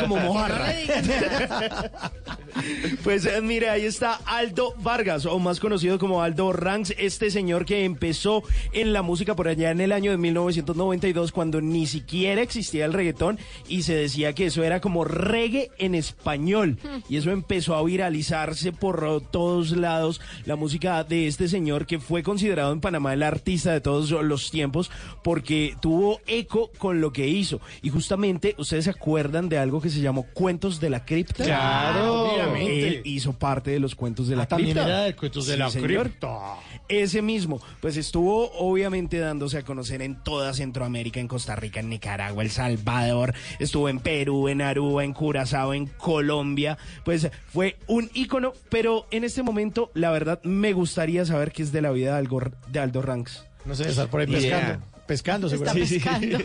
Como 0.00 0.16
mojarra. 0.16 0.72
Pues 3.04 3.26
eh, 3.26 3.40
mire, 3.42 3.68
ahí 3.68 3.84
está 3.84 4.20
Aldo 4.24 4.74
Vargas, 4.78 5.26
o 5.26 5.38
más 5.38 5.60
conocido 5.60 5.98
como 5.98 6.22
Aldo 6.22 6.52
Ranks, 6.52 6.94
este 6.98 7.30
señor 7.30 7.64
que 7.64 7.84
empezó 7.84 8.42
en 8.76 8.92
la 8.92 9.02
música 9.02 9.34
por 9.34 9.48
allá 9.48 9.70
en 9.70 9.80
el 9.80 9.90
año 9.90 10.10
de 10.12 10.18
1992, 10.18 11.32
cuando 11.32 11.60
ni 11.60 11.86
siquiera 11.86 12.42
existía 12.42 12.84
el 12.84 12.92
reggaetón 12.92 13.38
y 13.68 13.82
se 13.82 13.94
decía 13.96 14.32
que 14.34 14.46
eso 14.46 14.62
era 14.62 14.80
como 14.80 15.04
reggae 15.04 15.70
en 15.78 15.94
español. 15.94 16.78
Y 17.08 17.16
eso 17.16 17.30
empezó 17.30 17.74
a 17.74 17.82
viralizarse 17.82 18.72
por 18.72 19.22
todos 19.30 19.70
lados. 19.72 20.20
La 20.44 20.56
música 20.56 21.02
de 21.04 21.26
este 21.26 21.48
señor 21.48 21.86
que 21.86 21.98
fue 21.98 22.22
considerado 22.22 22.72
en 22.72 22.80
Panamá 22.80 23.14
el 23.14 23.22
artista 23.22 23.72
de 23.72 23.80
todos 23.80 24.10
los 24.10 24.50
tiempos 24.50 24.90
porque 25.24 25.74
tuvo 25.80 26.20
eco 26.26 26.70
con 26.78 27.00
lo 27.00 27.12
que 27.12 27.26
hizo. 27.28 27.60
Y 27.82 27.88
justamente, 27.88 28.54
¿ustedes 28.58 28.84
se 28.84 28.90
acuerdan 28.90 29.48
de 29.48 29.58
algo 29.58 29.80
que 29.80 29.90
se 29.90 30.00
llamó 30.00 30.26
Cuentos 30.34 30.80
de 30.80 30.90
la 30.90 31.04
Cripta? 31.04 31.44
Claro, 31.44 32.32
obviamente. 32.32 32.88
Él 32.88 33.00
hizo 33.04 33.32
parte 33.32 33.70
de 33.70 33.80
los 33.80 33.94
Cuentos 33.94 34.28
de 34.28 34.36
la 34.36 34.42
Ah, 34.42 34.48
también 34.48 34.72
Cripta. 34.74 34.88
era 34.88 35.00
de 35.04 35.16
Cuentos 35.16 35.46
de 35.46 35.54
Sí, 35.54 35.58
la 35.58 35.70
señor. 35.70 35.88
Cripta. 36.02 36.56
Ese 36.88 37.22
mismo, 37.22 37.60
pues 37.80 37.96
estuvo 37.96 38.48
obviamente 38.66 39.18
dándose 39.18 39.58
a 39.58 39.62
conocer 39.62 40.02
en 40.02 40.22
toda 40.22 40.52
Centroamérica, 40.52 41.20
en 41.20 41.28
Costa 41.28 41.56
Rica, 41.56 41.80
en 41.80 41.88
Nicaragua, 41.88 42.42
El 42.42 42.50
Salvador, 42.50 43.34
estuvo 43.58 43.88
en 43.88 44.00
Perú, 44.00 44.48
en 44.48 44.62
Aruba, 44.62 45.04
en 45.04 45.12
Curazao, 45.12 45.74
en 45.74 45.86
Colombia, 45.86 46.78
pues 47.04 47.28
fue 47.52 47.76
un 47.86 48.10
ícono, 48.14 48.52
pero 48.68 49.06
en 49.10 49.24
este 49.24 49.42
momento 49.42 49.90
la 49.94 50.10
verdad 50.10 50.40
me 50.42 50.72
gustaría 50.72 51.24
saber 51.24 51.52
qué 51.52 51.62
es 51.62 51.72
de 51.72 51.82
la 51.82 51.90
vida 51.90 52.12
de 52.12 52.18
Aldo, 52.18 52.52
de 52.68 52.80
Aldo 52.80 53.02
Ranks. 53.02 53.44
No 53.64 53.74
sé, 53.74 53.88
estar 53.88 54.08
por 54.08 54.20
ahí 54.20 54.32
idea. 54.32 54.80
Pescando. 55.06 55.48
Pescando, 55.48 55.48
Está 55.48 55.72
seguro. 55.72 55.88
pescando. 55.88 56.38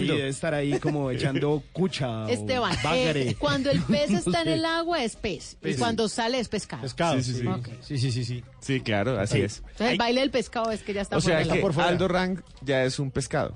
Sí, 0.00 0.06
debe 0.06 0.28
estar 0.28 0.54
ahí 0.54 0.78
como 0.78 1.10
echando 1.12 1.62
cucha. 1.72 2.24
o 2.24 2.28
Esteban, 2.28 2.76
bagre. 2.82 3.30
eh, 3.30 3.36
cuando 3.38 3.70
el 3.70 3.80
pez 3.82 4.10
No 4.12 4.18
está 4.18 4.42
en 4.42 4.48
el 4.48 4.64
agua 4.64 5.02
es 5.02 5.16
pez. 5.16 5.54
Y 5.54 5.64
Pez. 5.64 5.78
cuando 5.78 6.08
sale 6.08 6.38
es 6.38 6.48
pescado. 6.48 6.82
Pescado. 6.82 7.14
Sí, 7.16 7.22
sí, 7.32 7.40
sí. 7.40 7.46
Ok. 7.46 7.68
Sí, 7.80 7.98
sí, 7.98 8.12
sí, 8.12 8.24
sí. 8.24 8.44
Sí, 8.60 8.80
claro, 8.80 9.18
así 9.18 9.40
es. 9.40 9.58
Entonces 9.58 9.92
el 9.92 9.98
baile 9.98 10.20
del 10.20 10.30
pescado 10.30 10.70
es 10.70 10.82
que 10.82 10.92
ya 10.92 11.00
está 11.02 11.16
O 11.16 11.20
sea 11.20 11.38
fuera 11.40 11.52
que 11.54 11.60
agua. 11.66 11.84
Aldo 11.88 12.08
Rank 12.08 12.40
ya 12.60 12.84
es 12.84 12.98
un 12.98 13.10
pescado. 13.10 13.54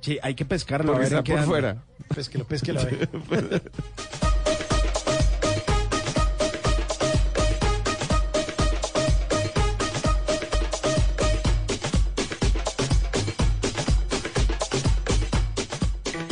Sí, 0.00 0.18
hay 0.22 0.34
que 0.34 0.44
pescarlo. 0.46 0.92
a 0.92 0.94
Porque 0.96 1.10
ver 1.10 1.18
está 1.18 1.34
por 1.36 1.44
fuera. 1.44 1.82
Pésquelo, 2.14 2.46
pésquelo. 2.46 2.80
a 2.80 2.84
ver. 2.84 3.62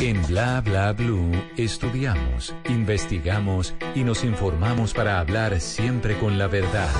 En 0.05 0.21
Bla 0.27 0.61
Bla 0.61 0.93
Blue 0.93 1.31
estudiamos, 1.57 2.53
investigamos 2.69 3.73
y 3.95 4.03
nos 4.03 4.23
informamos 4.23 4.93
para 4.93 5.19
hablar 5.19 5.59
siempre 5.59 6.15
con 6.19 6.37
la 6.37 6.45
verdad. 6.45 6.91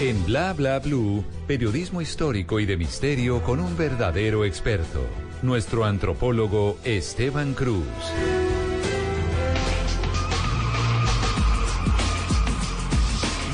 En 0.00 0.24
Bla 0.26 0.52
Bla 0.52 0.80
Blue, 0.80 1.24
periodismo 1.46 2.00
histórico 2.00 2.58
y 2.58 2.66
de 2.66 2.76
misterio 2.76 3.44
con 3.44 3.60
un 3.60 3.76
verdadero 3.76 4.44
experto, 4.44 5.06
nuestro 5.40 5.84
antropólogo 5.84 6.80
Esteban 6.82 7.54
Cruz. 7.54 7.86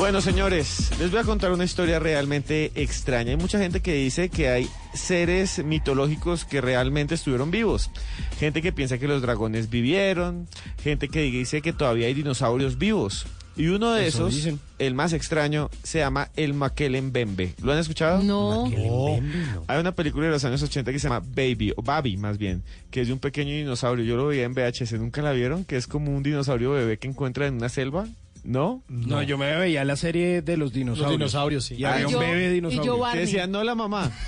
Bueno, 0.03 0.21
señores, 0.21 0.91
les 0.99 1.13
voy 1.13 1.21
a 1.21 1.23
contar 1.23 1.53
una 1.53 1.63
historia 1.63 2.01
realmente 2.01 2.73
extraña. 2.75 3.31
Hay 3.31 3.37
mucha 3.37 3.61
gente 3.61 3.83
que 3.83 3.95
dice 3.95 4.31
que 4.31 4.49
hay 4.49 4.69
seres 4.93 5.65
mitológicos 5.65 6.45
que 6.45 6.61
realmente 6.61 7.15
estuvieron 7.15 7.53
vivos. 7.53 7.89
Gente 8.37 8.63
que 8.63 8.73
piensa 8.73 8.99
que 8.99 9.07
los 9.07 9.23
dragones 9.23 9.71
vivieron, 9.71 10.49
gente 10.83 11.09
que 11.09 11.21
dice 11.23 11.63
que 11.63 11.73
todavía 11.73 12.09
hay 12.09 12.15
dinosaurios 12.15 12.79
vivos. 12.79 13.27
Y 13.57 13.69
uno 13.69 13.93
de 13.93 14.09
Eso 14.09 14.27
esos, 14.27 14.35
dicen. 14.35 14.59
el 14.81 14.97
más 14.97 15.13
extraño, 15.13 15.71
se 15.85 16.01
llama 16.01 16.31
el 16.35 16.53
Maquelembembe. 16.53 17.55
¿Lo 17.63 17.71
han 17.71 17.79
escuchado? 17.79 18.25
No. 18.25 18.65
Hay 19.69 19.79
una 19.79 19.93
película 19.93 20.27
de 20.27 20.33
los 20.33 20.45
años 20.45 20.65
80 20.65 20.91
que 20.91 20.99
se 20.99 21.09
llama 21.09 21.25
Baby, 21.25 21.75
o 21.77 21.83
Baby 21.83 22.17
más 22.17 22.39
bien, 22.39 22.65
que 22.91 23.03
es 23.03 23.07
de 23.07 23.13
un 23.13 23.21
pequeño 23.21 23.53
dinosaurio. 23.53 24.05
Yo 24.05 24.17
lo 24.17 24.27
veía 24.27 24.43
en 24.43 24.55
VHS, 24.55 24.95
¿nunca 24.95 25.23
la 25.23 25.31
vieron? 25.31 25.65
Que 25.65 25.77
es 25.77 25.87
como 25.87 26.11
un 26.11 26.25
dinosaurio 26.25 26.73
bebé 26.73 26.99
que 26.99 27.07
encuentra 27.07 27.47
en 27.47 27.55
una 27.55 27.69
selva. 27.69 28.09
¿No? 28.45 28.83
No, 28.89 29.23
yo 29.23 29.39
me 29.39 29.55
veía 29.57 29.85
la 29.85 29.95
serie 29.97 30.43
de 30.43 30.57
los 30.57 30.73
dinosaurios. 30.73 31.11
Los 31.13 31.19
dinosaurios, 31.19 31.65
sí. 31.65 31.75
Y 31.77 31.85
había 31.85 32.03
Y 32.11 32.15
un 32.15 32.21
bebé 32.21 32.47
y 32.49 32.53
dinosaurio. 32.55 32.97
yo 32.99 33.13
Que 33.13 33.19
decía, 33.21 33.47
no 33.47 33.63
la 33.63 33.75
mamá. 33.75 34.11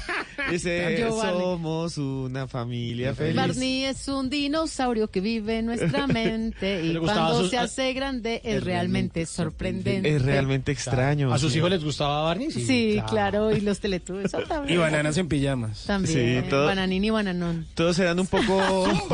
Dice, 0.51 0.97
Yo, 1.01 1.17
Barney. 1.17 1.41
somos 1.41 1.97
una 1.99 2.47
familia 2.49 3.15
feliz. 3.15 3.37
Barney 3.37 3.85
es 3.85 4.09
un 4.09 4.29
dinosaurio 4.29 5.09
que 5.09 5.21
vive 5.21 5.59
en 5.61 5.67
nuestra 5.67 6.07
mente 6.09 6.85
y 6.85 6.97
cuando 6.97 7.43
su- 7.45 7.49
se 7.49 7.57
hace 7.57 7.93
grande 7.95 8.41
es 8.45 8.63
realmente 8.63 9.25
sorprendente. 9.27 10.15
Es 10.17 10.23
realmente 10.23 10.71
extraño. 10.73 11.33
¿A 11.33 11.39
sus 11.39 11.53
sí. 11.53 11.59
hijos 11.59 11.71
les 11.71 11.83
gustaba 11.85 12.23
Barney? 12.25 12.51
Sí, 12.51 13.01
claro, 13.09 13.53
y 13.57 13.61
los 13.61 13.79
teletubbies 13.81 14.33
también. 14.49 14.75
Y 14.75 14.77
bananas 14.77 15.17
en 15.17 15.29
pijamas. 15.29 15.85
También, 15.87 16.43
Sí, 16.45 16.51
todo- 16.51 16.67
bananín 16.67 17.05
y 17.05 17.11
bananón. 17.11 17.67
Todos 17.75 17.99
eran 18.01 18.19
un 18.21 18.27
poco... 18.27 18.89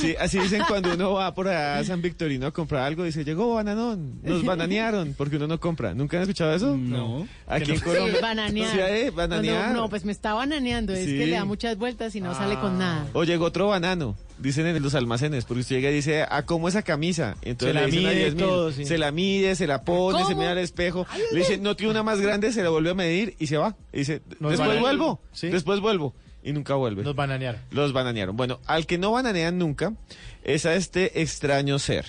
Sí, 0.00 0.14
así 0.18 0.38
dicen 0.38 0.62
cuando 0.68 0.94
uno 0.94 1.12
va 1.14 1.34
por 1.34 1.48
allá 1.48 1.78
a 1.78 1.84
San 1.84 2.00
Victorino 2.02 2.46
a 2.46 2.50
comprar 2.52 2.82
algo, 2.84 3.04
dice, 3.04 3.24
llegó 3.24 3.54
bananón, 3.54 3.83
nos 4.22 4.44
bananearon, 4.44 5.14
porque 5.16 5.36
uno 5.36 5.46
no 5.46 5.60
compra. 5.60 5.94
¿Nunca 5.94 6.16
han 6.16 6.22
escuchado 6.22 6.54
eso? 6.54 6.76
No. 6.76 7.26
Aquí 7.46 7.72
en 7.72 7.78
Sí, 7.78 7.82
Colombia. 7.84 8.18
bananear. 8.20 8.70
Sí, 8.72 8.78
eh, 8.80 9.10
bananear. 9.10 9.72
No, 9.74 9.82
no, 9.82 9.88
pues 9.88 10.04
me 10.04 10.12
está 10.12 10.34
bananeando, 10.34 10.92
es 10.92 11.06
Sí. 11.06 11.18
que 11.18 11.26
le 11.26 11.32
da 11.36 11.44
muchas 11.44 11.76
vueltas 11.76 12.14
y 12.16 12.20
no 12.20 12.34
sale 12.34 12.58
con 12.58 12.78
nada. 12.78 13.06
O 13.12 13.24
llegó 13.24 13.44
otro 13.46 13.68
banano, 13.68 14.16
dicen 14.38 14.66
en 14.66 14.82
los 14.82 14.94
almacenes, 14.94 15.44
porque 15.44 15.60
usted 15.60 15.76
llega 15.76 15.90
y 15.90 15.94
dice, 15.94 16.24
¿a 16.28 16.44
cómo 16.46 16.68
esa 16.68 16.82
camisa? 16.82 17.36
Entonces 17.42 17.68
Se 17.68 17.80
la 17.80 17.84
a 17.84 17.88
mide 17.88 18.14
10 18.14 18.34
mil. 18.34 18.44
todo, 18.44 18.72
sí. 18.72 18.84
Se 18.84 18.98
la 18.98 19.10
mide, 19.12 19.54
se 19.56 19.66
la 19.66 19.82
pone, 19.82 20.24
se 20.24 20.34
mira 20.34 20.52
al 20.52 20.58
espejo. 20.58 21.06
Le 21.32 21.38
dice, 21.40 21.58
no 21.58 21.76
tiene 21.76 21.90
una 21.92 22.02
más 22.02 22.20
grande, 22.20 22.52
se 22.52 22.62
la 22.62 22.70
vuelve 22.70 22.90
a 22.90 22.94
medir 22.94 23.36
y 23.38 23.46
se 23.46 23.56
va. 23.56 23.76
Y 23.92 23.98
dice, 23.98 24.22
Nos 24.40 24.50
después 24.52 24.58
bananearon. 24.58 24.82
vuelvo, 24.82 25.20
Sí. 25.32 25.48
después 25.48 25.80
vuelvo. 25.80 26.14
Y 26.46 26.52
nunca 26.52 26.74
vuelve. 26.74 27.02
Nos 27.02 27.16
bananearon. 27.16 27.58
Los 27.70 27.94
bananearon. 27.94 28.36
Bueno, 28.36 28.60
al 28.66 28.84
que 28.86 28.98
no 28.98 29.12
bananean 29.12 29.56
nunca 29.56 29.94
es 30.42 30.66
a 30.66 30.74
este 30.74 31.22
extraño 31.22 31.78
ser. 31.78 32.04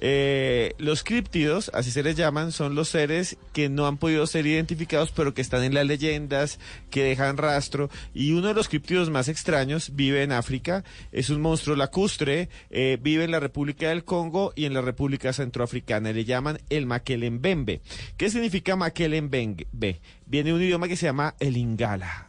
Eh, 0.00 0.74
los 0.78 1.02
críptidos, 1.02 1.70
así 1.74 1.90
se 1.90 2.02
les 2.02 2.16
llaman, 2.16 2.52
son 2.52 2.74
los 2.74 2.88
seres 2.88 3.36
que 3.52 3.68
no 3.68 3.86
han 3.86 3.98
podido 3.98 4.26
ser 4.26 4.46
identificados, 4.46 5.12
pero 5.12 5.34
que 5.34 5.42
están 5.42 5.64
en 5.64 5.74
las 5.74 5.86
leyendas, 5.86 6.58
que 6.90 7.02
dejan 7.02 7.36
rastro. 7.36 7.90
Y 8.14 8.32
uno 8.32 8.48
de 8.48 8.54
los 8.54 8.68
críptidos 8.68 9.10
más 9.10 9.28
extraños 9.28 9.94
vive 9.94 10.22
en 10.22 10.32
África, 10.32 10.84
es 11.12 11.30
un 11.30 11.40
monstruo 11.40 11.76
lacustre, 11.76 12.48
eh, 12.70 12.98
vive 13.00 13.24
en 13.24 13.30
la 13.30 13.40
República 13.40 13.88
del 13.88 14.04
Congo 14.04 14.52
y 14.54 14.64
en 14.64 14.74
la 14.74 14.80
República 14.80 15.32
Centroafricana. 15.32 16.12
Le 16.12 16.24
llaman 16.24 16.58
el 16.70 16.86
Makelembembe. 16.86 17.80
¿Qué 18.16 18.30
significa 18.30 18.76
Makelembembe? 18.76 20.00
Viene 20.26 20.50
de 20.50 20.54
un 20.54 20.62
idioma 20.62 20.88
que 20.88 20.96
se 20.96 21.06
llama 21.06 21.34
el 21.40 21.56
Ingala 21.56 22.28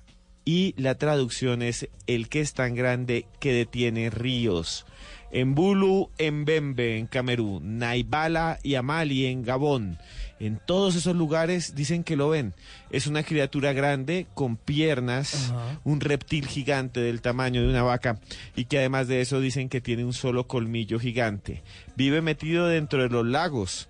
y 0.50 0.74
la 0.78 0.96
traducción 0.96 1.62
es 1.62 1.90
el 2.08 2.28
que 2.28 2.42
es 2.42 2.56
tan 2.56 2.74
grande 2.74 3.28
que 3.40 3.54
detiene 3.54 4.10
ríos. 4.10 4.88
En 5.32 5.54
Bulu, 5.56 6.10
en 6.18 6.46
Bembe, 6.46 6.98
en 6.98 7.08
Camerún, 7.08 7.78
Naibala 7.78 8.60
y 8.64 8.76
Amali, 8.76 9.28
en 9.28 9.44
Gabón. 9.44 9.98
En 10.40 10.60
todos 10.66 10.96
esos 10.96 11.16
lugares 11.16 11.76
dicen 11.76 12.04
que 12.04 12.16
lo 12.16 12.30
ven. 12.30 12.54
Es 12.92 13.08
una 13.08 13.24
criatura 13.24 13.74
grande 13.74 14.26
con 14.34 14.56
piernas, 14.56 15.54
un 15.84 16.00
reptil 16.00 16.48
gigante 16.48 17.02
del 17.02 17.22
tamaño 17.22 17.62
de 17.62 17.70
una 17.70 17.84
vaca 17.84 18.20
y 18.56 18.66
que 18.66 18.80
además 18.80 19.08
de 19.08 19.22
eso 19.22 19.40
dicen 19.40 19.70
que 19.70 19.82
tiene 19.82 20.06
un 20.06 20.14
solo 20.14 20.48
colmillo 20.48 21.00
gigante. 21.00 21.62
Vive 21.96 22.22
metido 22.22 22.68
dentro 22.68 23.04
de 23.04 23.10
los 23.10 23.26
lagos 23.26 23.90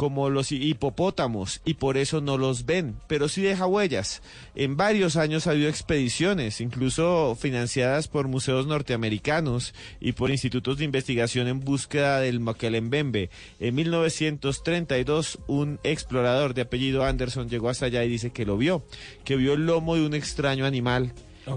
como 0.00 0.30
los 0.30 0.50
hipopótamos 0.50 1.60
y 1.66 1.74
por 1.74 1.98
eso 1.98 2.22
no 2.22 2.38
los 2.38 2.64
ven, 2.64 2.96
pero 3.06 3.28
sí 3.28 3.42
deja 3.42 3.66
huellas. 3.66 4.22
En 4.54 4.78
varios 4.78 5.16
años 5.16 5.46
ha 5.46 5.50
habido 5.50 5.68
expediciones, 5.68 6.62
incluso 6.62 7.36
financiadas 7.38 8.08
por 8.08 8.26
museos 8.26 8.66
norteamericanos 8.66 9.74
y 10.00 10.12
por 10.12 10.30
institutos 10.30 10.78
de 10.78 10.86
investigación 10.86 11.48
en 11.48 11.60
búsqueda 11.60 12.18
del 12.18 12.40
Makelembembe. 12.40 13.28
En 13.58 13.74
1932 13.74 15.38
un 15.46 15.78
explorador 15.82 16.54
de 16.54 16.62
apellido 16.62 17.04
Anderson 17.04 17.50
llegó 17.50 17.68
hasta 17.68 17.84
allá 17.84 18.02
y 18.02 18.08
dice 18.08 18.30
que 18.30 18.46
lo 18.46 18.56
vio, 18.56 18.82
que 19.22 19.36
vio 19.36 19.52
el 19.52 19.66
lomo 19.66 19.96
de 19.96 20.06
un 20.06 20.14
extraño 20.14 20.64
animal 20.64 21.12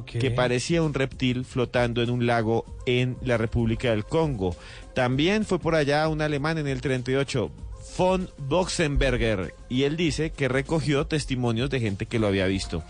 que 0.05 0.31
parecía 0.31 0.81
un 0.81 0.93
reptil 0.93 1.45
flotando 1.45 2.01
en 2.01 2.09
un 2.09 2.25
lago 2.25 2.65
en 2.85 3.15
la 3.21 3.37
República 3.37 3.91
del 3.91 4.03
Congo. 4.03 4.53
También 4.93 5.45
fue 5.45 5.59
por 5.59 5.75
allá 5.75 6.09
un 6.09 6.21
alemán 6.21 6.57
en 6.57 6.67
el 6.67 6.81
38, 6.81 7.49
von 7.97 8.29
Boxenberger, 8.37 9.53
y 9.69 9.83
él 9.83 9.97
dice 9.97 10.31
que 10.31 10.47
recogió 10.47 11.05
testimonios 11.05 11.69
de 11.69 11.79
gente 11.79 12.05
que 12.05 12.19
lo 12.19 12.27
había 12.27 12.47
visto. 12.47 12.83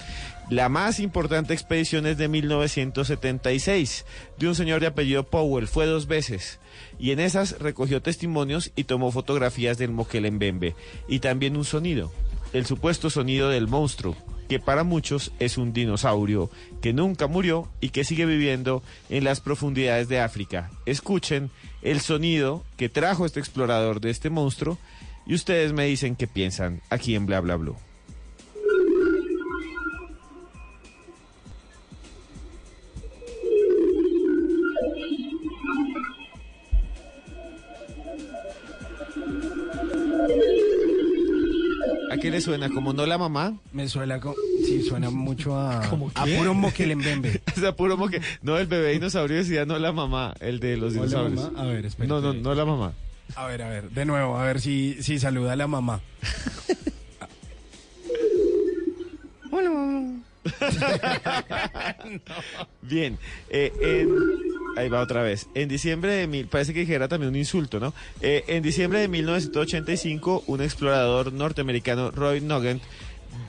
La 0.49 0.69
más 0.69 0.99
importante 0.99 1.53
expedición 1.53 2.05
es 2.05 2.17
de 2.17 2.27
1976, 2.27 4.05
de 4.37 4.47
un 4.47 4.55
señor 4.55 4.81
de 4.81 4.87
apellido 4.87 5.23
Powell, 5.23 5.67
fue 5.67 5.85
dos 5.85 6.07
veces, 6.07 6.59
y 6.99 7.11
en 7.11 7.19
esas 7.19 7.59
recogió 7.59 8.01
testimonios 8.01 8.71
y 8.75 8.83
tomó 8.85 9.11
fotografías 9.11 9.77
del 9.77 9.91
Mokelembembe, 9.91 10.75
y 11.07 11.19
también 11.19 11.57
un 11.57 11.65
sonido. 11.65 12.11
el 12.53 12.67
supuesto 12.67 13.09
sonido 13.09 13.49
del 13.49 13.67
monstruo, 13.67 14.15
que 14.47 14.59
para 14.59 14.83
muchos 14.83 15.31
es 15.39 15.57
un 15.57 15.73
dinosaurio 15.73 16.49
que 16.81 16.93
nunca 16.93 17.27
murió 17.27 17.67
y 17.81 17.89
que 17.89 18.03
sigue 18.03 18.25
viviendo 18.25 18.83
en 19.09 19.23
las 19.23 19.41
profundidades 19.41 20.07
de 20.07 20.19
África. 20.19 20.69
Escuchen 20.85 21.49
el 21.81 21.99
sonido 21.99 22.63
que 22.77 22.89
trajo 22.89 23.25
este 23.25 23.39
explorador 23.39 23.99
de 23.99 24.11
este 24.11 24.29
monstruo 24.29 24.77
y 25.25 25.33
ustedes 25.35 25.73
me 25.73 25.85
dicen 25.85 26.15
qué 26.15 26.27
piensan 26.27 26.81
aquí 26.89 27.15
en 27.15 27.25
Bla 27.25 27.39
Bla 27.41 27.55
Blue. 27.55 27.75
¿A 42.11 42.17
qué 42.17 42.29
le 42.29 42.41
suena? 42.41 42.69
¿Como 42.69 42.93
no 42.93 43.05
la 43.05 43.17
mamá? 43.17 43.57
Me 43.71 43.87
suena 43.87 44.19
como... 44.19 44.35
Sí, 44.65 44.83
suena 44.83 45.09
mucho 45.09 45.57
a... 45.57 45.81
¿Cómo 45.89 46.11
A 46.15 46.25
qué? 46.25 46.37
puro 46.37 46.53
moquelembembe. 46.53 47.41
O 47.57 47.59
sea, 47.59 47.75
puro 47.75 47.97
moque. 47.97 48.21
No, 48.41 48.57
el 48.57 48.67
bebé 48.67 48.91
dinosaurio 48.91 49.37
decía 49.37 49.65
no 49.65 49.77
la 49.79 49.91
mamá, 49.91 50.33
el 50.39 50.59
de 50.59 50.77
los 50.77 50.93
¿No 50.93 51.01
la 51.01 51.07
dinosaurios. 51.07 51.51
mamá? 51.51 51.61
A 51.61 51.65
ver, 51.65 51.85
espérate. 51.85 52.07
No, 52.13 52.21
no, 52.21 52.33
no 52.33 52.53
la 52.55 52.65
mamá. 52.65 52.93
A 53.35 53.47
ver, 53.47 53.61
a 53.63 53.69
ver, 53.69 53.89
de 53.89 54.05
nuevo, 54.05 54.37
a 54.37 54.45
ver 54.45 54.61
si, 54.61 54.97
si 55.01 55.19
saluda 55.19 55.53
a 55.53 55.55
la 55.55 55.67
mamá. 55.67 56.01
Hola, 59.51 59.69
mamá. 59.69 60.19
Bien, 62.81 63.17
eh, 63.49 63.71
en- 63.81 64.09
ahí 64.77 64.89
va 64.89 65.01
otra 65.01 65.21
vez. 65.23 65.47
En 65.55 65.67
diciembre 65.69 66.13
de 66.13 66.27
mil, 66.27 66.47
parece 66.47 66.73
que 66.73 66.81
dijera 66.81 67.07
también 67.07 67.29
un 67.29 67.35
insulto, 67.35 67.79
¿no? 67.79 67.93
Eh, 68.21 68.43
en 68.47 68.61
diciembre 68.63 68.99
de 68.99 69.07
1985, 69.07 70.43
un 70.47 70.61
explorador 70.61 71.31
norteamericano, 71.33 72.11
Roy 72.11 72.41
Nugent, 72.41 72.81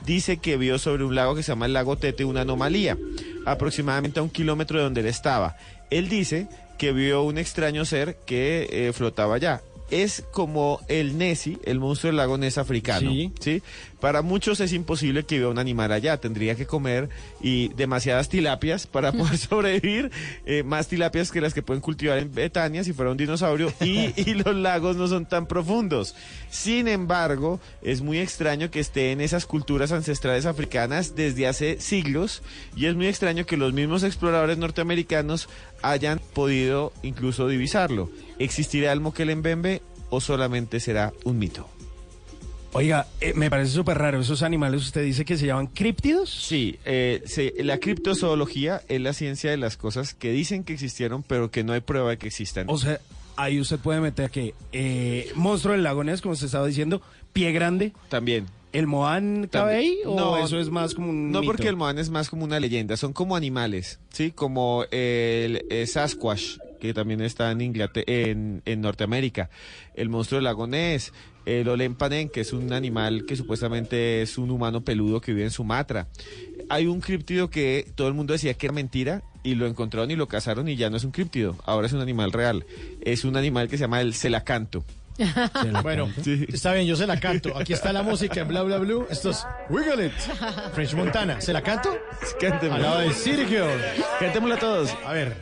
dice 0.05 0.37
que 0.37 0.57
vio 0.57 0.79
sobre 0.79 1.03
un 1.03 1.13
lago 1.15 1.35
que 1.35 1.43
se 1.43 1.51
llama 1.51 1.65
el 1.67 1.73
lago 1.73 1.97
Tete 1.97 2.25
una 2.25 2.41
anomalía, 2.41 2.97
aproximadamente 3.45 4.19
a 4.19 4.23
un 4.23 4.29
kilómetro 4.29 4.77
de 4.77 4.83
donde 4.85 5.01
él 5.01 5.07
estaba. 5.07 5.57
Él 5.91 6.09
dice 6.09 6.47
que 6.77 6.91
vio 6.91 7.23
un 7.23 7.37
extraño 7.37 7.85
ser 7.85 8.17
que 8.25 8.67
eh, 8.71 8.93
flotaba 8.93 9.35
allá. 9.35 9.61
Es 9.91 10.23
como 10.31 10.79
el 10.87 11.17
Nessie, 11.17 11.59
el 11.63 11.79
monstruo 11.79 12.09
del 12.09 12.17
lago 12.17 12.37
Ness 12.37 12.57
africano. 12.57 13.11
Sí. 13.11 13.31
¿sí? 13.39 13.61
Para 14.05 14.21
muchos 14.21 14.59
es 14.59 14.71
imposible 14.71 15.23
que 15.25 15.39
viva 15.39 15.49
un 15.49 15.57
animal 15.57 15.91
allá. 15.91 16.17
Tendría 16.17 16.53
que 16.53 16.67
comer 16.67 17.09
y 17.41 17.69
demasiadas 17.69 18.29
tilapias 18.29 18.85
para 18.85 19.11
poder 19.17 19.35
sobrevivir. 19.35 20.11
eh, 20.45 20.61
más 20.61 20.87
tilapias 20.87 21.31
que 21.31 21.41
las 21.41 21.55
que 21.55 21.63
pueden 21.63 21.81
cultivar 21.81 22.19
en 22.19 22.31
Betania 22.31 22.83
si 22.83 22.93
fuera 22.93 23.09
un 23.09 23.17
dinosaurio. 23.17 23.73
Y, 23.81 24.13
y 24.29 24.35
los 24.35 24.55
lagos 24.55 24.95
no 24.95 25.07
son 25.07 25.25
tan 25.25 25.47
profundos. 25.47 26.13
Sin 26.51 26.87
embargo, 26.87 27.59
es 27.81 28.03
muy 28.03 28.19
extraño 28.19 28.69
que 28.69 28.79
esté 28.79 29.11
en 29.11 29.21
esas 29.21 29.47
culturas 29.47 29.91
ancestrales 29.91 30.45
africanas 30.45 31.15
desde 31.15 31.47
hace 31.47 31.81
siglos. 31.81 32.43
Y 32.75 32.85
es 32.85 32.93
muy 32.93 33.07
extraño 33.07 33.47
que 33.47 33.57
los 33.57 33.73
mismos 33.73 34.03
exploradores 34.03 34.59
norteamericanos 34.59 35.49
hayan 35.81 36.21
podido 36.35 36.93
incluso 37.01 37.47
divisarlo. 37.47 38.11
¿Existirá 38.37 38.91
el 38.91 39.01
Mokelembembe 39.01 39.81
o 40.11 40.21
solamente 40.21 40.79
será 40.79 41.11
un 41.23 41.39
mito? 41.39 41.74
Oiga, 42.77 43.07
eh, 43.21 43.33
me 43.35 43.49
parece 43.49 43.71
súper 43.71 43.97
raro. 43.97 44.19
¿Esos 44.19 44.43
animales 44.43 44.81
usted 44.81 45.01
dice 45.01 45.23
que 45.23 45.37
se 45.37 45.45
llaman 45.45 45.67
críptidos? 45.67 46.29
Sí, 46.29 46.77
eh, 46.83 47.21
se- 47.25 47.53
la 47.63 47.77
criptozoología 47.77 48.81
es 48.89 48.99
la 48.99 49.13
ciencia 49.13 49.49
de 49.49 49.55
las 49.55 49.77
cosas 49.77 50.13
que 50.13 50.31
dicen 50.33 50.65
que 50.65 50.73
existieron, 50.73 51.23
pero 51.23 51.49
que 51.51 51.63
no 51.63 51.71
hay 51.71 51.79
prueba 51.79 52.09
de 52.09 52.17
que 52.17 52.27
existan. 52.27 52.65
O 52.69 52.77
sea, 52.77 52.99
ahí 53.37 53.61
usted 53.61 53.79
puede 53.79 54.01
meter 54.01 54.29
que 54.29 54.53
eh, 54.73 55.31
monstruo 55.35 55.71
del 55.71 55.83
lago 55.83 56.03
Ness, 56.03 56.21
como 56.21 56.33
usted 56.33 56.47
estaba 56.47 56.67
diciendo, 56.67 57.01
pie 57.31 57.53
grande. 57.53 57.93
También. 58.09 58.45
¿El 58.73 58.87
Moan 58.87 59.47
cabe 59.49 59.75
ahí? 59.77 59.99
¿O 60.05 60.37
eso 60.37 60.59
es 60.59 60.69
más 60.69 60.93
como 60.95 61.09
un 61.09 61.31
No, 61.31 61.39
mito? 61.39 61.53
porque 61.53 61.69
el 61.69 61.77
Moan 61.77 61.97
es 61.97 62.09
más 62.09 62.29
como 62.29 62.43
una 62.43 62.59
leyenda, 62.59 62.97
son 62.97 63.13
como 63.13 63.37
animales, 63.37 64.01
¿sí? 64.09 64.31
Como 64.31 64.83
el 64.91 65.65
eh, 65.69 65.87
Sasquatch, 65.87 66.57
que 66.81 66.93
también 66.93 67.21
está 67.21 67.51
en, 67.51 67.61
Inglaterra, 67.61 68.03
en, 68.05 68.61
en 68.65 68.81
Norteamérica, 68.81 69.49
el 69.93 70.09
monstruo 70.09 70.39
del 70.39 70.43
lago 70.43 70.67
Ness, 70.67 71.13
el 71.45 71.67
Olempanen, 71.67 72.29
que 72.29 72.41
es 72.41 72.53
un 72.53 72.73
animal 72.73 73.25
que 73.25 73.35
supuestamente 73.35 74.21
es 74.21 74.37
un 74.37 74.51
humano 74.51 74.81
peludo 74.81 75.21
que 75.21 75.33
vive 75.33 75.45
en 75.45 75.51
Sumatra. 75.51 76.07
Hay 76.69 76.87
un 76.87 77.01
críptido 77.01 77.49
que 77.49 77.91
todo 77.95 78.07
el 78.07 78.13
mundo 78.13 78.33
decía 78.33 78.53
que 78.55 78.67
era 78.67 78.73
mentira 78.73 79.23
y 79.43 79.55
lo 79.55 79.67
encontraron 79.67 80.09
y 80.09 80.15
lo 80.15 80.27
cazaron 80.27 80.67
y 80.67 80.75
ya 80.75 80.89
no 80.89 80.97
es 80.97 81.03
un 81.03 81.11
críptido, 81.11 81.55
ahora 81.65 81.87
es 81.87 81.93
un 81.93 82.01
animal 82.01 82.31
real. 82.31 82.65
Es 83.01 83.23
un 83.23 83.37
animal 83.37 83.67
que 83.67 83.77
se 83.77 83.81
llama 83.81 84.01
el 84.01 84.13
celacanto. 84.13 84.83
Bueno, 85.81 86.09
está 86.25 86.73
bien, 86.73 86.87
yo 86.87 86.95
se 86.95 87.07
la 87.07 87.19
canto. 87.19 87.57
Aquí 87.57 87.73
está 87.73 87.93
la 87.93 88.03
música 88.03 88.41
en 88.41 88.47
Bla 88.49 88.63
Bla 88.63 88.77
Blue. 88.79 89.07
Esto 89.09 89.29
es 89.29 89.45
Wiggle 89.69 90.07
It, 90.07 90.13
French 90.73 90.93
Montana. 90.93 91.39
¿Se 91.39 91.53
la 91.53 91.61
canto? 91.61 91.97
Cántemela. 92.39 92.75
Al 92.75 92.81
lado 92.81 92.99
de 92.99 93.13
City 93.13 93.45
Girl. 93.45 93.79
Cántemela 94.19 94.55
a 94.55 94.59
todos. 94.59 94.89
A 95.05 95.13
ver. 95.13 95.35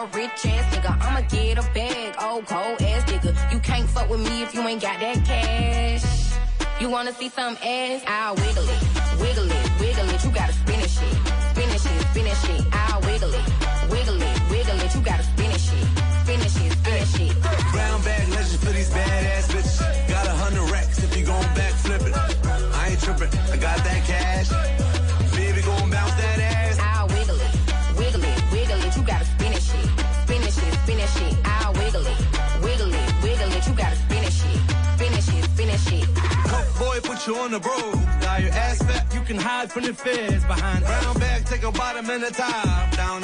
A 0.00 0.06
rich 0.16 0.46
ass 0.46 0.74
nigga. 0.74 0.92
I'ma 1.04 1.20
get 1.28 1.58
a 1.58 1.62
bag, 1.74 2.14
old 2.22 2.46
cold 2.46 2.80
ass 2.80 3.04
nigga. 3.10 3.52
You 3.52 3.58
can't 3.60 3.88
fuck 3.88 4.08
with 4.08 4.20
me 4.20 4.42
if 4.42 4.54
you 4.54 4.62
ain't 4.66 4.80
got 4.80 4.98
that 5.00 5.24
cash. 5.26 6.04
You 6.80 6.88
wanna 6.88 7.12
see 7.12 7.28
some 7.28 7.56
ass? 7.62 8.02
I'll 8.06 8.34
wiggle 8.34 8.68
it, 8.74 8.80
wiggle 9.20 9.50
it, 9.50 9.64
wiggle 9.80 10.08
it. 10.08 10.24
You 10.24 10.30
gotta 10.30 10.54
spin 10.54 10.80
it 10.80 10.90
shit, 10.96 11.14
spin 11.50 11.68
it 11.68 11.80
shit, 11.84 12.00
spin 12.10 12.26
it 12.26 12.38
shit. 12.42 12.62
I'll 12.72 13.00
wiggle 13.02 13.34
it, 13.34 13.46
wiggle 13.90 14.22
it, 14.22 14.36
wiggle 14.50 14.80
it. 14.80 14.94
You 14.94 15.00
gotta 15.02 15.22
spin 15.22 15.50
it 15.50 15.60
shit, 15.60 15.86
spin 16.22 16.40
it 16.40 16.50
shit, 16.56 16.72
spin 16.80 16.96
it 17.02 17.08
shit. 17.14 17.34
Brown 17.72 18.00
bag 18.02 18.28
legends 18.28 18.56
for 18.64 18.72
these 18.72 18.90
badass 18.90 19.49
you 37.26 39.20
can 39.26 39.36
hide 39.36 39.70
from 39.70 39.84
the 39.84 39.92
behind 39.92 40.84
take 41.46 41.62
a 41.64 41.72
down. 42.96 43.22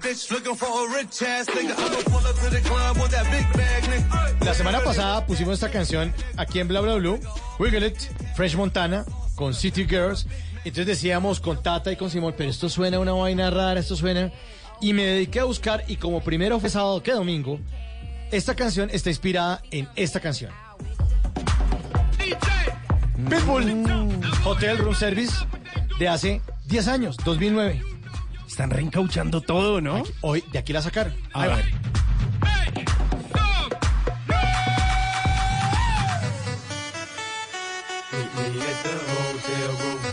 Bitch 0.00 0.30
looking 0.30 0.54
for 0.54 0.66
a 0.66 0.94
rich 0.96 1.22
ass 1.22 1.46
nigga. 1.46 1.74
I'ma 1.76 2.02
pull 2.04 2.26
up 2.26 2.36
to 2.36 2.50
the 2.50 2.60
club 2.60 2.96
with 2.96 3.10
that 3.10 3.30
big 3.30 3.46
bag, 3.52 3.82
nigga. 3.84 4.44
La 4.44 4.54
semana 4.54 4.80
pasada 4.80 5.26
pusimos 5.26 5.54
esta 5.54 5.70
canción 5.70 6.12
aquí 6.36 6.58
en 6.58 6.68
Bla 6.68 6.80
Bla 6.80 6.94
Blue, 6.96 7.18
Wiggle 7.58 7.86
It, 7.86 7.98
Fresh 8.34 8.56
Montana, 8.56 9.04
con 9.34 9.54
City 9.54 9.86
Girls. 9.86 10.26
Entonces 10.64 10.86
decíamos 10.86 11.40
con 11.40 11.62
Tata 11.62 11.92
y 11.92 11.96
con 11.96 12.10
Simón, 12.10 12.34
pero 12.36 12.50
esto 12.50 12.68
suena 12.68 12.98
una 12.98 13.12
vaina 13.12 13.50
rara, 13.50 13.80
esto 13.80 13.96
suena. 13.96 14.32
Y 14.80 14.92
me 14.92 15.04
dediqué 15.04 15.40
a 15.40 15.44
buscar, 15.44 15.84
y 15.86 15.96
como 15.96 16.22
primero 16.22 16.58
fue 16.60 16.70
sábado 16.70 17.02
que 17.02 17.12
domingo, 17.12 17.60
esta 18.30 18.54
canción 18.54 18.90
está 18.90 19.10
inspirada 19.10 19.62
en 19.70 19.88
esta 19.96 20.20
canción. 20.20 20.52
Pitbull, 23.28 23.84
Hotel 24.44 24.78
Room 24.78 24.94
Service, 24.94 25.32
de 25.98 26.08
hace 26.08 26.40
10 26.66 26.88
años, 26.88 27.16
2009. 27.24 27.82
Están 28.46 28.70
reencauchando 28.70 29.40
todo, 29.40 29.80
¿no? 29.80 30.02
hoy, 30.22 30.42
de 30.52 30.58
aquí 30.58 30.72
la 30.72 30.82
sacaron. 30.82 31.14
A 31.32 31.42
Ahí 31.42 31.48
va. 31.50 31.56
ver. 31.56 32.80
¿Sí, 38.10 38.16
se- 38.82 40.10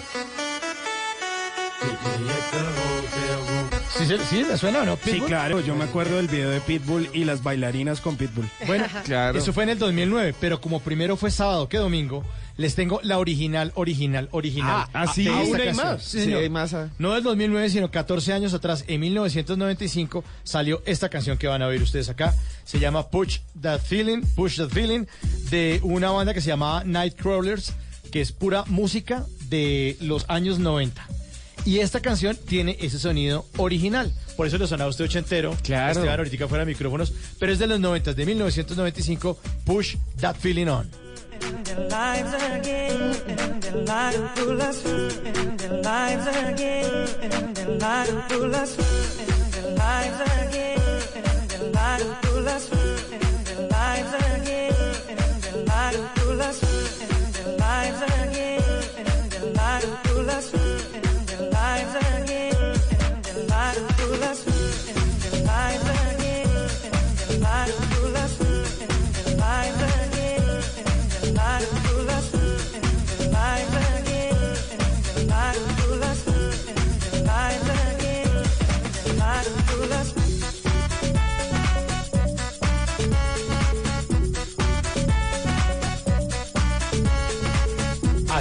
sí, 4.05 4.43
¿le 4.43 4.57
suena 4.57 4.81
o 4.81 4.85
no? 4.85 4.97
Sí, 5.03 5.19
claro, 5.21 5.59
yo 5.61 5.75
me 5.75 5.83
acuerdo 5.85 6.17
del 6.17 6.27
video 6.27 6.49
de 6.49 6.61
Pitbull 6.61 7.09
y 7.13 7.23
las 7.25 7.43
bailarinas 7.43 8.01
con 8.01 8.15
Pitbull. 8.15 8.47
Bueno, 8.67 8.85
Claro. 9.05 9.37
eso 9.39 9.53
fue 9.53 9.63
en 9.63 9.69
el 9.69 9.79
2009, 9.79 10.35
pero 10.39 10.61
como 10.61 10.81
primero 10.81 11.17
fue 11.17 11.31
sábado 11.31 11.67
que 11.69 11.77
domingo, 11.77 12.23
les 12.57 12.75
tengo 12.75 12.99
la 13.03 13.17
original, 13.19 13.71
original, 13.75 14.29
original. 14.31 14.85
Ah, 14.93 15.03
¿ah, 15.07 15.07
sí? 15.13 15.21
esta 15.27 15.37
¿Aún 15.39 15.55
hay 15.55 15.65
canción. 15.67 15.87
más? 15.87 16.03
Sí, 16.03 16.23
Sí, 16.25 16.33
hay 16.33 16.49
más, 16.49 16.73
ah. 16.73 16.89
No 16.99 17.13
del 17.13 17.23
2009, 17.23 17.69
sino 17.69 17.91
14 17.91 18.33
años 18.33 18.53
atrás, 18.53 18.83
en 18.87 18.99
1995, 19.01 20.23
salió 20.43 20.81
esta 20.85 21.09
canción 21.09 21.37
que 21.37 21.47
van 21.47 21.61
a 21.61 21.67
oír 21.67 21.81
ustedes 21.81 22.09
acá. 22.09 22.35
Se 22.65 22.79
llama 22.79 23.07
Push 23.09 23.39
That 23.61 23.81
Feeling, 23.81 24.21
Push 24.35 24.57
That 24.57 24.69
Feeling, 24.69 25.05
de 25.49 25.79
una 25.83 26.11
banda 26.11 26.33
que 26.33 26.41
se 26.41 26.47
llamaba 26.49 26.83
Nightcrawlers, 26.83 27.73
que 28.11 28.21
es 28.21 28.31
pura 28.31 28.63
música 28.67 29.25
de 29.49 29.97
los 30.01 30.25
años 30.29 30.59
90. 30.59 31.05
Y 31.67 31.81
esta 31.81 31.99
canción 31.99 32.37
tiene 32.37 32.77
ese 32.79 32.97
sonido 32.97 33.45
original. 33.57 34.13
Por 34.37 34.47
eso 34.47 34.57
le 34.57 34.67
sonaba 34.67 34.89
usted 34.89 35.03
ochentero. 35.03 35.53
Claro. 35.63 35.99
Esteban 35.99 36.17
ahorita 36.17 36.47
fuera 36.47 36.63
de 36.63 36.71
micrófonos. 36.71 37.11
Pero 37.37 37.51
es 37.51 37.59
de 37.59 37.67
los 37.67 37.77
90, 37.77 38.13
de 38.13 38.25
1995. 38.25 39.37
Push 39.65 39.97
That 40.21 40.37
Feeling 40.37 40.67
On. 40.67 40.89
lives 57.87 58.16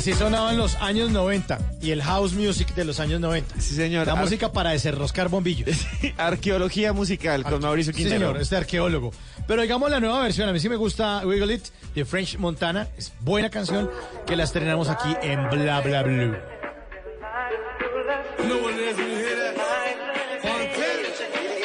Así 0.06 0.14
sonaban 0.14 0.56
los 0.56 0.76
años 0.76 1.10
90 1.10 1.58
y 1.82 1.90
el 1.90 2.00
house 2.00 2.32
music 2.32 2.72
de 2.76 2.84
los 2.84 3.00
años 3.00 3.18
90. 3.18 3.60
Sí, 3.60 3.74
señor. 3.74 4.06
La 4.06 4.12
Ar- 4.12 4.20
música 4.20 4.52
para 4.52 4.70
desenroscar 4.70 5.28
bombillos. 5.28 5.84
Arqueología 6.16 6.92
musical 6.92 7.42
con 7.42 7.60
Mauricio 7.60 7.92
Sí, 7.92 8.02
Quintero. 8.02 8.26
señor, 8.28 8.40
este 8.40 8.54
arqueólogo. 8.54 9.10
Pero 9.48 9.62
digamos 9.62 9.90
la 9.90 9.98
nueva 9.98 10.22
versión, 10.22 10.48
a 10.48 10.52
mí 10.52 10.60
sí 10.60 10.68
me 10.68 10.76
gusta 10.76 11.26
Wiggle 11.26 11.54
It 11.54 11.64
de 11.96 12.04
French 12.04 12.38
Montana. 12.38 12.86
Es 12.96 13.12
buena 13.22 13.50
canción 13.50 13.90
que 14.28 14.36
la 14.36 14.44
estrenamos 14.44 14.88
aquí 14.88 15.12
en 15.22 15.50
Bla 15.50 15.80
Bla 15.80 16.04
Blue. 16.04 16.36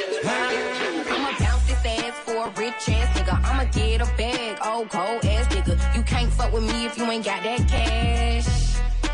I'ma 0.02 1.32
bounce 1.40 1.66
this 1.68 1.86
ass 1.86 2.18
for 2.26 2.48
a 2.48 2.50
rich 2.58 2.90
ass 2.90 3.18
nigga. 3.18 3.40
I'ma 3.46 3.66
get 3.72 4.02
a 4.02 4.06
bag, 4.18 4.58
old 4.66 4.90
cold 4.90 5.22
can't 6.12 6.32
fuck 6.34 6.52
with 6.52 6.64
me 6.64 6.86
if 6.86 6.98
you 6.98 7.06
ain't 7.10 7.24
got 7.24 7.42
that 7.44 7.68
cash. 7.70 8.48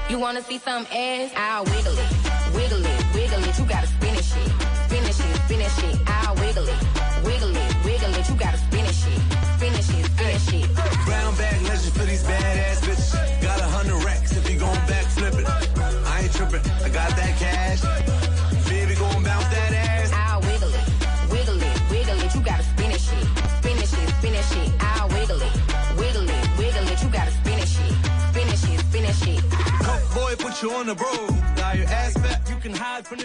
You 0.09 0.17
wanna 0.17 0.41
see 0.41 0.57
some 0.57 0.85
ass? 0.91 1.31
I'll 1.35 1.63
wiggle 1.65 1.93
it, 1.93 2.11
wiggle 2.55 2.83
it, 2.83 2.99
wiggle 3.13 3.43
it. 3.47 3.59
You 3.59 3.65
gotta 3.65 3.87
spin 3.87 4.15
it 4.15 4.25
shit, 4.25 4.49
spin 4.85 5.03
it 5.05 5.13
spin 5.13 5.61
it. 5.61 5.99
I'll 6.07 6.35
wiggle 6.41 6.67
it, 6.67 6.79
wiggle 7.23 7.55
it, 7.55 7.71
wiggle 7.85 8.13
it. 8.19 8.25
You 8.29 8.35
gotta 8.35 8.57
spin 8.57 8.85
it 8.85 8.95
shit, 9.01 9.21
spin 9.55 9.73
it 9.79 9.83
spin 9.83 10.61
it. 10.61 10.75
Brown 11.05 11.35
bag 11.35 11.61
legend 11.69 11.93
for 11.93 12.05
these 12.05 12.23
badass 12.23 12.79
bitches. 12.81 13.41
Got 13.43 13.59
a 13.59 13.69
hundred 13.75 14.03
racks 14.03 14.35
if 14.35 14.49
you 14.49 14.57
gon' 14.59 14.75
back 14.87 15.05
flip 15.05 15.35
it. 15.35 15.47
I 15.47 16.21
ain't 16.23 16.33
tripping, 16.33 16.65
I 16.83 16.89
got 16.89 17.15
that 17.15 17.33
cash. 17.37 17.96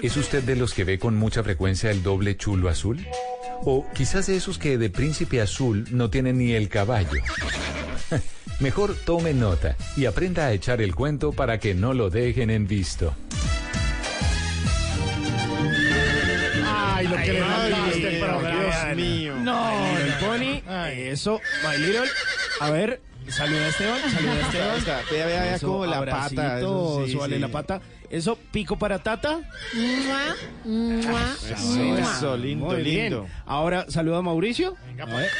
¿Es 0.03 0.17
usted 0.17 0.43
de 0.43 0.57
los 0.57 0.75
que 0.75 0.85
ve 0.85 0.99
con 0.99 1.17
mucha 1.17 1.43
frecuencia 1.43 1.91
el 1.91 2.03
doble 2.03 2.37
chulo 2.37 2.69
azul? 2.69 3.07
O 3.65 3.87
quizás 3.95 4.27
de 4.27 4.37
esos 4.37 4.59
que 4.59 4.77
de 4.77 4.91
príncipe 4.91 5.41
azul 5.41 5.87
no 5.91 6.11
tienen 6.11 6.39
ni 6.39 6.53
el 6.53 6.69
caballo. 6.69 7.23
Mejor 8.61 8.95
tome 9.07 9.33
nota 9.33 9.77
y 9.97 10.05
aprenda 10.05 10.47
a 10.47 10.53
echar 10.53 10.83
el 10.83 10.95
cuento 10.95 11.33
para 11.33 11.59
que 11.59 11.75
no 11.75 11.95
lo 11.95 12.11
dejen 12.11 12.51
en 12.51 12.67
visto. 12.67 13.15
Ay, 16.67 17.09
lo 17.09 17.17
que 17.17 17.33
le 17.33 17.89
este. 17.89 18.11
Dios 18.19 18.97
mío. 18.97 19.37
No, 19.37 19.97
el 19.99 20.13
Pony, 20.15 20.63
eso, 20.91 21.41
My 21.65 21.79
Little. 21.79 22.09
A 22.63 22.71
ver, 22.71 23.01
saluda 23.29 23.65
a 23.65 23.69
Esteban, 23.69 24.01
saluda 24.11 24.33
a 24.33 24.41
Esteban. 24.41 24.79
Está, 24.79 25.01
vea, 25.11 25.27
vea, 25.27 25.43
vea 25.43 25.55
Eso, 25.57 25.67
como 25.67 25.87
la 25.87 26.05
pata, 26.05 26.59
eso 26.59 27.05
sí, 27.07 27.39
la 27.39 27.49
pata. 27.49 27.81
Eso, 28.09 28.39
pico 28.51 28.77
para 28.79 28.99
Tata. 29.03 29.41
Mua, 29.75 30.37
mua, 30.67 31.35
Eso, 31.51 31.67
mua. 31.79 31.99
eso, 31.99 32.37
lindo, 32.37 32.67
Muy 32.67 32.83
bien. 32.83 33.05
lindo. 33.05 33.27
Ahora 33.47 33.87
saluda 33.89 34.19
a 34.19 34.23
Mauricio. 34.23 34.77
Venga, 34.87 35.05
A 35.05 35.17
ver. 35.17 35.31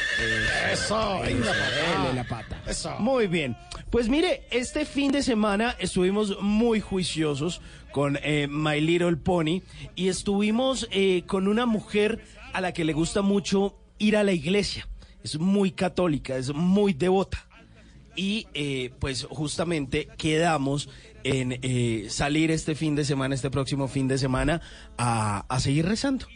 Eso, 0.71 1.19
venga, 1.21 2.13
la 2.15 2.23
pata. 2.23 2.59
Eso. 2.65 2.95
Muy 2.97 3.27
bien. 3.27 3.55
Pues 3.91 4.09
mire, 4.09 4.47
este 4.49 4.85
fin 4.85 5.11
de 5.11 5.21
semana 5.21 5.75
estuvimos 5.77 6.41
muy 6.41 6.79
juiciosos 6.81 7.61
con 7.91 8.17
eh, 8.23 8.47
My 8.49 8.81
Little 8.81 9.17
Pony 9.17 9.61
y 9.95 10.07
estuvimos 10.07 10.87
eh, 10.91 11.23
con 11.27 11.47
una 11.47 11.67
mujer 11.67 12.25
a 12.53 12.59
la 12.61 12.71
que 12.73 12.85
le 12.85 12.93
gusta 12.93 13.21
mucho 13.21 13.75
ir 13.99 14.17
a 14.17 14.23
la 14.23 14.31
iglesia. 14.31 14.87
Es 15.23 15.39
muy 15.39 15.71
católica, 15.71 16.35
es 16.37 16.53
muy 16.53 16.93
devota. 16.93 17.47
Y 18.15 18.47
eh, 18.53 18.91
pues 18.99 19.25
justamente 19.29 20.07
quedamos 20.17 20.87
en 21.23 21.57
eh, 21.63 22.05
salir 22.09 22.51
este 22.51 22.75
fin 22.75 22.95
de 22.95 23.05
semana, 23.05 23.33
este 23.33 23.49
próximo 23.49 23.87
fin 23.87 24.07
de 24.07 24.17
semana, 24.19 24.61
a, 24.97 25.45
a 25.47 25.59
seguir 25.59 25.85
rezando. 25.87 26.27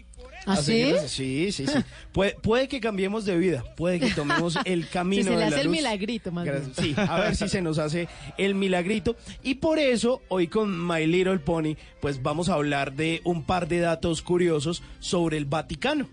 ¿Ah, 0.48 0.54
A 0.54 0.56
seguir 0.58 0.96
sí? 1.08 1.52
Sí, 1.52 1.66
sí. 1.68 1.74
Puede, 2.14 2.36
puede 2.42 2.68
que 2.70 2.80
cambiemos 2.80 3.26
de 3.26 3.38
vida, 3.38 3.64
puede 3.76 4.00
que 4.00 4.12
tomemos 4.12 4.58
el 4.66 4.88
camino 4.88 5.24
Si 5.24 5.28
se 5.30 5.36
le 5.36 5.38
de 5.38 5.44
hace 5.44 5.56
la 5.58 5.62
el 5.62 5.68
luz. 5.68 5.76
milagrito, 5.76 6.32
más 6.32 6.46
bien. 6.46 6.72
Sí, 6.80 6.96
a 6.98 7.20
ver 7.20 7.36
si 7.36 7.50
se 7.50 7.62
nos 7.62 7.78
hace 7.80 8.08
el 8.38 8.56
milagrito. 8.56 9.16
Y 9.44 9.56
por 9.56 9.78
eso, 9.78 10.22
hoy 10.30 10.48
con 10.48 10.88
My 10.88 11.06
Little 11.06 11.40
Pony, 11.40 11.76
pues 12.00 12.24
vamos 12.24 12.48
a 12.50 12.54
hablar 12.54 12.94
de 12.94 13.20
un 13.26 13.44
par 13.44 13.68
de 13.68 13.80
datos 13.82 14.22
curiosos 14.22 14.82
sobre 15.00 15.38
el 15.38 15.46
Vaticano. 15.46 16.08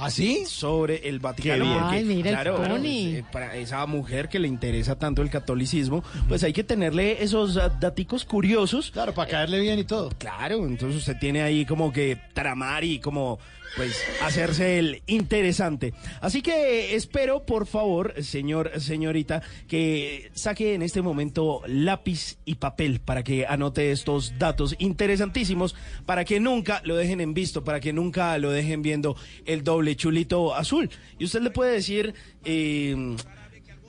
¿Ah, 0.00 0.10
sí? 0.10 0.44
Sobre 0.46 1.08
el 1.08 1.18
Vaticano. 1.20 1.62
Qué 1.64 1.68
bien. 1.70 1.80
porque, 1.80 1.96
Ay, 1.96 2.04
mira 2.04 2.30
el 2.30 2.34
claro, 2.36 2.56
Pony. 2.56 2.64
claro, 2.66 2.78
eh, 2.84 3.24
para 3.30 3.56
esa 3.56 3.84
mujer 3.86 4.28
que 4.28 4.38
le 4.38 4.48
interesa 4.48 4.98
tanto 4.98 5.20
el 5.22 5.28
catolicismo, 5.30 6.02
pues 6.28 6.42
hay 6.42 6.52
que 6.52 6.64
tenerle 6.64 7.22
esos 7.22 7.56
ah, 7.56 7.68
daticos 7.68 8.24
curiosos. 8.24 8.90
Claro, 8.90 9.12
para 9.12 9.30
caerle 9.30 9.60
bien 9.60 9.78
y 9.78 9.84
todo. 9.84 10.10
Claro, 10.18 10.66
entonces 10.66 10.98
usted 10.98 11.18
tiene 11.18 11.42
ahí 11.42 11.66
como 11.66 11.92
que 11.92 12.18
tramar 12.32 12.82
y 12.84 12.98
como 12.98 13.38
pues 13.76 13.96
hacerse 14.22 14.78
el 14.78 15.02
interesante. 15.06 15.94
Así 16.20 16.42
que 16.42 16.94
espero, 16.94 17.44
por 17.46 17.66
favor, 17.66 18.14
señor, 18.22 18.72
señorita, 18.80 19.42
que 19.68 20.30
saque 20.34 20.74
en 20.74 20.82
este 20.82 21.02
momento 21.02 21.62
lápiz 21.66 22.38
y 22.44 22.56
papel 22.56 23.00
para 23.00 23.22
que 23.22 23.46
anote 23.46 23.92
estos 23.92 24.38
datos 24.38 24.74
interesantísimos, 24.78 25.74
para 26.06 26.24
que 26.24 26.40
nunca 26.40 26.82
lo 26.84 26.96
dejen 26.96 27.20
en 27.20 27.34
visto, 27.34 27.64
para 27.64 27.80
que 27.80 27.92
nunca 27.92 28.36
lo 28.38 28.50
dejen 28.50 28.82
viendo 28.82 29.16
el 29.44 29.64
doble 29.64 29.96
chulito 29.96 30.54
azul. 30.54 30.90
Y 31.18 31.24
usted 31.24 31.42
le 31.42 31.50
puede 31.50 31.72
decir... 31.72 32.14
eh, 32.44 33.16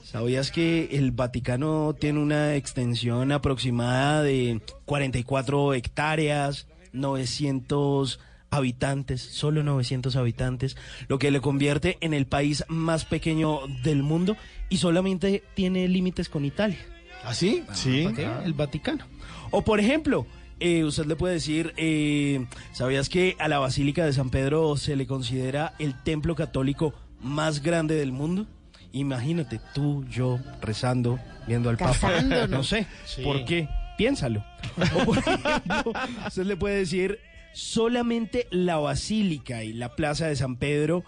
¿Sabías 0.02 0.50
que 0.50 0.90
el 0.92 1.12
Vaticano 1.12 1.94
tiene 1.98 2.18
una 2.18 2.54
extensión 2.54 3.32
aproximada 3.32 4.22
de 4.22 4.60
44 4.84 5.72
hectáreas, 5.72 6.66
900 6.92 8.20
habitantes, 8.52 9.22
solo 9.22 9.62
900 9.64 10.14
habitantes, 10.14 10.76
lo 11.08 11.18
que 11.18 11.30
le 11.30 11.40
convierte 11.40 11.96
en 12.00 12.14
el 12.14 12.26
país 12.26 12.64
más 12.68 13.04
pequeño 13.04 13.60
del 13.82 14.02
mundo 14.02 14.36
y 14.68 14.76
solamente 14.76 15.42
tiene 15.54 15.88
límites 15.88 16.28
con 16.28 16.44
Italia? 16.44 16.78
¿Ah, 17.24 17.34
sí? 17.34 17.64
Sí. 17.72 18.04
¿Para 18.04 18.16
qué? 18.16 18.28
El 18.44 18.52
Vaticano. 18.52 19.04
O 19.50 19.62
por 19.62 19.80
ejemplo, 19.80 20.26
eh, 20.60 20.84
usted 20.84 21.06
le 21.06 21.16
puede 21.16 21.34
decir, 21.34 21.72
eh, 21.78 22.46
¿sabías 22.72 23.08
que 23.08 23.36
a 23.38 23.48
la 23.48 23.58
Basílica 23.58 24.04
de 24.04 24.12
San 24.12 24.28
Pedro 24.30 24.76
se 24.76 24.96
le 24.96 25.06
considera 25.06 25.74
el 25.78 26.00
templo 26.02 26.34
católico 26.34 26.92
más 27.20 27.62
grande 27.62 27.94
del 27.94 28.12
mundo? 28.12 28.46
Imagínate, 28.92 29.60
tú, 29.72 30.04
yo, 30.10 30.38
rezando, 30.60 31.18
viendo 31.46 31.70
al 31.70 31.78
Papa. 31.78 32.20
No 32.50 32.62
sé, 32.62 32.86
Sí. 33.06 33.22
¿por 33.22 33.44
qué? 33.46 33.66
Piénsalo. 33.96 34.44
O 35.00 35.04
por 35.06 35.18
ejemplo, 35.18 35.92
usted 36.26 36.44
le 36.44 36.56
puede 36.56 36.76
decir, 36.76 37.18
solamente 37.54 38.46
la 38.50 38.76
Basílica 38.78 39.64
y 39.64 39.72
la 39.72 39.94
Plaza 39.94 40.26
de 40.26 40.36
San 40.36 40.56
Pedro 40.56 41.04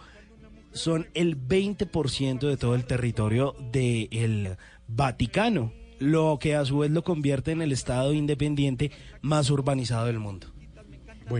son 0.73 1.07
el 1.15 1.37
20% 1.39 2.41
de 2.49 2.57
todo 2.57 2.75
el 2.75 2.85
territorio 2.85 3.55
del 3.73 4.57
Vaticano, 4.89 5.73
lo 6.01 6.39
que 6.41 6.55
a 6.57 6.65
su 6.65 6.79
vez 6.79 6.91
lo 6.91 7.05
convierte 7.05 7.53
en 7.53 7.63
el 7.63 7.73
estado 7.73 8.13
independiente 8.13 8.91
más 9.23 9.51
urbanizado 9.51 10.07
del 10.07 10.19
mundo. 10.19 10.49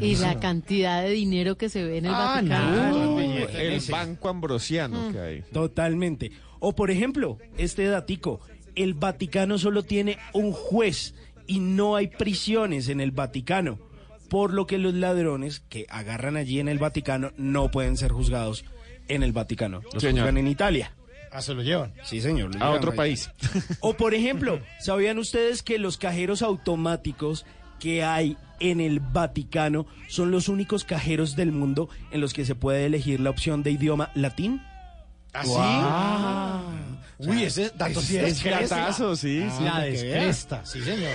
Y 0.01 0.17
la 0.17 0.41
cantidad 0.41 1.03
de 1.03 1.11
dinero 1.11 1.59
que 1.59 1.69
se 1.69 1.85
ve 1.85 1.99
en 1.99 2.07
el 2.07 2.13
Ah, 2.15 2.37
Vaticano. 2.37 2.93
no. 3.19 3.21
El 3.21 3.81
banco 3.91 4.29
ambrosiano 4.31 5.13
que 5.13 5.19
hay. 5.19 5.43
Totalmente. 5.53 6.31
O 6.61 6.75
por 6.75 6.91
ejemplo, 6.91 7.37
este 7.59 7.85
datico, 7.85 8.41
el 8.77 8.95
Vaticano 8.95 9.59
solo 9.59 9.83
tiene 9.83 10.17
un 10.33 10.53
juez 10.53 11.15
y 11.47 11.59
no 11.61 11.97
hay 11.97 12.07
prisiones 12.07 12.89
en 12.89 13.03
el 13.03 13.11
Vaticano, 13.11 13.79
por 14.29 14.53
lo 14.53 14.67
que 14.67 14.79
los 14.79 14.95
ladrones 14.95 15.61
que 15.69 15.87
agarran 15.89 16.37
allí 16.37 16.61
en 16.61 16.69
el 16.69 16.79
Vaticano 16.79 17.33
no 17.37 17.71
pueden 17.71 17.97
ser 17.97 18.13
juzgados 18.13 18.65
en 19.09 19.23
el 19.23 19.33
Vaticano. 19.33 19.83
Los 19.93 20.03
Señor. 20.03 20.21
juzgan 20.25 20.39
en 20.39 20.49
Italia. 20.49 20.93
Ah, 21.31 21.43
se 21.43 21.53
lo 21.53 21.63
llevan. 21.63 21.93
Sí, 22.05 22.21
señor. 22.21 22.51
A 22.63 22.71
otro 22.71 22.95
país. 22.95 23.29
O 23.81 23.95
por 23.95 24.15
ejemplo, 24.15 24.61
¿sabían 24.79 25.19
ustedes 25.19 25.63
que 25.65 25.79
los 25.79 25.99
cajeros 25.99 26.43
automáticos 26.43 27.45
que 27.81 28.05
hay 28.05 28.37
en 28.61 28.81
el 28.81 29.01
Vaticano 29.01 29.85
son 30.09 30.31
los 30.31 30.49
únicos 30.49 30.85
cajeros 30.85 31.35
del 31.35 31.51
mundo 31.51 31.89
en 32.13 32.21
los 32.21 32.33
que 32.33 32.45
se 32.45 32.55
puede 32.55 32.87
elegir 32.87 33.19
la 33.19 33.31
opción 33.31 33.63
de 33.65 33.73
idioma 33.73 34.11
latín? 34.15 34.63
¿Ah, 35.33 35.43
sí? 35.45 35.53
Ah. 35.57 36.63
Uy, 37.19 37.43
ese 37.43 37.71
dato 37.77 38.01
sí 38.01 38.17
es 38.17 38.25
es 38.39 38.45
gatazo, 38.45 39.17
sí, 39.17 39.43
Ah, 39.45 39.55
sí. 39.59 39.65
La 39.65 39.81
descresta, 39.81 40.65
sí 40.65 40.81
señor. 40.83 41.11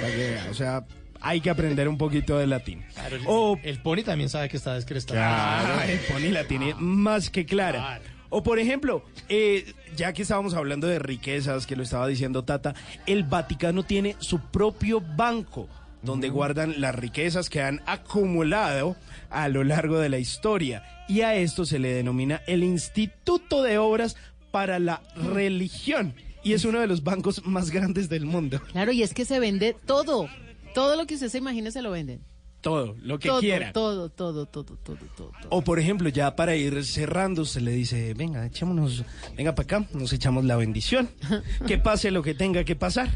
O 0.49 0.53
sea, 0.53 0.86
hay 1.22 1.42
que 1.42 1.50
aprender 1.50 1.88
un 1.88 1.98
poquito 1.98 2.38
de 2.38 2.48
latín. 2.48 2.84
Claro, 2.94 3.18
O 3.28 3.60
el 3.64 3.82
pony 3.82 4.04
también 4.04 4.30
sabe 4.30 4.50
que 4.50 4.58
está 4.58 4.74
descrestado. 4.74 5.20
Claro, 5.20 5.82
el 5.84 6.00
Pony 6.00 6.32
la 6.32 6.46
tiene 6.46 6.76
más 6.78 7.30
que 7.30 7.46
clara. 7.46 8.00
O 8.30 8.44
por 8.44 8.60
ejemplo, 8.60 9.04
eh, 9.28 9.74
ya 9.96 10.14
que 10.14 10.22
estábamos 10.22 10.54
hablando 10.54 10.88
de 10.88 11.00
riquezas, 11.00 11.66
que 11.66 11.76
lo 11.76 11.84
estaba 11.84 12.08
diciendo 12.08 12.44
Tata, 12.44 12.76
el 13.08 13.24
Vaticano 13.24 13.84
tiene 13.84 14.16
su 14.20 14.40
propio 14.40 15.02
banco 15.02 15.68
donde 16.02 16.30
guardan 16.30 16.80
las 16.80 16.96
riquezas 16.96 17.50
que 17.50 17.62
han 17.62 17.82
acumulado 17.86 18.96
a 19.30 19.50
lo 19.50 19.64
largo 19.64 20.00
de 20.00 20.10
la 20.10 20.20
historia. 20.20 20.84
Y 21.08 21.22
a 21.22 21.36
esto 21.36 21.66
se 21.66 21.80
le 21.80 21.94
denomina 21.94 22.42
el 22.48 22.64
Instituto 22.64 23.64
de 23.64 23.78
Obras 23.78 24.16
para 24.52 24.80
la 24.80 25.02
Religión. 25.16 26.14
Y 26.44 26.54
es 26.54 26.64
uno 26.64 26.80
de 26.80 26.88
los 26.88 27.04
bancos 27.04 27.46
más 27.46 27.70
grandes 27.70 28.08
del 28.08 28.26
mundo. 28.26 28.62
Claro, 28.72 28.92
y 28.92 29.04
es 29.04 29.14
que 29.14 29.26
se 29.26 29.40
vende 29.40 29.76
todo. 29.86 30.30
Todo 30.74 30.96
lo 30.96 31.06
que 31.06 31.16
usted 31.16 31.30
se 31.30 31.38
imagine 31.38 31.72
se 31.72 31.82
lo 31.82 31.92
venden. 31.92 32.24
Todo, 32.62 32.96
lo 33.02 33.20
que 33.20 33.30
todo, 33.30 33.40
quiera. 33.40 33.72
todo, 33.72 34.10
todo, 34.10 34.46
todo, 34.46 34.76
todo, 34.76 34.98
todo, 35.16 35.32
todo. 35.32 35.50
O 35.50 35.62
por 35.62 35.80
ejemplo, 35.80 36.10
ya 36.10 36.36
para 36.36 36.58
ir 36.58 36.84
cerrando, 36.84 37.46
se 37.46 37.62
le 37.62 37.72
dice, 37.72 38.14
venga, 38.14 38.46
echémonos, 38.46 39.06
venga 39.38 39.56
para 39.56 39.64
acá, 39.64 39.88
nos 39.94 40.12
echamos 40.12 40.44
la 40.44 40.58
bendición, 40.58 41.10
que 41.68 41.78
pase 41.78 42.12
lo 42.12 42.22
que 42.22 42.34
tenga 42.34 42.66
que 42.66 42.76
pasar. 42.76 43.10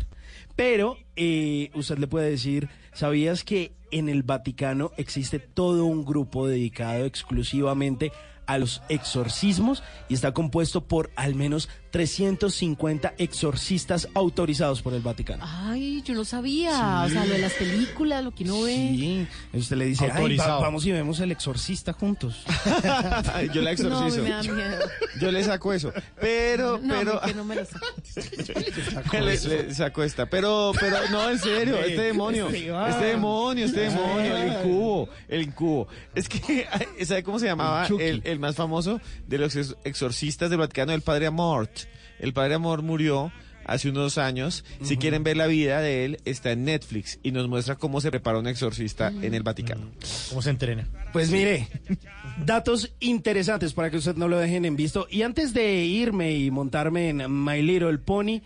Pero 0.56 0.98
eh, 1.18 1.72
usted 1.74 1.98
le 1.98 2.08
puede 2.08 2.30
decir, 2.30 2.70
¿sabías 2.94 3.44
que 3.44 3.74
en 3.92 4.08
el 4.08 4.24
Vaticano 4.24 4.92
existe 4.96 5.40
todo 5.40 5.86
un 5.86 6.06
grupo 6.06 6.48
dedicado 6.48 7.06
exclusivamente 7.06 8.14
a 8.46 8.58
los 8.58 8.82
exorcismos 8.90 9.84
y 10.10 10.14
está 10.14 10.34
compuesto 10.34 10.88
por 10.88 11.12
al 11.16 11.36
menos 11.36 11.70
350 11.94 13.14
exorcistas 13.20 14.08
autorizados 14.16 14.82
por 14.82 14.94
el 14.96 15.02
Vaticano? 15.02 15.44
Ay, 15.48 16.02
yo 16.02 16.16
no 16.16 16.26
sabía. 16.26 17.04
O 17.06 17.10
sea, 17.10 17.24
lo 17.24 17.34
de 17.34 17.38
las 17.40 17.54
películas, 17.54 18.24
lo 18.24 18.32
que 18.32 18.44
uno 18.46 18.64
ve. 18.64 18.74
Sí, 18.74 19.28
usted 19.54 19.78
le 19.78 19.86
dice, 19.86 20.10
"Ay, 20.12 20.36
va- 20.38 20.60
vamos 20.60 20.86
y 20.88 20.92
vemos 20.92 21.20
el 21.20 21.32
exorcista 21.32 21.94
juntos. 21.94 22.44
Yo 23.54 23.62
la 23.62 23.72
exorcizo. 23.72 24.18
No, 24.18 24.24
me 24.24 24.30
da 24.32 24.42
miedo. 24.42 24.80
Yo 25.22 25.32
le 25.32 25.44
saco 25.44 25.72
eso. 25.72 25.94
Pero, 26.20 26.80
No, 26.82 26.96
pero. 26.96 27.22
que 27.22 27.34
no 27.36 27.46
me 27.46 27.56
lo 27.58 27.66
saco. 27.66 27.86
le, 29.14 29.40
le 29.40 29.74
saco 29.76 30.04
esta. 30.04 30.26
Pero, 30.26 30.72
pero, 30.80 30.98
no, 31.12 31.30
en 31.30 31.38
serio, 31.40 31.78
este 31.80 32.02
demonio. 32.02 32.48
Este 32.48 32.60
Iván. 32.60 32.90
Este 32.92 33.06
demonio, 33.06 33.66
este 33.66 33.80
demonio, 33.82 34.36
el 34.38 34.48
incubo, 34.54 35.10
el 35.28 35.42
incubo. 35.44 35.88
Es 36.16 36.28
que, 36.28 36.68
¿sabe 37.06 37.22
cómo 37.24 37.38
se 37.40 37.46
llamaba 37.46 37.86
El 37.88 38.02
el, 38.02 38.22
el 38.26 38.40
más 38.40 38.56
famoso 38.56 39.00
de 39.28 39.38
los 39.38 39.56
ex- 39.56 39.76
exorcistas 39.84 40.50
del 40.50 40.58
Vaticano? 40.60 40.92
El 40.94 41.02
padre 41.02 41.28
Amort. 41.28 41.83
El 42.20 42.34
padre 42.34 42.56
Amort 42.56 42.84
murió 42.84 43.32
hace 43.66 43.90
unos 43.90 44.18
años. 44.18 44.64
Si 44.82 44.98
quieren 44.98 45.24
ver 45.24 45.38
la 45.38 45.48
vida 45.48 45.82
de 45.82 46.06
él, 46.06 46.18
está 46.26 46.52
en 46.52 46.66
Netflix 46.66 47.20
y 47.24 47.32
nos 47.32 47.48
muestra 47.48 47.76
cómo 47.76 48.02
se 48.02 48.12
prepara 48.12 48.40
un 48.40 48.48
exorcista 48.48 49.10
en 49.22 49.34
el 49.34 49.44
Vaticano. 49.44 49.90
¿Cómo 50.30 50.42
se 50.42 50.50
entrena? 50.50 50.88
Pues 51.12 51.32
mire, 51.32 51.68
datos 52.46 52.94
interesantes 53.00 53.74
para 53.74 53.90
que 53.90 53.98
usted 53.98 54.16
no 54.16 54.28
lo 54.28 54.38
dejen 54.38 54.66
en 54.66 54.76
visto. 54.76 55.08
Y 55.10 55.22
antes 55.22 55.54
de 55.54 55.86
irme 55.86 56.34
y 56.34 56.52
montarme 56.52 57.10
en 57.10 57.44
My 57.44 57.62
Little 57.62 57.98
Pony, 58.00 58.42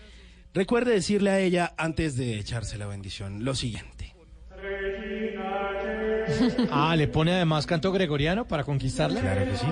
recuerde 0.53 0.91
decirle 0.91 1.29
a 1.31 1.39
ella, 1.39 1.73
antes 1.77 2.15
de 2.15 2.37
echarse 2.39 2.77
la 2.77 2.87
bendición, 2.87 3.43
lo 3.43 3.55
siguiente. 3.55 4.15
Ah, 6.69 6.93
le 6.97 7.07
pone 7.07 7.31
además 7.31 7.65
canto 7.65 7.89
gregoriano 7.91 8.45
para 8.45 8.65
conquistarla. 8.65 9.21
Claro 9.21 9.45
que 9.45 9.55
sí. 9.55 9.65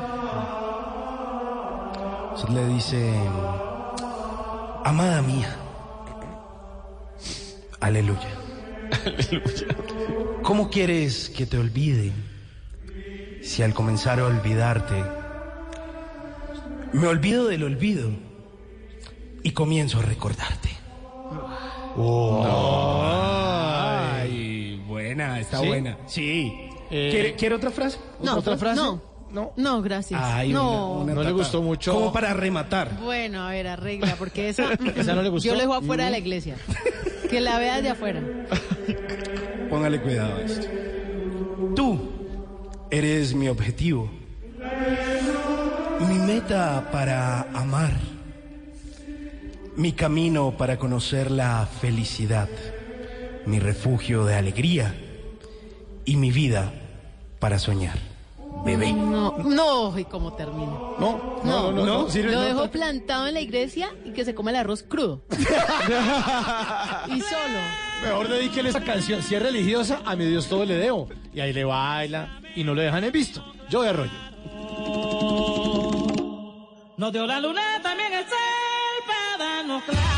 Usted 2.35 2.49
le 2.53 2.73
dice, 2.73 3.13
amada 4.85 5.21
mía, 5.23 5.53
aleluya. 7.79 8.29
¿Cómo 10.43 10.69
quieres 10.69 11.29
que 11.35 11.45
te 11.47 11.57
olvide 11.57 12.11
si 13.41 13.63
al 13.63 13.73
comenzar 13.73 14.19
a 14.19 14.25
olvidarte 14.25 15.03
me 16.93 17.07
olvido 17.07 17.47
del 17.47 17.63
olvido 17.63 18.11
y 19.41 19.51
comienzo 19.51 19.97
a 19.99 20.03
recordarte? 20.03 20.69
Ay, 24.13 24.83
buena, 24.87 25.39
está 25.39 25.59
¿Sí? 25.59 25.67
buena. 25.67 25.97
Sí. 26.05 26.53
Eh, 26.91 27.09
¿Quiere, 27.11 27.33
quiere 27.35 27.55
otra 27.55 27.71
frase? 27.71 27.97
No, 28.21 28.37
¿Otra 28.37 28.55
frase? 28.57 28.79
No, 28.79 29.01
No. 29.35 29.51
no, 29.57 29.81
gracias. 29.81 30.21
Ay, 30.23 30.53
no. 30.53 30.93
una- 30.93 31.03
una 31.03 31.13
No 31.15 31.23
le 31.23 31.31
gustó 31.33 31.61
mucho. 31.61 31.93
Como 31.93 32.13
para 32.13 32.33
rematar. 32.33 32.97
Bueno, 33.01 33.45
a 33.45 33.51
ver, 33.51 33.67
arregla, 33.67 34.15
porque 34.17 34.47
esa, 34.49 34.71
¿Esa 34.95 35.13
no 35.13 35.21
le 35.21 35.29
gustó? 35.29 35.47
yo 35.49 35.55
le 35.55 35.61
dejo 35.61 35.73
afuera 35.73 36.03
Mm. 36.03 36.05
de 36.07 36.11
la 36.11 36.17
iglesia. 36.19 36.55
Que 37.29 37.41
la 37.41 37.59
vea 37.59 37.81
de 37.81 37.89
afuera. 37.89 38.21
Póngale 39.69 39.99
cuidado 40.01 40.37
a 40.37 40.41
esto. 40.41 40.67
Tú 41.75 41.99
eres 42.89 43.33
mi 43.33 43.47
objetivo. 43.49 44.09
Mi 46.07 46.15
meta 46.19 46.89
para 46.91 47.41
amar. 47.53 47.91
Mi 49.75 49.91
camino 49.91 50.55
para 50.57 50.77
conocer 50.77 51.29
la 51.31 51.67
felicidad. 51.81 52.47
Mi 53.45 53.59
refugio 53.59 54.23
de 54.25 54.35
alegría. 54.35 54.95
Y 56.05 56.15
mi 56.15 56.31
vida 56.31 56.71
para 57.39 57.59
soñar. 57.59 57.97
Bebé. 58.63 58.93
No, 58.93 59.37
no, 59.39 59.97
y 59.99 60.05
cómo 60.05 60.33
termina. 60.33 60.71
No, 60.99 61.39
No, 61.43 61.71
no, 61.71 61.71
no, 61.71 61.85
no, 61.85 62.09
sirve, 62.09 62.31
Lo 62.31 62.39
no. 62.39 62.45
dejo 62.45 62.71
plantado 62.71 63.27
en 63.27 63.33
la 63.35 63.41
iglesia 63.41 63.89
y 64.05 64.11
que 64.11 64.25
se 64.25 64.33
come 64.33 64.51
el 64.51 64.57
arroz 64.57 64.81
crudo. 64.83 65.21
y 67.07 67.21
solo. 67.21 67.59
Mejor 68.03 68.27
dedíquele 68.27 68.69
esa 68.69 68.81
canción, 68.83 69.21
si 69.21 69.35
es 69.35 69.41
religiosa, 69.41 70.01
a 70.05 70.15
mi 70.15 70.25
Dios 70.25 70.47
todo 70.47 70.65
le 70.65 70.75
debo. 70.75 71.09
Y 71.33 71.39
ahí 71.41 71.53
le 71.53 71.63
baila 71.63 72.39
y 72.55 72.63
no 72.63 72.73
le 72.73 72.83
dejan 72.83 73.03
en 73.03 73.11
visto. 73.11 73.43
Yo 73.69 73.81
de 73.83 73.89
arroyo. 73.89 74.11
Nos 76.97 77.11
dio 77.11 77.25
la 77.27 77.39
luna, 77.39 77.61
también 77.83 78.13
el 78.13 78.23
sol 78.23 78.37
para 79.05 79.37
darnos 79.55 79.83
claro. 79.83 80.14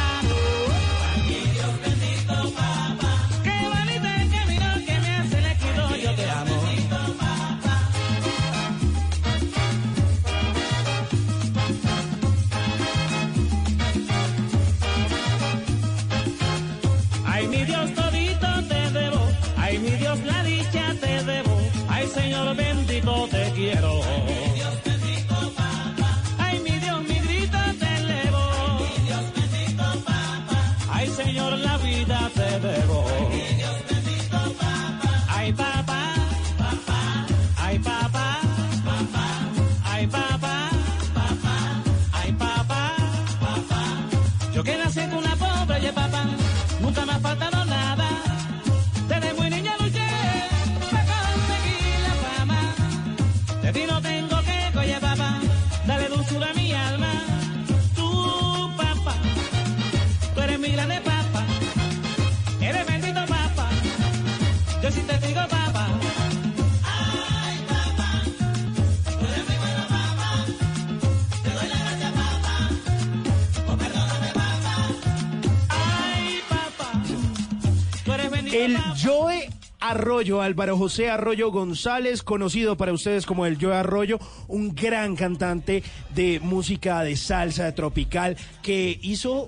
El. 78.65 78.77
Joe 79.03 79.49
Arroyo, 79.79 80.41
Álvaro 80.41 80.77
José 80.77 81.09
Arroyo 81.09 81.51
González, 81.51 82.23
conocido 82.23 82.77
para 82.77 82.93
ustedes 82.93 83.25
como 83.25 83.45
el 83.45 83.57
Joe 83.61 83.75
Arroyo, 83.75 84.19
un 84.47 84.73
gran 84.73 85.15
cantante 85.15 85.83
de 86.15 86.39
música 86.39 87.03
de 87.03 87.15
salsa, 87.15 87.65
de 87.65 87.71
tropical, 87.73 88.35
que 88.63 88.99
hizo 89.01 89.47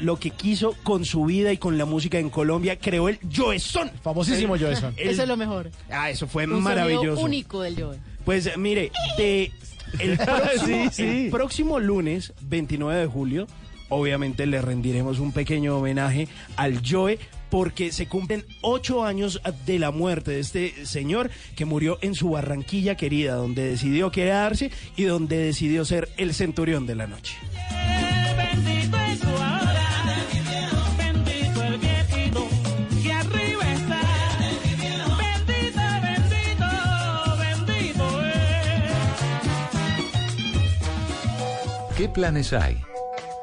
lo 0.00 0.18
que 0.18 0.30
quiso 0.30 0.74
con 0.82 1.04
su 1.04 1.24
vida 1.24 1.52
y 1.52 1.58
con 1.58 1.78
la 1.78 1.84
música 1.84 2.18
en 2.18 2.28
Colombia, 2.30 2.78
creó 2.78 3.08
el 3.08 3.18
Joezón. 3.34 3.90
Famosísimo 4.02 4.56
Joezón. 4.58 4.94
El- 4.96 5.10
Eso 5.10 5.22
es 5.22 5.28
lo 5.28 5.36
mejor. 5.36 5.70
Ah, 5.90 6.10
eso 6.10 6.26
fue 6.26 6.44
Un 6.44 6.62
maravilloso. 6.62 7.22
único 7.22 7.62
del 7.62 7.80
Joe. 7.82 7.96
Pues 8.24 8.56
mire, 8.58 8.90
de 9.16 9.50
el 10.00 10.16
próximo, 10.18 10.66
Sí, 10.66 10.88
sí. 10.92 11.24
el 11.26 11.30
próximo 11.30 11.78
lunes, 11.80 12.32
29 12.42 13.00
de 13.00 13.06
julio, 13.06 13.46
obviamente 13.88 14.46
le 14.46 14.60
rendiremos 14.62 15.18
un 15.18 15.32
pequeño 15.32 15.76
homenaje 15.76 16.28
al 16.56 16.80
Joe 16.86 17.18
porque 17.52 17.92
se 17.92 18.08
cumplen 18.08 18.46
ocho 18.62 19.04
años 19.04 19.42
de 19.66 19.78
la 19.78 19.90
muerte 19.90 20.30
de 20.30 20.40
este 20.40 20.86
señor 20.86 21.28
que 21.54 21.66
murió 21.66 21.98
en 22.00 22.14
su 22.14 22.30
Barranquilla 22.30 22.96
querida, 22.96 23.34
donde 23.34 23.68
decidió 23.68 24.10
quedarse 24.10 24.70
y 24.96 25.02
donde 25.02 25.36
decidió 25.36 25.84
ser 25.84 26.08
el 26.16 26.32
centurión 26.32 26.86
de 26.86 26.94
la 26.94 27.06
noche. 27.06 27.36
Bendito 28.38 28.96
es 28.96 29.18
su 29.18 29.28
hora, 29.28 29.84
bendito 30.96 31.62
el 31.62 31.76
viejito 31.76 32.48
que 33.02 33.12
arriba 33.12 33.70
está. 33.70 34.00
Bendito, 35.18 35.82
bendito, 36.00 36.64
bendito 37.68 38.22
es. 41.90 41.96
¿Qué 41.98 42.08
planes 42.08 42.54
hay? 42.54 42.78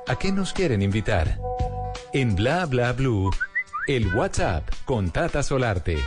¿A 0.08 0.18
qué 0.18 0.32
nos 0.32 0.52
quieren 0.52 0.82
invitar? 0.82 1.40
En 2.12 2.36
Bla 2.36 2.66
Bla 2.66 2.92
Blue, 2.94 3.30
el 3.96 4.14
WhatsApp 4.14 4.70
con 4.86 5.10
Tata 5.10 5.42
Solarte. 5.42 5.98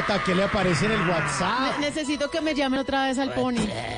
Tata, 0.00 0.22
¿qué 0.24 0.34
le 0.34 0.44
aparece 0.44 0.86
en 0.86 0.92
el 0.92 1.08
WhatsApp? 1.08 1.78
Ne- 1.78 1.86
necesito 1.88 2.30
que 2.30 2.40
me 2.40 2.54
llamen 2.54 2.80
otra 2.80 3.04
vez 3.06 3.18
al 3.18 3.34
pony. 3.34 3.56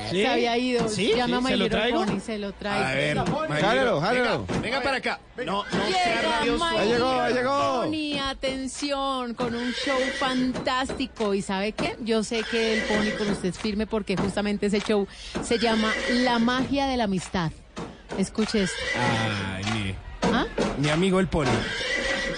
¿Sí? 0.09 0.17
Se 0.21 0.27
había 0.27 0.57
ido. 0.57 0.89
¿Sí? 0.89 1.13
Llama 1.15 1.39
¿Sí? 1.39 1.53
a 1.53 1.57
¿Se 1.57 1.63
My 1.63 1.69
traigo? 1.69 2.05
Pony, 2.05 2.19
se 2.19 2.37
lo 2.39 2.51
traigo. 2.51 2.85
A 2.85 2.91
ver, 2.91 3.17
Jálalo, 3.61 4.01
jálalo. 4.01 4.45
Venga, 4.47 4.59
venga 4.61 4.81
para 4.81 4.97
acá. 4.97 5.19
No, 5.37 5.63
no 5.63 5.87
sea 5.87 6.41
Llega. 6.43 6.57
My 6.57 6.77
Ahí 6.77 6.89
llegó, 6.89 7.21
ahí 7.21 7.33
llegó. 7.33 7.81
Pony, 7.83 8.19
atención, 8.19 9.33
con 9.33 9.55
un 9.55 9.71
show 9.73 9.97
fantástico. 10.19 11.33
¿Y 11.33 11.41
sabe 11.41 11.71
qué? 11.71 11.95
Yo 12.01 12.21
sé 12.23 12.43
que 12.51 12.73
el 12.73 12.81
Pony 12.83 13.17
con 13.17 13.29
usted 13.29 13.49
es 13.49 13.57
firme 13.57 13.87
porque 13.87 14.17
justamente 14.17 14.65
ese 14.65 14.81
show 14.81 15.07
se 15.41 15.57
llama 15.57 15.89
La 16.09 16.37
magia 16.37 16.85
de 16.87 16.97
la 16.97 17.05
amistad. 17.05 17.51
Escuche 18.17 18.63
esto. 18.63 18.75
Ay, 19.55 19.63
mire. 19.73 19.95
¿Ah? 20.33 20.45
Mi 20.77 20.89
amigo 20.89 21.19
el 21.21 21.27
pony. 21.27 21.47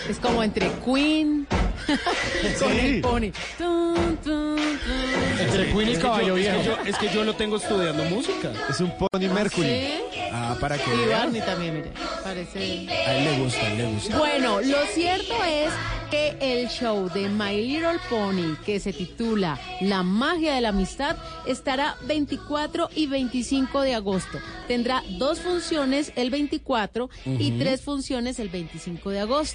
Es 0.09 0.20
como 0.20 0.43
entre 0.43 0.70
Queen 0.86 1.47
con 2.60 2.72
el 2.80 3.02
Pony. 3.02 3.32
Tun, 3.58 4.18
tun, 4.24 4.56
tun. 4.56 5.40
Entre 5.40 5.66
Queen 5.72 5.88
y 5.90 5.92
Es 5.92 5.98
que 5.98 6.02
Caballo 6.04 6.28
yo- 6.28 6.38
es 6.38 6.46
que 6.48 6.52
Viejo. 6.62 6.64
yo- 6.84 6.90
Es 6.90 6.98
que 6.98 7.10
yo 7.10 7.24
lo 7.24 7.34
tengo 7.36 7.58
estudiando 7.58 8.04
música. 8.06 8.52
Es 8.70 8.80
un 8.80 8.92
Pony 8.98 9.28
Mercury. 9.34 9.68
¿Sí? 9.68 9.94
Ah, 10.32 10.56
para 10.60 10.78
que 10.78 10.84
Y. 10.94 11.10
Barney 11.10 11.42
también, 11.42 11.76
mire. 11.76 11.92
Parece... 12.24 12.60
A 12.90 13.16
él 13.18 13.24
le 13.26 13.40
gusta, 13.44 13.60
a 13.62 13.68
él 13.72 13.78
le 13.78 13.86
gusta. 13.88 14.18
Bueno, 14.18 14.62
lo 14.62 14.86
cierto 14.94 15.34
es 15.44 15.72
que 16.12 16.36
el 16.40 16.68
show 16.70 17.10
de 17.14 17.30
My 17.30 17.56
Little 17.66 18.00
Pony, 18.10 18.56
que 18.66 18.80
se 18.80 18.94
titula 18.94 19.60
La 19.82 20.04
magia 20.04 20.54
de 20.56 20.62
la 20.62 20.70
amistad, 20.70 21.16
estará 21.46 21.96
24 22.06 22.90
y 22.96 23.08
25 23.08 23.82
de 23.82 23.96
agosto. 23.96 24.40
Tendrá 24.68 25.04
dos 25.18 25.40
funciones 25.40 26.12
el 26.16 26.30
24 26.32 27.10
y 27.26 27.50
Ujú. 27.52 27.60
tres 27.60 27.82
funciones 27.82 28.40
el 28.40 28.50
25 28.50 29.10
de 29.12 29.20
agosto. 29.22 29.54